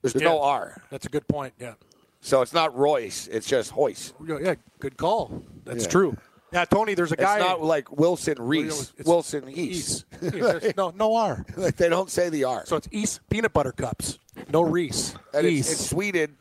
there's 0.00 0.14
no 0.14 0.40
R, 0.42 0.82
That's 0.90 1.06
a 1.06 1.10
good 1.10 1.28
point. 1.28 1.52
Yeah. 1.60 1.74
so 2.20 2.40
it's 2.42 2.52
not 2.54 2.74
Royce. 2.76 3.28
It's 3.28 3.46
just 3.46 3.70
Hoyce. 3.72 4.12
Yeah, 4.26 4.54
good 4.80 4.96
call. 4.96 5.42
That's 5.64 5.84
Yeah. 5.84 5.90
true. 5.90 6.16
Yeah, 6.52 6.66
Tony, 6.66 6.92
there's 6.92 7.12
a 7.12 7.16
guy. 7.16 7.36
It's 7.36 7.44
guy. 7.44 7.48
not 7.48 7.62
like 7.62 7.90
Wilson 7.90 8.36
Reis, 8.38 8.92
Wilson 9.06 9.48
East. 9.48 10.04
East. 10.12 10.20
There's 10.20 10.76
no, 10.76 10.90
no 10.94 11.14
R. 11.16 11.46
like 11.56 11.76
they 11.76 11.88
don't 11.88 12.10
say 12.10 12.28
the 12.28 12.44
R. 12.44 12.66
So 12.66 12.76
it's 12.76 12.88
East 12.92 13.20
peanut 13.30 13.54
butter 13.54 13.72
cups. 13.72 14.18
No 14.50 14.62
Reese. 14.62 15.14
and 15.34 15.46
it's, 15.46 15.70
it's 15.70 15.88
Sweden. 15.90 16.36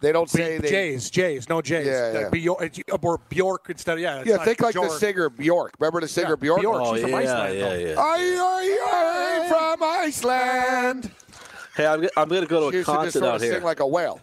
They 0.00 0.12
don't 0.12 0.28
say 0.28 0.58
they. 0.58 0.68
Jays, 0.68 1.08
J's, 1.10 1.48
no 1.48 1.62
J's. 1.62 1.86
Yeah, 1.86 2.12
Uh, 2.14 2.20
yeah. 2.20 2.28
Bjork, 2.28 2.62
it's- 2.62 2.98
or 3.02 3.18
Bjork 3.30 3.66
instead. 3.70 3.94
of- 3.94 4.00
Yeah, 4.00 4.22
Yeah, 4.26 4.44
think 4.44 4.60
like 4.60 4.74
the 4.74 4.90
singer 4.90 5.30
Bjork. 5.30 5.72
Remember 5.78 6.00
the 6.02 6.08
singer 6.08 6.30
Yeah, 6.30 6.34
Bjork? 6.36 6.60
Bjork. 6.60 6.82
Oh 6.82 6.92
She's 6.94 7.02
from 7.02 7.10
yeah, 7.12 7.16
Iceland, 7.16 7.58
yeah, 7.58 7.74
yeah. 7.76 7.94
I, 7.98 8.16
I, 8.38 9.44
I, 9.44 9.48
from 9.48 9.82
Iceland. 9.82 11.10
Hey, 11.76 11.86
I'm, 11.86 12.08
I'm 12.16 12.28
going 12.28 12.42
to 12.42 12.46
go 12.46 12.70
She 12.70 12.72
to 12.72 12.76
a 12.76 12.78
used 12.78 12.86
to 12.88 12.92
just 12.92 12.92
concert 13.20 13.24
out 13.24 13.40
here. 13.42 13.54
sing 13.54 13.62
like 13.62 13.80
a 13.80 13.86
whale. 13.86 14.20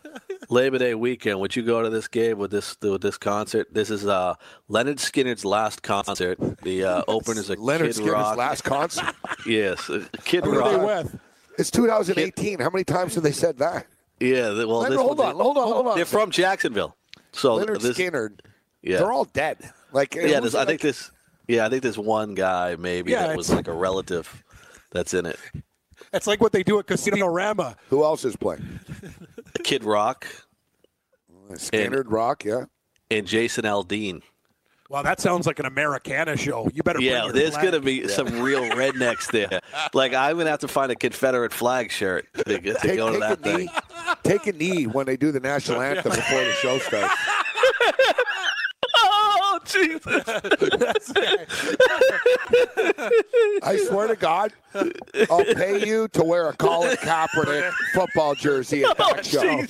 Labor 0.49 0.77
Day 0.79 0.95
weekend. 0.95 1.39
Would 1.39 1.55
you 1.55 1.61
go 1.63 1.81
to 1.83 1.89
this 1.89 2.07
game 2.07 2.37
with 2.39 2.49
this 2.51 2.75
with 2.81 3.01
this 3.01 3.17
concert? 3.17 3.67
This 3.71 3.89
is 3.91 4.05
uh, 4.07 4.33
Lynyrd 4.69 4.95
Skynyrd's 4.97 5.45
last 5.45 5.81
concert. 5.83 6.37
The 6.63 6.83
uh, 6.83 7.03
opener 7.07 7.39
is 7.39 7.49
a 7.51 7.55
Lynyrd 7.55 7.79
Kid 7.79 7.95
Skynyrd's 7.95 8.09
Rock. 8.11 8.37
last 8.37 8.63
concert. 8.63 9.15
Yes, 9.47 9.89
uh, 9.89 10.05
Kid 10.23 10.43
Who 10.45 10.59
are 10.59 10.69
they 10.71 10.77
Rock. 10.77 11.03
with? 11.05 11.19
It's 11.57 11.71
2018. 11.71 12.59
How 12.59 12.69
many 12.69 12.83
times 12.83 13.15
have 13.15 13.23
they 13.23 13.31
said 13.31 13.57
that? 13.59 13.87
Yeah, 14.19 14.49
the- 14.49 14.67
well, 14.67 14.83
Lynyrd, 14.83 14.89
this 14.89 14.99
hold 15.01 15.17
one- 15.17 15.27
on, 15.27 15.35
hold 15.35 15.57
on, 15.57 15.63
hold 15.67 15.87
on. 15.87 15.95
They're 15.95 16.05
from 16.05 16.31
Jacksonville, 16.31 16.95
so 17.31 17.57
Lynyrd 17.57 17.81
this, 17.81 17.97
Skynyrd. 17.97 18.39
Yeah, 18.81 18.97
They're 18.99 19.11
all 19.11 19.25
dead. 19.25 19.71
Like 19.91 20.15
yeah. 20.15 20.39
who's 20.39 20.53
This, 20.53 20.55
I 20.55 20.65
think 20.65 20.81
this. 20.81 21.11
Yeah, 21.47 21.65
I 21.65 21.69
think 21.69 21.83
there's 21.83 21.97
one 21.97 22.33
guy 22.35 22.75
maybe 22.77 23.11
Yeah, 23.11 23.27
that 23.27 23.37
was 23.37 23.49
like 23.51 23.67
a 23.67 23.73
relative 23.73 24.43
that's 24.91 25.13
in 25.13 25.25
it. 25.25 25.37
It's 26.13 26.27
like 26.27 26.39
what 26.41 26.51
they 26.51 26.63
do 26.63 26.79
at 26.79 26.87
Casino 26.87 27.27
Rama. 27.27 27.75
Who 27.89 28.03
else 28.03 28.23
is 28.25 28.35
playing? 28.35 28.79
Kid 29.63 29.83
Rock 29.83 30.25
Skynyrd, 31.51 32.05
Rock, 32.07 32.45
yeah. 32.45 32.65
and 33.11 33.27
Jason 33.27 33.65
Aldean. 33.65 34.21
Wow, 34.93 35.01
that 35.01 35.19
sounds 35.19 35.47
like 35.47 35.57
an 35.57 35.65
Americana 35.65 36.37
show. 36.37 36.69
You 36.71 36.83
better. 36.83 37.01
Yeah, 37.01 37.21
bring 37.21 37.23
your 37.23 37.33
there's 37.33 37.53
flag. 37.55 37.65
gonna 37.65 37.79
be 37.79 38.07
some 38.07 38.41
real 38.41 38.61
rednecks 38.61 39.31
there. 39.31 39.59
Like 39.95 40.13
I'm 40.13 40.37
gonna 40.37 40.51
have 40.51 40.59
to 40.59 40.67
find 40.67 40.91
a 40.91 40.95
Confederate 40.95 41.51
flag 41.51 41.91
shirt 41.91 42.27
to, 42.35 42.43
to 42.59 42.73
Take, 42.75 42.97
go 42.97 43.11
to 43.11 43.17
that 43.19 43.31
a 43.33 43.35
thing. 43.37 43.57
knee. 43.57 43.69
Take 44.23 44.45
a 44.47 44.53
knee 44.53 44.85
when 44.85 45.05
they 45.07 45.17
do 45.17 45.31
the 45.31 45.39
national 45.39 45.81
anthem 45.81 46.11
before 46.11 46.43
the 46.43 46.53
show 46.53 46.77
starts. 46.79 47.13
Oh 48.95 49.59
Jesus! 49.65 50.23
I 53.63 53.77
swear 53.87 54.07
to 54.07 54.15
God, 54.15 54.53
I'll 55.29 55.45
pay 55.45 55.85
you 55.85 56.07
to 56.09 56.23
wear 56.23 56.49
a 56.49 56.53
Colin 56.53 56.95
Kaepernick 56.97 57.71
football 57.93 58.35
jersey 58.35 58.83
at 58.83 58.97
that 58.97 59.19
oh, 59.19 59.21
show. 59.21 59.65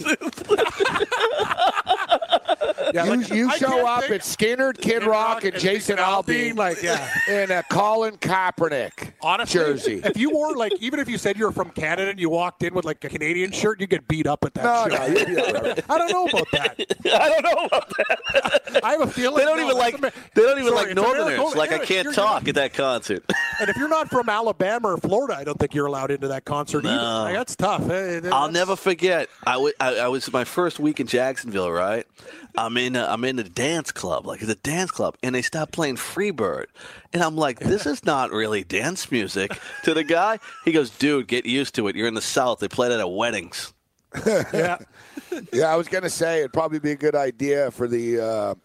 Yeah, 2.94 3.06
You, 3.06 3.16
like, 3.16 3.30
you 3.30 3.52
show 3.58 3.88
up 3.88 4.02
think- 4.02 4.14
at 4.16 4.22
Skynyrd, 4.22 4.76
Kid 4.78 5.02
Kid 5.02 5.04
Rock, 5.04 5.10
Rock 5.36 5.44
and 5.46 5.54
and 5.54 5.62
Jason 5.64 5.98
Jason 5.98 5.98
Aldean, 5.98 6.52
Aldean, 6.54 6.58
like, 6.58 6.82
yeah. 6.84 7.10
in 7.30 7.50
a 7.52 7.64
Colin 7.64 8.18
Kaepernick 8.18 9.14
Honestly, 9.22 9.60
jersey. 9.60 10.02
if 10.04 10.18
you 10.18 10.30
wore 10.30 10.56
like, 10.56 10.74
even 10.80 11.00
if 11.00 11.10
you 11.10 11.18
said 11.18 11.38
you 11.38 11.46
were 11.46 11.52
from 11.52 11.70
Canada 11.72 12.10
and 12.12 12.20
you 12.20 12.30
walked 12.30 12.62
in 12.64 12.74
with 12.74 12.86
like 12.86 13.04
a 13.04 13.10
Canadian 13.10 13.52
shirt, 13.52 13.80
you 13.82 13.88
get 13.88 14.08
beat 14.08 14.28
up 14.28 14.44
at 14.44 14.54
that 14.56 14.64
No, 14.64 14.96
show. 14.96 15.08
no, 15.08 15.20
you'd 15.20 15.28
be. 15.76 15.84
I 15.90 15.98
don't 15.98 16.12
know 16.12 16.26
about 16.28 16.48
that. 16.52 16.76
I 17.14 17.30
don't 17.30 17.44
know 17.44 17.66
about 17.66 17.90
that. 17.98 18.82
I 18.84 18.92
have 18.92 19.02
a 19.02 19.08
feeling 19.08 19.38
They 19.38 19.46
don't 19.46 19.58
no, 19.58 19.66
even 19.66 19.78
like 19.78 19.96
Amer- 19.96 20.12
they 20.36 20.42
don't 20.42 20.60
even 20.60 20.74
Sorry, 20.74 20.88
like 20.88 20.96
Northerners. 20.96 21.34
America- 21.40 21.58
Like 21.58 21.72
I 21.72 21.80
can't 21.80 22.04
you're- 22.06 22.16
talk 22.16 22.48
at 22.48 22.56
that 22.56 22.74
concert. 22.74 23.24
And 23.60 23.70
if 23.70 23.78
you're 23.78 23.88
not 23.90 24.10
from 24.10 24.30
Alabama 24.30 24.93
or 24.94 24.98
Florida, 24.98 25.36
I 25.36 25.44
don't 25.44 25.60
think 25.60 25.74
you're 25.74 25.86
allowed 25.88 26.12
into 26.12 26.28
that 26.30 26.46
concert 26.46 26.86
either. 26.86 27.02
Like, 27.02 27.36
that's 27.36 27.56
tough. 27.56 27.90
Eh, 27.90 28.22
I'll 28.32 28.52
never 28.52 28.76
forget. 28.76 29.28
I 29.46 29.58
wa- 29.58 29.72
I- 29.80 29.98
I 29.98 30.08
was 30.08 30.32
my 30.32 30.44
first 30.44 30.80
week 30.80 31.00
in 31.00 31.08
Jacksonville, 31.08 31.72
right? 31.72 32.06
I'm 32.58 32.78
in 32.78 32.96
a, 32.96 33.06
I'm 33.06 33.24
in 33.26 33.40
a 33.40 33.44
dance 33.44 33.92
club, 33.92 34.26
like 34.28 34.42
it's 34.42 34.52
a 34.52 34.56
dance 34.56 34.92
club, 34.92 35.16
and 35.24 35.34
they 35.36 35.42
stop 35.42 35.72
playing 35.72 35.96
Freebird, 35.98 36.66
and 37.12 37.24
I'm 37.24 37.36
like, 37.36 37.60
this 37.60 37.86
is 37.86 38.06
not 38.06 38.32
really 38.32 38.64
dance 38.64 39.12
music. 39.12 39.52
to 39.84 39.94
the 39.94 40.04
guy, 40.04 40.40
he 40.64 40.72
goes, 40.72 40.90
dude, 40.92 41.28
get 41.28 41.46
used 41.46 41.76
to 41.76 41.88
it. 41.88 41.96
You're 41.96 42.08
in 42.08 42.14
the 42.14 42.22
South. 42.22 42.60
They 42.60 42.68
play 42.68 42.90
that 42.90 43.00
at 43.00 43.12
weddings. 43.12 43.74
Yeah. 44.54 44.78
Yeah, 45.52 45.74
I 45.74 45.76
was 45.76 45.88
going 45.88 46.04
to 46.04 46.10
say 46.12 46.40
it'd 46.40 46.54
probably 46.54 46.78
be 46.80 46.92
a 46.92 46.96
good 46.96 47.16
idea 47.16 47.72
for 47.72 47.88
the 47.88 48.20
uh, 48.20 48.56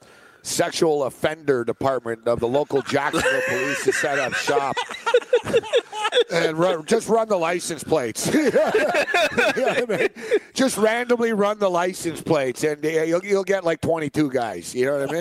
sexual 0.43 1.05
offender 1.05 1.64
department 1.64 2.26
of 2.26 2.41
the 2.41 2.49
local 2.49 2.82
Jacksonville 2.82 3.43
police 3.49 3.84
to 3.84 3.93
set 3.93 4.18
up 4.18 4.34
shop 4.34 4.76
and 6.32 6.59
run, 6.59 6.84
just 6.84 7.09
run 7.09 7.28
the 7.28 7.36
license 7.36 7.84
plates. 7.84 8.28
You 8.34 8.51
know 9.64 9.68
I 9.68 9.84
mean? 9.89 10.09
Just 10.55 10.78
randomly 10.78 11.32
run 11.32 11.59
the 11.59 11.68
license 11.68 12.20
plates, 12.20 12.64
and 12.64 12.84
uh, 12.84 12.89
you'll, 12.89 13.24
you'll 13.24 13.45
get 13.45 13.64
like 13.64 13.80
22 13.80 14.30
guys. 14.30 14.74
You 14.74 14.86
know 14.86 15.07
what 15.07 15.11
I 15.11 15.12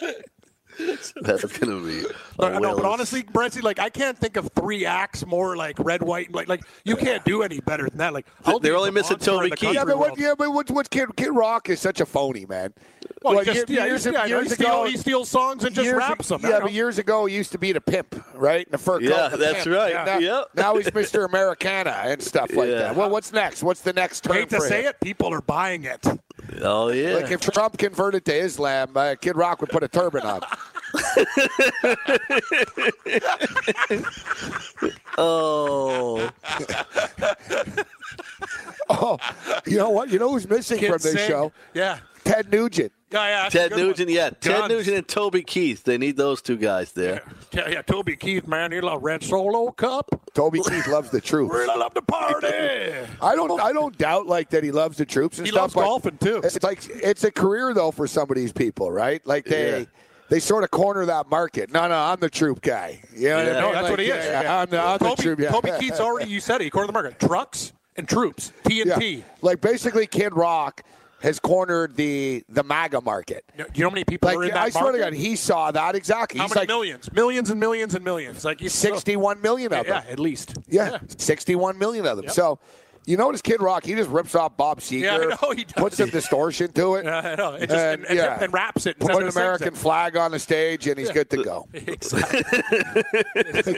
mean? 0.00 0.12
That's 1.22 1.44
gonna 1.58 1.80
be. 1.84 2.04
But, 2.36 2.60
no, 2.60 2.76
but 2.76 2.84
honestly, 2.84 3.22
Brentsy, 3.22 3.62
like 3.62 3.78
I 3.78 3.88
can't 3.88 4.16
think 4.18 4.36
of 4.36 4.50
three 4.54 4.84
acts 4.86 5.24
more 5.26 5.56
like 5.56 5.78
red, 5.78 6.02
white, 6.02 6.26
and 6.26 6.34
like 6.34 6.48
like 6.48 6.62
you 6.84 6.96
can't 6.96 7.24
do 7.24 7.42
any 7.42 7.60
better 7.60 7.88
than 7.88 7.98
that. 7.98 8.12
Like 8.12 8.26
I'll 8.44 8.58
They're 8.58 8.72
be 8.72 8.76
only 8.76 8.90
the 8.90 8.94
missing 8.94 9.14
monster 9.16 9.30
Toby 9.32 9.50
Keith. 9.50 9.74
yeah, 9.74 9.84
but 9.84 9.98
what? 9.98 10.18
Yeah, 10.18 10.34
but 10.36 10.52
what? 10.52 10.70
What? 10.70 10.90
Kid, 10.90 11.08
Kid 11.16 11.30
Rock 11.30 11.68
is 11.68 11.80
such 11.80 12.00
a 12.00 12.06
phony, 12.06 12.46
man. 12.46 12.72
Well, 13.22 13.32
he 13.34 13.38
Like, 13.38 13.46
just, 13.46 13.68
yeah, 13.70 13.86
years, 13.86 14.04
yeah, 14.04 14.12
yeah, 14.12 14.26
years 14.26 14.48
he, 14.48 14.54
steal, 14.54 14.66
ago, 14.66 14.84
he 14.86 14.96
steals 14.96 15.28
songs 15.28 15.64
and 15.64 15.74
just 15.74 15.84
years, 15.84 15.96
raps 15.96 16.28
them. 16.28 16.40
Yeah, 16.42 16.60
but 16.60 16.72
years 16.72 16.98
ago 16.98 17.26
he 17.26 17.34
used 17.34 17.52
to 17.52 17.58
be 17.58 17.72
the 17.72 17.80
pimp, 17.80 18.14
right? 18.34 18.66
In 18.66 18.72
the 18.72 18.78
fur 18.78 18.98
coat. 19.00 19.08
Yeah, 19.08 19.28
that's 19.28 19.64
pimp. 19.64 19.76
right. 19.76 19.94
Now, 19.94 20.18
Yep. 20.18 20.48
now 20.54 20.76
he's 20.76 20.90
Mr. 20.90 21.24
Americana 21.26 21.90
and 22.04 22.20
stuff 22.22 22.52
like 22.54 22.68
Yeah. 22.68 22.74
that. 22.78 22.96
Well, 22.96 23.08
what's 23.10 23.32
next? 23.32 23.62
What's 23.62 23.80
the 23.80 23.92
next 23.92 24.22
term 24.24 24.36
hate 24.36 24.50
to 24.50 24.56
for 24.56 24.66
say 24.68 24.82
him? 24.82 24.88
it, 24.88 25.00
people 25.00 25.32
are 25.32 25.40
buying 25.40 25.84
it. 25.84 26.04
Oh 26.62 26.88
yeah. 26.90 27.14
Like 27.14 27.30
if 27.30 27.40
Trump 27.40 27.78
converted 27.78 28.24
to 28.26 28.34
Islam, 28.34 28.90
uh, 28.96 29.14
Kid 29.20 29.36
Rock 29.36 29.60
would 29.60 29.70
put 29.70 29.82
a 29.82 29.88
turban 29.88 30.22
on. 30.22 30.40
oh. 35.18 36.30
Oh, 38.88 39.18
you 39.66 39.76
know 39.78 39.90
what? 39.90 40.10
You 40.10 40.18
know 40.18 40.30
who's 40.32 40.48
missing 40.48 40.78
Kids 40.78 40.92
from 40.92 41.02
this 41.02 41.12
sing. 41.20 41.28
show? 41.28 41.52
Yeah. 41.74 41.98
Ted 42.24 42.50
Nugent. 42.50 42.92
Yeah, 43.12 43.44
yeah, 43.44 43.48
Ted 43.48 43.70
good 43.70 43.78
one. 43.78 43.86
Nugent, 43.88 44.10
yeah. 44.10 44.30
Ted 44.30 44.68
Nugent 44.68 44.96
and 44.96 45.06
Toby 45.06 45.42
Keith. 45.44 45.84
They 45.84 45.96
need 45.96 46.16
those 46.16 46.42
two 46.42 46.56
guys 46.56 46.90
there. 46.92 47.22
Yeah, 47.52 47.68
yeah, 47.68 47.82
Toby 47.82 48.16
Keith, 48.16 48.48
man, 48.48 48.72
he 48.72 48.80
love 48.80 49.02
Red 49.04 49.22
Solo 49.22 49.70
Cup. 49.70 50.10
Toby 50.34 50.60
Keith 50.68 50.88
loves 50.88 51.10
the 51.10 51.20
troops. 51.20 51.54
Really 51.54 51.78
love 51.78 51.94
to 51.94 52.02
party. 52.02 52.48
I 52.48 53.36
don't. 53.36 53.60
I 53.60 53.72
don't 53.72 53.96
doubt 53.96 54.26
like 54.26 54.50
that. 54.50 54.64
He 54.64 54.72
loves 54.72 54.98
the 54.98 55.06
troops 55.06 55.38
and 55.38 55.46
He 55.46 55.52
stuff. 55.52 55.76
loves 55.76 55.84
golfing, 55.86 56.18
too. 56.18 56.40
It's 56.42 56.60
like 56.64 56.80
it's 56.88 57.22
a 57.22 57.30
career 57.30 57.72
though 57.74 57.92
for 57.92 58.08
some 58.08 58.28
of 58.28 58.34
these 58.36 58.52
people, 58.52 58.90
right? 58.90 59.24
Like 59.24 59.44
they. 59.44 59.80
Yeah. 59.80 59.84
They 60.28 60.40
sort 60.40 60.64
of 60.64 60.70
corner 60.70 61.04
that 61.06 61.28
market. 61.30 61.70
No, 61.70 61.86
no, 61.88 61.94
I'm 61.94 62.18
the 62.18 62.28
troop 62.30 62.60
guy. 62.60 63.00
You 63.14 63.28
know 63.28 63.36
what 63.36 63.44
I 63.44 63.48
Yeah. 63.48 63.52
mean? 63.52 63.60
No, 63.62 63.72
that's 63.72 63.82
Like, 63.84 63.90
what 63.90 64.00
he 64.00 64.06
is. 64.06 64.24
yeah, 64.24 64.42
Yeah. 64.42 64.60
I'm 64.60 64.70
the, 64.70 64.80
I'm 64.80 64.98
the 64.98 65.14
troop. 65.22 65.38
guy. 65.38 65.46
Kobe 65.50 65.78
Keith's 65.78 66.00
already, 66.00 66.30
you 66.30 66.40
said 66.40 66.60
it, 66.60 66.64
he 66.64 66.70
cornered 66.70 66.88
the 66.88 66.92
market. 66.94 67.20
Trucks 67.20 67.72
and 67.96 68.08
troops. 68.08 68.52
TNT. 68.64 69.18
Yeah. 69.18 69.24
Like 69.42 69.60
basically, 69.60 70.06
Kid 70.06 70.34
Rock 70.34 70.82
has 71.22 71.38
cornered 71.40 71.96
the 71.96 72.44
the 72.48 72.62
MAGA 72.62 73.00
market. 73.00 73.44
Do 73.56 73.64
you 73.74 73.82
know 73.84 73.88
how 73.88 73.94
many 73.94 74.04
people 74.04 74.28
Like 74.28 74.36
are 74.36 74.44
in 74.44 74.50
that 74.50 74.58
I 74.64 74.70
swear 74.70 74.92
to? 74.92 74.98
God, 74.98 75.12
he 75.14 75.34
saw 75.36 75.70
that 75.70 75.94
exactly. 75.94 76.38
How 76.38 76.44
He's 76.46 76.54
many 76.54 76.62
like 76.62 76.68
millions? 76.68 77.10
Millions 77.12 77.50
and 77.50 77.58
millions 77.58 77.94
and 77.94 78.04
millions. 78.04 78.44
Like 78.44 78.58
61 78.60 79.40
million 79.40 79.72
of 79.72 79.86
Yeah, 79.86 79.92
them. 79.94 80.04
Yeah, 80.06 80.12
at 80.12 80.18
least. 80.18 80.54
Yeah, 80.68 80.98
61 81.16 81.78
million 81.78 82.04
of 82.06 82.16
them. 82.18 82.24
Yep. 82.26 82.34
So 82.34 82.58
You 83.06 83.16
notice 83.16 83.40
Kid 83.40 83.62
Rock, 83.62 83.84
he 83.84 83.94
just 83.94 84.10
rips 84.10 84.34
off 84.34 84.56
Bob 84.56 84.80
Seger, 84.80 85.00
Yeah, 85.00 85.14
I 85.16 85.38
know 85.40 85.52
he 85.54 85.62
does. 85.64 85.72
puts 85.74 85.96
some 85.96 86.10
distortion 86.10 86.72
to 86.72 86.96
it, 86.96 87.04
Yeah, 87.06 87.18
I 87.20 87.34
know. 87.36 87.52
It 87.54 87.68
just, 87.68 87.72
and, 87.74 88.04
and, 88.04 88.18
yeah. 88.18 88.42
and 88.42 88.52
wraps 88.52 88.84
it. 88.86 88.96
and 89.00 89.08
put 89.08 89.22
an 89.22 89.28
American 89.28 89.68
it. 89.68 89.76
flag 89.76 90.16
on 90.16 90.32
the 90.32 90.38
stage, 90.40 90.88
and 90.88 90.98
he's 90.98 91.10
good 91.10 91.30
to 91.30 91.42
go. 91.42 91.68
Exactly. 91.72 92.42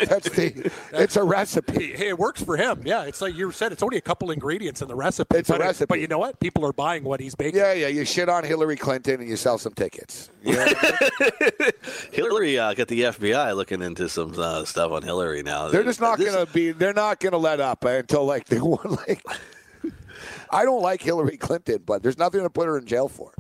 That's 0.07 0.29
the. 0.31 0.71
It's 0.93 1.17
a 1.17 1.23
recipe. 1.23 1.93
Hey, 1.95 2.09
it 2.09 2.19
works 2.19 2.43
for 2.43 2.57
him. 2.57 2.83
Yeah, 2.85 3.05
it's 3.05 3.21
like 3.21 3.35
you 3.35 3.51
said. 3.53 3.73
It's 3.73 3.83
only 3.83 3.99
a 3.99 4.01
couple 4.01 4.31
ingredients 4.31 4.81
in 4.83 4.89
the 4.89 4.95
recipe. 4.97 5.39
It's 5.39 5.49
a 5.49 5.53
but 5.53 5.61
it- 5.61 5.65
recipe. 5.65 5.87
but 5.89 6.01
you 6.01 6.07
know 6.07 6.19
what? 6.19 6.41
People 6.41 6.65
are 6.67 6.73
buying 6.73 7.05
what 7.05 7.21
he's 7.21 7.35
baking. 7.35 7.61
Yeah, 7.61 7.73
yeah. 7.75 7.89
You 7.89 8.05
shit 8.05 8.29
on 8.29 8.45
Hillary 8.45 8.77
Clinton 8.77 9.21
and 9.21 9.29
you 9.29 9.37
sell 9.37 9.59
some 9.59 9.75
tickets. 9.75 10.31
You 10.43 10.55
know 10.55 10.65
what 10.65 10.77
I 10.81 11.41
mean? 11.61 11.71
Hillary 12.13 12.59
uh, 12.59 12.75
got 12.75 12.89
the 12.89 13.03
FBI 13.03 13.55
looking 13.57 13.83
into 13.83 14.09
some 14.09 14.35
uh, 14.39 14.65
stuff 14.65 14.91
on 14.93 15.03
Hillary 15.03 15.43
now. 15.43 15.69
They're 15.69 15.85
just 15.85 16.01
not 16.01 16.19
going 16.19 16.47
to 16.47 16.51
be. 16.53 16.73
They're 16.73 16.95
not 16.95 17.21
going 17.21 17.33
to 17.33 17.39
let 17.39 17.61
up 17.61 17.85
until 17.85 18.25
like 18.25 18.47
they 18.47 18.61
want. 18.61 18.91
Like, 19.09 19.18
I 20.51 20.65
don't 20.65 20.83
like 20.83 21.03
Hillary 21.03 21.37
Clinton, 21.37 21.83
but 21.85 22.03
there's 22.03 22.19
nothing 22.19 22.43
to 22.43 22.51
put 22.51 22.67
her 22.67 22.79
in 22.79 22.87
jail 22.87 23.09
for. 23.09 23.33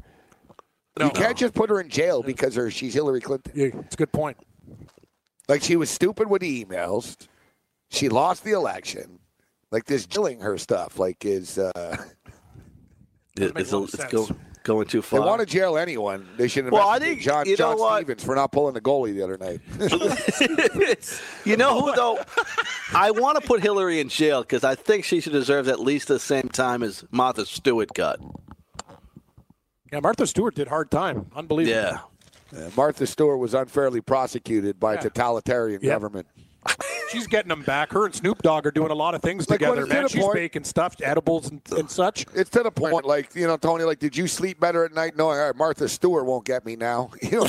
you 1.00 1.10
can't 1.10 1.36
just 1.36 1.54
put 1.54 1.70
her 1.70 1.80
in 1.80 1.88
jail 1.88 2.22
because 2.22 2.54
her, 2.54 2.70
she's 2.70 2.94
Hillary 2.94 3.20
Clinton. 3.20 3.52
Yeah, 3.54 3.66
it's 3.84 3.94
a 3.94 3.98
good 3.98 4.12
point. 4.12 4.36
Like 5.48 5.62
she 5.62 5.76
was 5.76 5.88
stupid 5.90 6.28
with 6.28 6.42
the 6.42 6.64
emails. 6.64 7.16
She 7.90 8.08
lost 8.08 8.44
the 8.44 8.52
election. 8.52 9.18
Like 9.70 9.84
this 9.84 10.06
killing 10.06 10.40
her 10.40 10.58
stuff. 10.58 10.98
Like 10.98 11.24
is 11.24 11.58
uh, 11.58 11.96
it- 13.36 13.54
makes 13.54 13.68
it's, 13.68 13.72
a 13.72 13.76
a, 13.76 13.78
lot 13.78 13.84
of 13.88 13.94
it's 13.94 13.96
sense. 14.02 14.12
go, 14.12 14.36
going 14.68 14.86
too 14.86 15.02
far. 15.02 15.18
they 15.18 15.22
far. 15.24 15.28
want 15.36 15.40
to 15.40 15.46
jail 15.46 15.76
anyone. 15.76 16.28
They 16.36 16.46
should 16.46 16.70
Well, 16.70 16.86
I 16.88 16.96
investigate 16.98 17.26
think- 17.26 17.56
John, 17.56 17.76
John? 17.78 17.96
Stevens 17.96 18.22
for 18.24 18.34
not 18.36 18.52
pulling 18.52 18.74
the 18.74 18.80
goalie 18.80 19.14
the 19.14 19.22
other 19.24 19.36
night. 19.36 19.60
you 21.44 21.56
know 21.56 21.80
who 21.80 21.92
though? 21.96 22.20
I 22.94 23.10
want 23.10 23.40
to 23.40 23.46
put 23.46 23.60
Hillary 23.62 23.98
in 24.00 24.08
jail 24.08 24.42
because 24.42 24.62
I 24.64 24.74
think 24.76 25.04
she 25.04 25.20
should 25.20 25.32
deserve 25.32 25.66
at 25.68 25.80
least 25.80 26.06
the 26.08 26.18
same 26.20 26.48
time 26.48 26.82
as 26.82 27.04
Martha 27.10 27.44
Stewart 27.46 27.92
got. 27.94 28.20
Yeah, 29.92 30.00
Martha 30.00 30.26
Stewart 30.26 30.54
did 30.54 30.68
hard 30.68 30.90
time. 30.90 31.26
Unbelievable. 31.34 31.76
Yeah. 31.76 32.00
Uh, 32.56 32.70
Martha 32.76 33.06
Stewart 33.06 33.38
was 33.38 33.54
unfairly 33.54 34.00
prosecuted 34.00 34.78
by 34.78 34.92
a 34.92 34.96
Yeah. 34.96 35.02
totalitarian 35.02 35.80
Yep. 35.82 35.90
government. 35.92 36.26
She's 37.10 37.26
getting 37.26 37.48
them 37.48 37.62
back. 37.62 37.92
Her 37.92 38.04
and 38.04 38.14
Snoop 38.14 38.42
Dogg 38.42 38.66
are 38.66 38.70
doing 38.70 38.90
a 38.90 38.94
lot 38.94 39.14
of 39.14 39.22
things 39.22 39.48
Like, 39.48 39.60
together, 39.60 39.80
it's 39.82 39.88
to 39.88 39.94
man. 39.94 40.08
She's 40.08 40.22
point- 40.22 40.34
baking 40.34 40.64
stuff, 40.64 40.94
edibles 41.02 41.50
and, 41.50 41.62
and 41.76 41.90
such. 41.90 42.26
It's 42.34 42.50
to 42.50 42.62
the 42.62 42.70
point, 42.70 43.06
like 43.06 43.34
you 43.34 43.46
know, 43.46 43.56
Tony. 43.56 43.84
Like, 43.84 43.98
did 43.98 44.16
you 44.16 44.26
sleep 44.26 44.60
better 44.60 44.84
at 44.84 44.92
night 44.92 45.16
knowing, 45.16 45.38
all 45.38 45.46
right, 45.46 45.56
Martha 45.56 45.88
Stewart 45.88 46.26
won't 46.26 46.44
get 46.44 46.66
me 46.66 46.76
now? 46.76 47.10
You 47.22 47.40
know, 47.40 47.48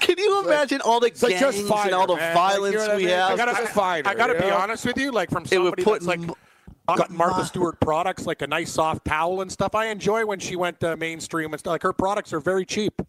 Can 0.00 0.16
you 0.18 0.42
imagine 0.44 0.80
all 0.80 1.00
the 1.00 1.06
like, 1.20 1.38
gangs 1.38 1.56
just 1.56 1.68
fire 1.68 1.86
and 1.86 1.94
all 1.94 2.06
the 2.06 2.16
man. 2.16 2.34
violence 2.34 2.74
Like, 2.76 2.82
you 2.82 2.88
know 2.88 2.92
I 2.92 2.96
we 2.96 3.02
mean? 3.04 3.12
have? 3.14 3.30
I 3.32 3.36
gotta- 3.36 3.52
Just 3.62 3.72
fine 3.72 4.06
I 4.06 4.14
got 4.14 4.28
to 4.28 4.34
be 4.34 4.40
know? 4.40 4.56
honest 4.56 4.84
with 4.86 4.96
you, 4.98 5.10
like 5.12 5.30
from 5.30 5.44
It 5.50 5.58
would 5.58 5.80
somebody 5.80 5.84
put 5.84 5.92
that's 6.00 6.06
like 6.06 6.20
m- 6.20 6.32
got 6.96 7.10
Martha 7.10 7.44
Stewart 7.44 7.78
products, 7.80 8.26
like 8.26 8.42
a 8.42 8.46
nice 8.46 8.72
soft 8.72 9.04
towel 9.04 9.40
and 9.42 9.50
stuff. 9.50 9.74
I 9.74 9.86
enjoy 9.86 10.24
when 10.24 10.38
she 10.38 10.56
went 10.56 10.82
uh, 10.84 10.96
mainstream 10.96 11.52
and 11.52 11.60
stuff. 11.60 11.72
Like 11.72 11.82
her 11.82 11.92
products 11.92 12.32
are 12.32 12.40
very 12.40 12.64
cheap 12.64 13.02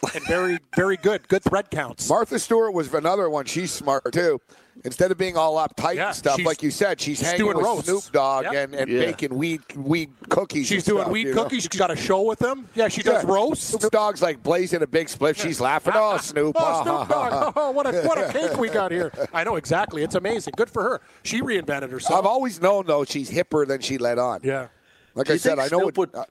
and 0.14 0.24
very, 0.26 0.58
very 0.76 0.96
good. 0.96 1.26
Good 1.28 1.42
thread 1.42 1.70
counts. 1.70 2.08
Martha 2.08 2.38
Stewart 2.38 2.72
was 2.74 2.92
another 2.94 3.28
one. 3.30 3.44
She's 3.46 3.70
smart 3.72 4.12
too. 4.12 4.40
Instead 4.84 5.10
of 5.10 5.18
being 5.18 5.36
all 5.36 5.56
uptight 5.56 5.96
Yeah, 5.96 6.06
and 6.08 6.16
stuff, 6.16 6.40
like 6.44 6.62
you 6.62 6.70
said, 6.70 7.00
she's, 7.00 7.18
she's 7.18 7.26
hanging 7.26 7.38
doing 7.46 7.56
with 7.56 7.66
roasts. 7.66 7.86
Snoop 7.88 8.12
Dogg 8.12 8.44
Yep. 8.44 8.54
and, 8.54 8.74
and 8.76 8.88
Yeah. 8.88 9.00
baking 9.06 9.34
weed 9.36 9.60
weed 9.74 10.10
cookies. 10.28 10.68
She's 10.68 10.86
and 10.86 10.92
doing 10.94 11.02
stuff, 11.02 11.12
weed 11.12 11.26
you 11.26 11.34
know? 11.34 11.42
cookies. 11.42 11.62
She's 11.64 11.80
got 11.80 11.90
a 11.90 11.96
show 11.96 12.22
with 12.22 12.38
them. 12.38 12.68
Yeah, 12.76 12.86
she 12.86 13.02
does 13.02 13.24
Yeah. 13.24 13.30
roasts. 13.32 13.66
Snoop 13.76 13.90
Dogg's 13.90 14.22
like 14.22 14.40
blazing 14.40 14.82
a 14.82 14.86
big 14.86 15.08
split. 15.08 15.36
She's 15.36 15.60
laughing. 15.60 15.94
Oh, 15.96 16.16
Snoop! 16.22 16.54
Oh, 16.56 16.82
Snoop 16.84 17.08
Dogg! 17.08 17.52
Oh, 17.56 17.70
what 17.72 17.92
a 17.92 18.02
what 18.06 18.18
a 18.18 18.32
cake 18.32 18.56
we 18.56 18.68
got 18.68 18.92
here! 18.92 19.10
I 19.34 19.42
know 19.42 19.56
exactly. 19.56 20.04
It's 20.04 20.14
amazing. 20.14 20.54
Good 20.56 20.70
for 20.70 20.84
her. 20.84 21.00
She 21.24 21.40
reinvented 21.42 21.90
herself. 21.90 22.20
I've 22.20 22.26
always 22.26 22.62
known 22.62 22.86
though 22.86 23.04
she's 23.04 23.30
hipper 23.32 23.66
than 23.66 23.80
she 23.80 23.98
let 23.98 24.18
on. 24.20 24.42
yeah. 24.44 24.68
Like 25.16 25.26
Do 25.26 25.32
I 25.32 25.36
said, 25.38 25.56
think 25.58 25.72
I 25.72 25.76
know 25.76 25.90
Snoop 25.90 25.98
what. 25.98 26.28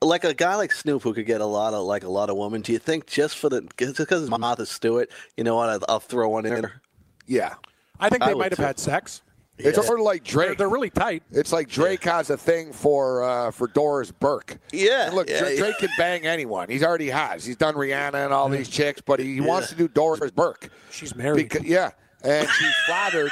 Would- 0.00 0.08
like 0.08 0.24
a 0.24 0.34
guy 0.34 0.54
like 0.56 0.72
Snoop 0.72 1.02
who 1.02 1.12
could 1.14 1.26
get 1.26 1.40
a 1.40 1.46
lot 1.46 1.74
of 1.74 1.84
like 1.84 2.04
a 2.04 2.08
lot 2.10 2.30
of 2.30 2.36
women. 2.36 2.60
Do 2.62 2.72
you 2.72 2.78
think 2.78 3.06
just 3.06 3.36
for 3.38 3.48
the 3.48 3.62
just 3.76 3.96
because 3.98 4.22
it's 4.22 4.30
Martha 4.30 4.66
Stewart, 4.66 5.10
you 5.36 5.44
know 5.44 5.56
what? 5.56 5.68
I'll, 5.68 5.80
I'll 5.88 6.00
throw 6.00 6.28
one 6.28 6.46
in 6.46 6.54
there. 6.54 6.80
yeah, 7.26 7.54
I 7.98 8.08
think 8.08 8.22
they 8.24 8.34
would 8.34 8.40
might 8.40 8.52
have 8.52 8.58
too. 8.58 8.62
had 8.64 8.78
sex. 8.78 9.22
it's 9.58 9.76
sort 9.86 10.00
of 10.00 10.06
like 10.06 10.24
They're, 10.24 10.46
Drake. 10.46 10.58
they're 10.58 10.70
really 10.70 10.88
tight. 10.88 11.22
It's 11.32 11.52
like 11.52 11.68
Drake 11.68 12.02
has 12.04 12.30
a 12.30 12.36
thing 12.38 12.72
for 12.72 13.22
uh, 13.24 13.50
for 13.50 13.66
Doris 13.66 14.10
Burke. 14.10 14.58
Yeah, 14.72 15.06
And 15.08 15.14
look, 15.14 15.28
yeah, 15.28 15.40
Drake, 15.40 15.58
yeah. 15.58 15.64
Drake 15.64 15.78
can 15.78 15.90
bang 15.98 16.26
anyone. 16.26 16.70
He's 16.70 16.82
already 16.82 17.10
has. 17.10 17.44
He's 17.44 17.56
done 17.56 17.74
Rihanna 17.74 18.24
and 18.24 18.32
all 18.32 18.48
these 18.48 18.70
chicks, 18.70 19.02
but 19.02 19.20
he 19.20 19.40
wants 19.42 19.68
to 19.68 19.74
do 19.74 19.86
Doris 19.86 20.30
Burke. 20.30 20.70
She's 20.90 21.14
married. 21.14 21.50
Because, 21.50 21.64
yeah, 21.66 21.90
and 22.22 22.48
she's 22.48 22.74
flattered, 22.86 23.30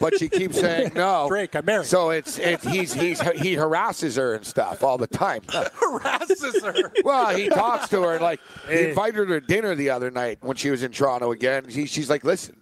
but 0.00 0.18
she 0.18 0.28
keeps 0.28 0.58
saying 0.60 0.92
no. 0.94 1.26
Drake, 1.28 1.54
I'm 1.56 1.64
married. 1.64 1.86
So 1.86 2.10
it's 2.10 2.38
it's 2.38 2.64
he's 2.64 2.92
he's 2.92 3.20
he 3.40 3.54
harasses 3.54 4.16
her 4.16 4.34
and 4.34 4.44
stuff 4.44 4.82
all 4.84 4.98
the 4.98 5.06
time. 5.06 5.42
Harasses 5.48 6.62
her. 6.62 6.92
Well, 7.04 7.36
he 7.36 7.48
talks 7.48 7.88
to 7.90 8.02
her 8.02 8.14
and 8.14 8.22
like 8.22 8.40
he 8.68 8.88
invited 8.88 9.28
her 9.28 9.40
to 9.40 9.46
dinner 9.46 9.74
the 9.74 9.90
other 9.90 10.10
night 10.10 10.38
when 10.40 10.56
she 10.56 10.70
was 10.70 10.82
in 10.82 10.92
Toronto 10.92 11.32
again. 11.32 11.68
He, 11.68 11.86
she's 11.86 12.10
like, 12.10 12.24
listen. 12.24 12.56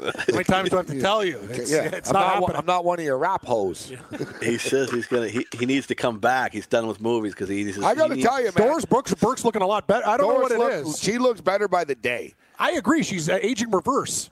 How 0.00 0.12
many 0.30 0.44
times 0.44 0.70
do 0.70 0.76
I 0.76 0.78
have 0.78 0.86
to 0.86 1.00
tell 1.00 1.24
you? 1.24 1.40
It's, 1.50 1.72
yeah, 1.72 1.82
it's 1.82 2.10
I'm 2.10 2.14
not, 2.14 2.40
not. 2.40 2.56
I'm 2.56 2.66
not 2.66 2.84
one 2.84 3.00
of 3.00 3.04
your 3.04 3.18
rap 3.18 3.44
hoes. 3.44 3.92
He 4.40 4.56
says 4.56 4.90
he's 4.92 5.06
gonna. 5.08 5.28
He, 5.28 5.44
he 5.58 5.66
needs 5.66 5.88
to 5.88 5.96
come 5.96 6.20
back. 6.20 6.52
He's 6.52 6.68
done 6.68 6.86
with 6.86 7.00
movies 7.00 7.32
because 7.34 7.48
he. 7.48 7.64
he 7.64 7.82
I 7.82 7.96
got 7.96 8.06
to 8.08 8.14
he 8.14 8.22
tell 8.22 8.38
you, 8.38 8.52
man. 8.56 8.68
Doris 8.68 8.84
Brooks, 8.84 9.12
Burke's 9.14 9.44
looking 9.44 9.62
a 9.62 9.66
lot 9.66 9.88
better. 9.88 10.06
I 10.06 10.16
don't 10.16 10.28
Doris 10.28 10.50
know 10.50 10.58
what 10.58 10.72
it 10.72 10.84
look- 10.84 10.94
is. 10.94 11.00
She 11.00 11.18
looks 11.18 11.40
better 11.40 11.66
by 11.66 11.82
the 11.82 11.96
day. 11.96 12.34
I 12.60 12.72
agree. 12.72 13.02
She's 13.02 13.28
uh, 13.28 13.38
aging 13.42 13.72
reverse. 13.72 14.30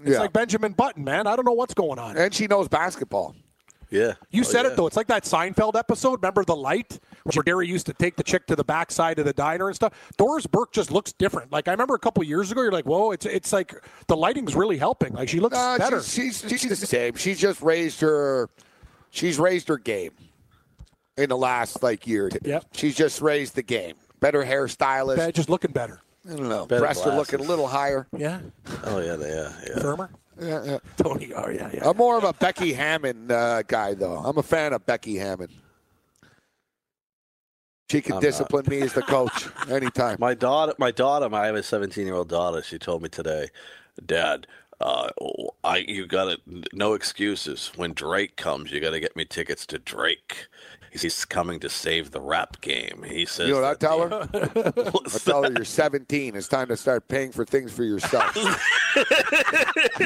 It's 0.00 0.10
Yeah. 0.10 0.18
like 0.20 0.32
Benjamin 0.32 0.72
Button, 0.72 1.04
man. 1.04 1.26
I 1.26 1.36
don't 1.36 1.44
know 1.44 1.52
what's 1.52 1.74
going 1.74 1.98
on. 1.98 2.16
And 2.16 2.32
she 2.34 2.46
knows 2.46 2.68
basketball. 2.68 3.34
Yeah. 3.90 4.14
You 4.30 4.40
Oh, 4.40 4.44
said 4.44 4.64
yeah. 4.64 4.72
it 4.72 4.76
though. 4.76 4.86
It's 4.88 4.96
like 4.96 5.06
that 5.06 5.22
Seinfeld 5.24 5.76
episode. 5.76 6.14
Remember 6.20 6.44
the 6.44 6.56
light, 6.56 6.98
where 7.32 7.42
Gary 7.44 7.68
used 7.68 7.86
to 7.86 7.92
take 7.92 8.16
the 8.16 8.24
chick 8.24 8.46
to 8.46 8.56
the 8.56 8.64
backside 8.64 9.18
of 9.20 9.24
the 9.24 9.32
diner 9.32 9.68
and 9.68 9.76
stuff. 9.76 9.92
Doris 10.16 10.46
Burke 10.46 10.72
just 10.72 10.90
looks 10.90 11.12
different. 11.12 11.52
Like 11.52 11.68
I 11.68 11.70
remember 11.70 11.94
a 11.94 11.98
couple 11.98 12.24
years 12.24 12.50
ago, 12.50 12.62
you're 12.62 12.72
like, 12.72 12.86
"Whoa!" 12.86 13.12
It's 13.12 13.24
it's 13.24 13.52
like 13.52 13.74
the 14.08 14.16
lighting's 14.16 14.56
really 14.56 14.78
helping. 14.78 15.12
Like 15.12 15.28
she 15.28 15.38
looks 15.38 15.56
Uh, 15.56 15.78
better. 15.78 16.02
she's, 16.02 16.40
she's, 16.40 16.60
she's 16.62 16.80
the 16.80 16.86
same. 16.86 17.14
She's 17.14 17.38
just 17.38 17.62
raised 17.62 18.00
her. 18.00 18.48
She's 19.10 19.38
raised 19.38 19.68
her 19.68 19.78
game 19.78 20.10
in 21.16 21.28
the 21.28 21.36
last 21.36 21.80
like 21.82 22.04
year. 22.06 22.30
Yep. 22.42 22.64
She's 22.72 22.96
just 22.96 23.20
raised 23.20 23.54
the 23.54 23.62
game. 23.62 23.94
Better 24.18 24.42
hairstylist. 24.42 25.18
Yeah, 25.18 25.30
just 25.30 25.48
looking 25.50 25.70
better. 25.70 26.00
I 26.26 26.36
don't 26.36 26.48
know. 26.48 26.66
Better 26.66 26.80
Breasts 26.80 27.06
are 27.06 27.16
looking 27.16 27.40
a 27.40 27.42
little 27.42 27.66
higher. 27.66 28.06
Yeah, 28.16 28.40
Oh 28.84 29.00
yeah, 29.00 29.16
they 29.16 29.30
are. 29.32 29.54
Yeah. 29.66 29.80
firmer. 29.80 30.10
Yeah, 30.40 30.64
yeah. 30.64 30.78
Tony. 30.96 31.32
Oh 31.34 31.48
yeah, 31.48 31.70
yeah. 31.72 31.88
I'm 31.88 31.96
more 31.96 32.16
of 32.16 32.24
a 32.24 32.32
Becky 32.32 32.72
Hammon 32.72 33.30
uh, 33.30 33.62
guy, 33.66 33.94
though. 33.94 34.16
I'm 34.16 34.38
a 34.38 34.42
fan 34.42 34.72
of 34.72 34.84
Becky 34.86 35.16
Hammon. 35.16 35.48
She 37.90 38.00
can 38.00 38.14
I'm 38.14 38.20
discipline 38.20 38.64
me 38.68 38.80
as 38.80 38.94
the 38.94 39.02
coach 39.02 39.48
anytime. 39.70 40.16
My 40.18 40.34
daughter, 40.34 40.72
my 40.78 40.90
daughter, 40.90 41.28
my 41.28 41.42
I 41.42 41.46
have 41.46 41.54
a 41.54 41.62
17 41.62 42.06
year 42.06 42.14
old 42.14 42.28
daughter. 42.28 42.62
She 42.62 42.78
told 42.78 43.02
me 43.02 43.08
today, 43.08 43.48
Dad, 44.04 44.46
uh, 44.80 45.10
I 45.62 45.78
you 45.86 46.06
got 46.06 46.24
to 46.24 46.64
no 46.72 46.94
excuses. 46.94 47.70
When 47.76 47.92
Drake 47.92 48.36
comes, 48.36 48.72
you 48.72 48.80
got 48.80 48.90
to 48.90 49.00
get 49.00 49.14
me 49.14 49.24
tickets 49.24 49.66
to 49.66 49.78
Drake. 49.78 50.48
He's 51.00 51.24
coming 51.24 51.58
to 51.60 51.68
save 51.68 52.12
the 52.12 52.20
rap 52.20 52.60
game. 52.60 53.04
He 53.08 53.26
says. 53.26 53.48
You 53.48 53.54
know 53.54 53.62
what 53.62 53.66
I 53.66 53.74
that- 53.74 53.80
tell 53.80 54.08
her? 54.08 54.28
I 55.14 55.18
tell 55.18 55.42
her 55.42 55.50
you're 55.52 55.64
17. 55.64 56.36
It's 56.36 56.46
time 56.48 56.68
to 56.68 56.76
start 56.76 57.08
paying 57.08 57.32
for 57.32 57.44
things 57.44 57.72
for 57.72 57.82
yourself. 57.84 58.32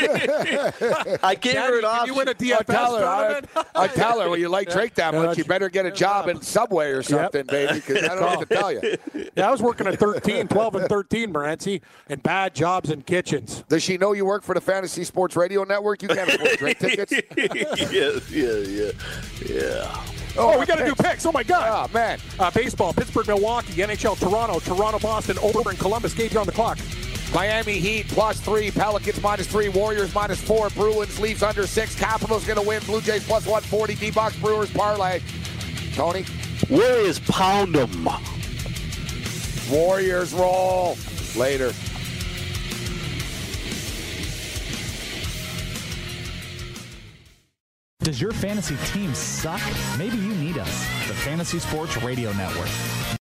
I 0.00 1.36
gave 1.40 1.54
her 1.56 1.60
Daddy, 1.60 1.74
an 1.76 1.80
can 1.80 1.84
option. 1.84 2.06
you 2.06 2.14
win 2.14 2.28
a 2.28 2.30
I 2.30 2.34
DFS 2.34 2.66
tell 2.66 2.96
her, 2.96 3.04
I. 3.04 3.42
I 3.74 3.86
tell 3.88 4.20
her, 4.20 4.28
well, 4.30 4.38
you 4.38 4.48
like 4.48 4.70
Drake 4.70 4.94
that 4.94 5.12
much, 5.14 5.36
you 5.38 5.44
better 5.44 5.68
get 5.68 5.84
a 5.86 5.90
job 5.90 6.28
in 6.28 6.40
Subway 6.40 6.90
or 6.90 7.02
something, 7.02 7.44
baby, 7.46 7.74
because 7.74 8.04
I 8.04 8.08
don't 8.08 8.20
know 8.20 8.36
what 8.38 8.48
to 8.48 8.54
tell 8.54 8.72
you. 8.72 8.96
Yeah, 9.36 9.48
I 9.48 9.50
was 9.50 9.60
working 9.62 9.86
at 9.86 9.98
13, 9.98 10.48
12 10.48 10.74
and 10.76 10.88
13, 10.88 11.32
Morency, 11.32 11.80
and 12.08 12.22
bad 12.22 12.54
jobs 12.54 12.90
in 12.90 13.02
kitchens. 13.02 13.62
Does 13.68 13.82
she 13.82 13.98
know 13.98 14.12
you 14.12 14.24
work 14.24 14.42
for 14.42 14.54
the 14.54 14.60
Fantasy 14.60 15.04
Sports 15.04 15.36
Radio 15.36 15.64
Network? 15.64 16.02
You 16.02 16.08
can't 16.08 16.30
afford 16.32 16.58
Drake 16.58 16.78
tickets. 16.78 17.12
yeah, 17.92 18.18
yeah, 18.30 18.52
yeah, 18.58 18.90
yeah. 19.46 20.04
Oh, 20.38 20.58
we 20.58 20.66
got 20.66 20.76
to 20.76 20.84
do 20.84 20.94
picks. 20.94 21.26
Oh, 21.26 21.32
my 21.32 21.42
God. 21.42 21.90
Oh, 21.90 21.92
man. 21.92 22.18
Uh, 22.38 22.50
baseball, 22.50 22.92
Pittsburgh, 22.92 23.26
Milwaukee, 23.26 23.74
NHL, 23.74 24.18
Toronto, 24.18 24.60
Toronto, 24.60 24.98
Boston, 24.98 25.38
over 25.38 25.68
and 25.68 25.78
Columbus. 25.78 26.14
Gauge 26.14 26.36
on 26.36 26.46
the 26.46 26.52
clock. 26.52 26.78
Miami 27.34 27.78
Heat 27.78 28.08
plus 28.08 28.40
three, 28.40 28.70
Pelicans 28.70 29.20
minus 29.20 29.46
three, 29.46 29.68
Warriors 29.68 30.14
minus 30.14 30.40
four, 30.40 30.70
Bruins 30.70 31.20
leaves 31.20 31.42
under 31.42 31.66
six, 31.66 31.94
Capitals 31.94 32.46
going 32.46 32.58
to 32.58 32.66
win, 32.66 32.82
Blue 32.84 33.02
Jays 33.02 33.26
plus 33.26 33.44
140, 33.44 33.94
D-Box 33.96 34.36
Brewers 34.36 34.70
parlay. 34.70 35.20
Tony? 35.92 36.24
Warriors 36.70 37.18
pound 37.20 37.74
them. 37.74 38.08
Warriors 39.70 40.32
roll. 40.32 40.96
Later. 41.36 41.72
Does 48.00 48.20
your 48.20 48.30
fantasy 48.30 48.76
team 48.92 49.12
suck? 49.12 49.60
Maybe 49.98 50.16
you 50.18 50.32
need 50.36 50.56
us, 50.56 50.70
the 51.08 51.14
Fantasy 51.14 51.58
Sports 51.58 52.00
Radio 52.00 52.32
Network. 52.34 53.18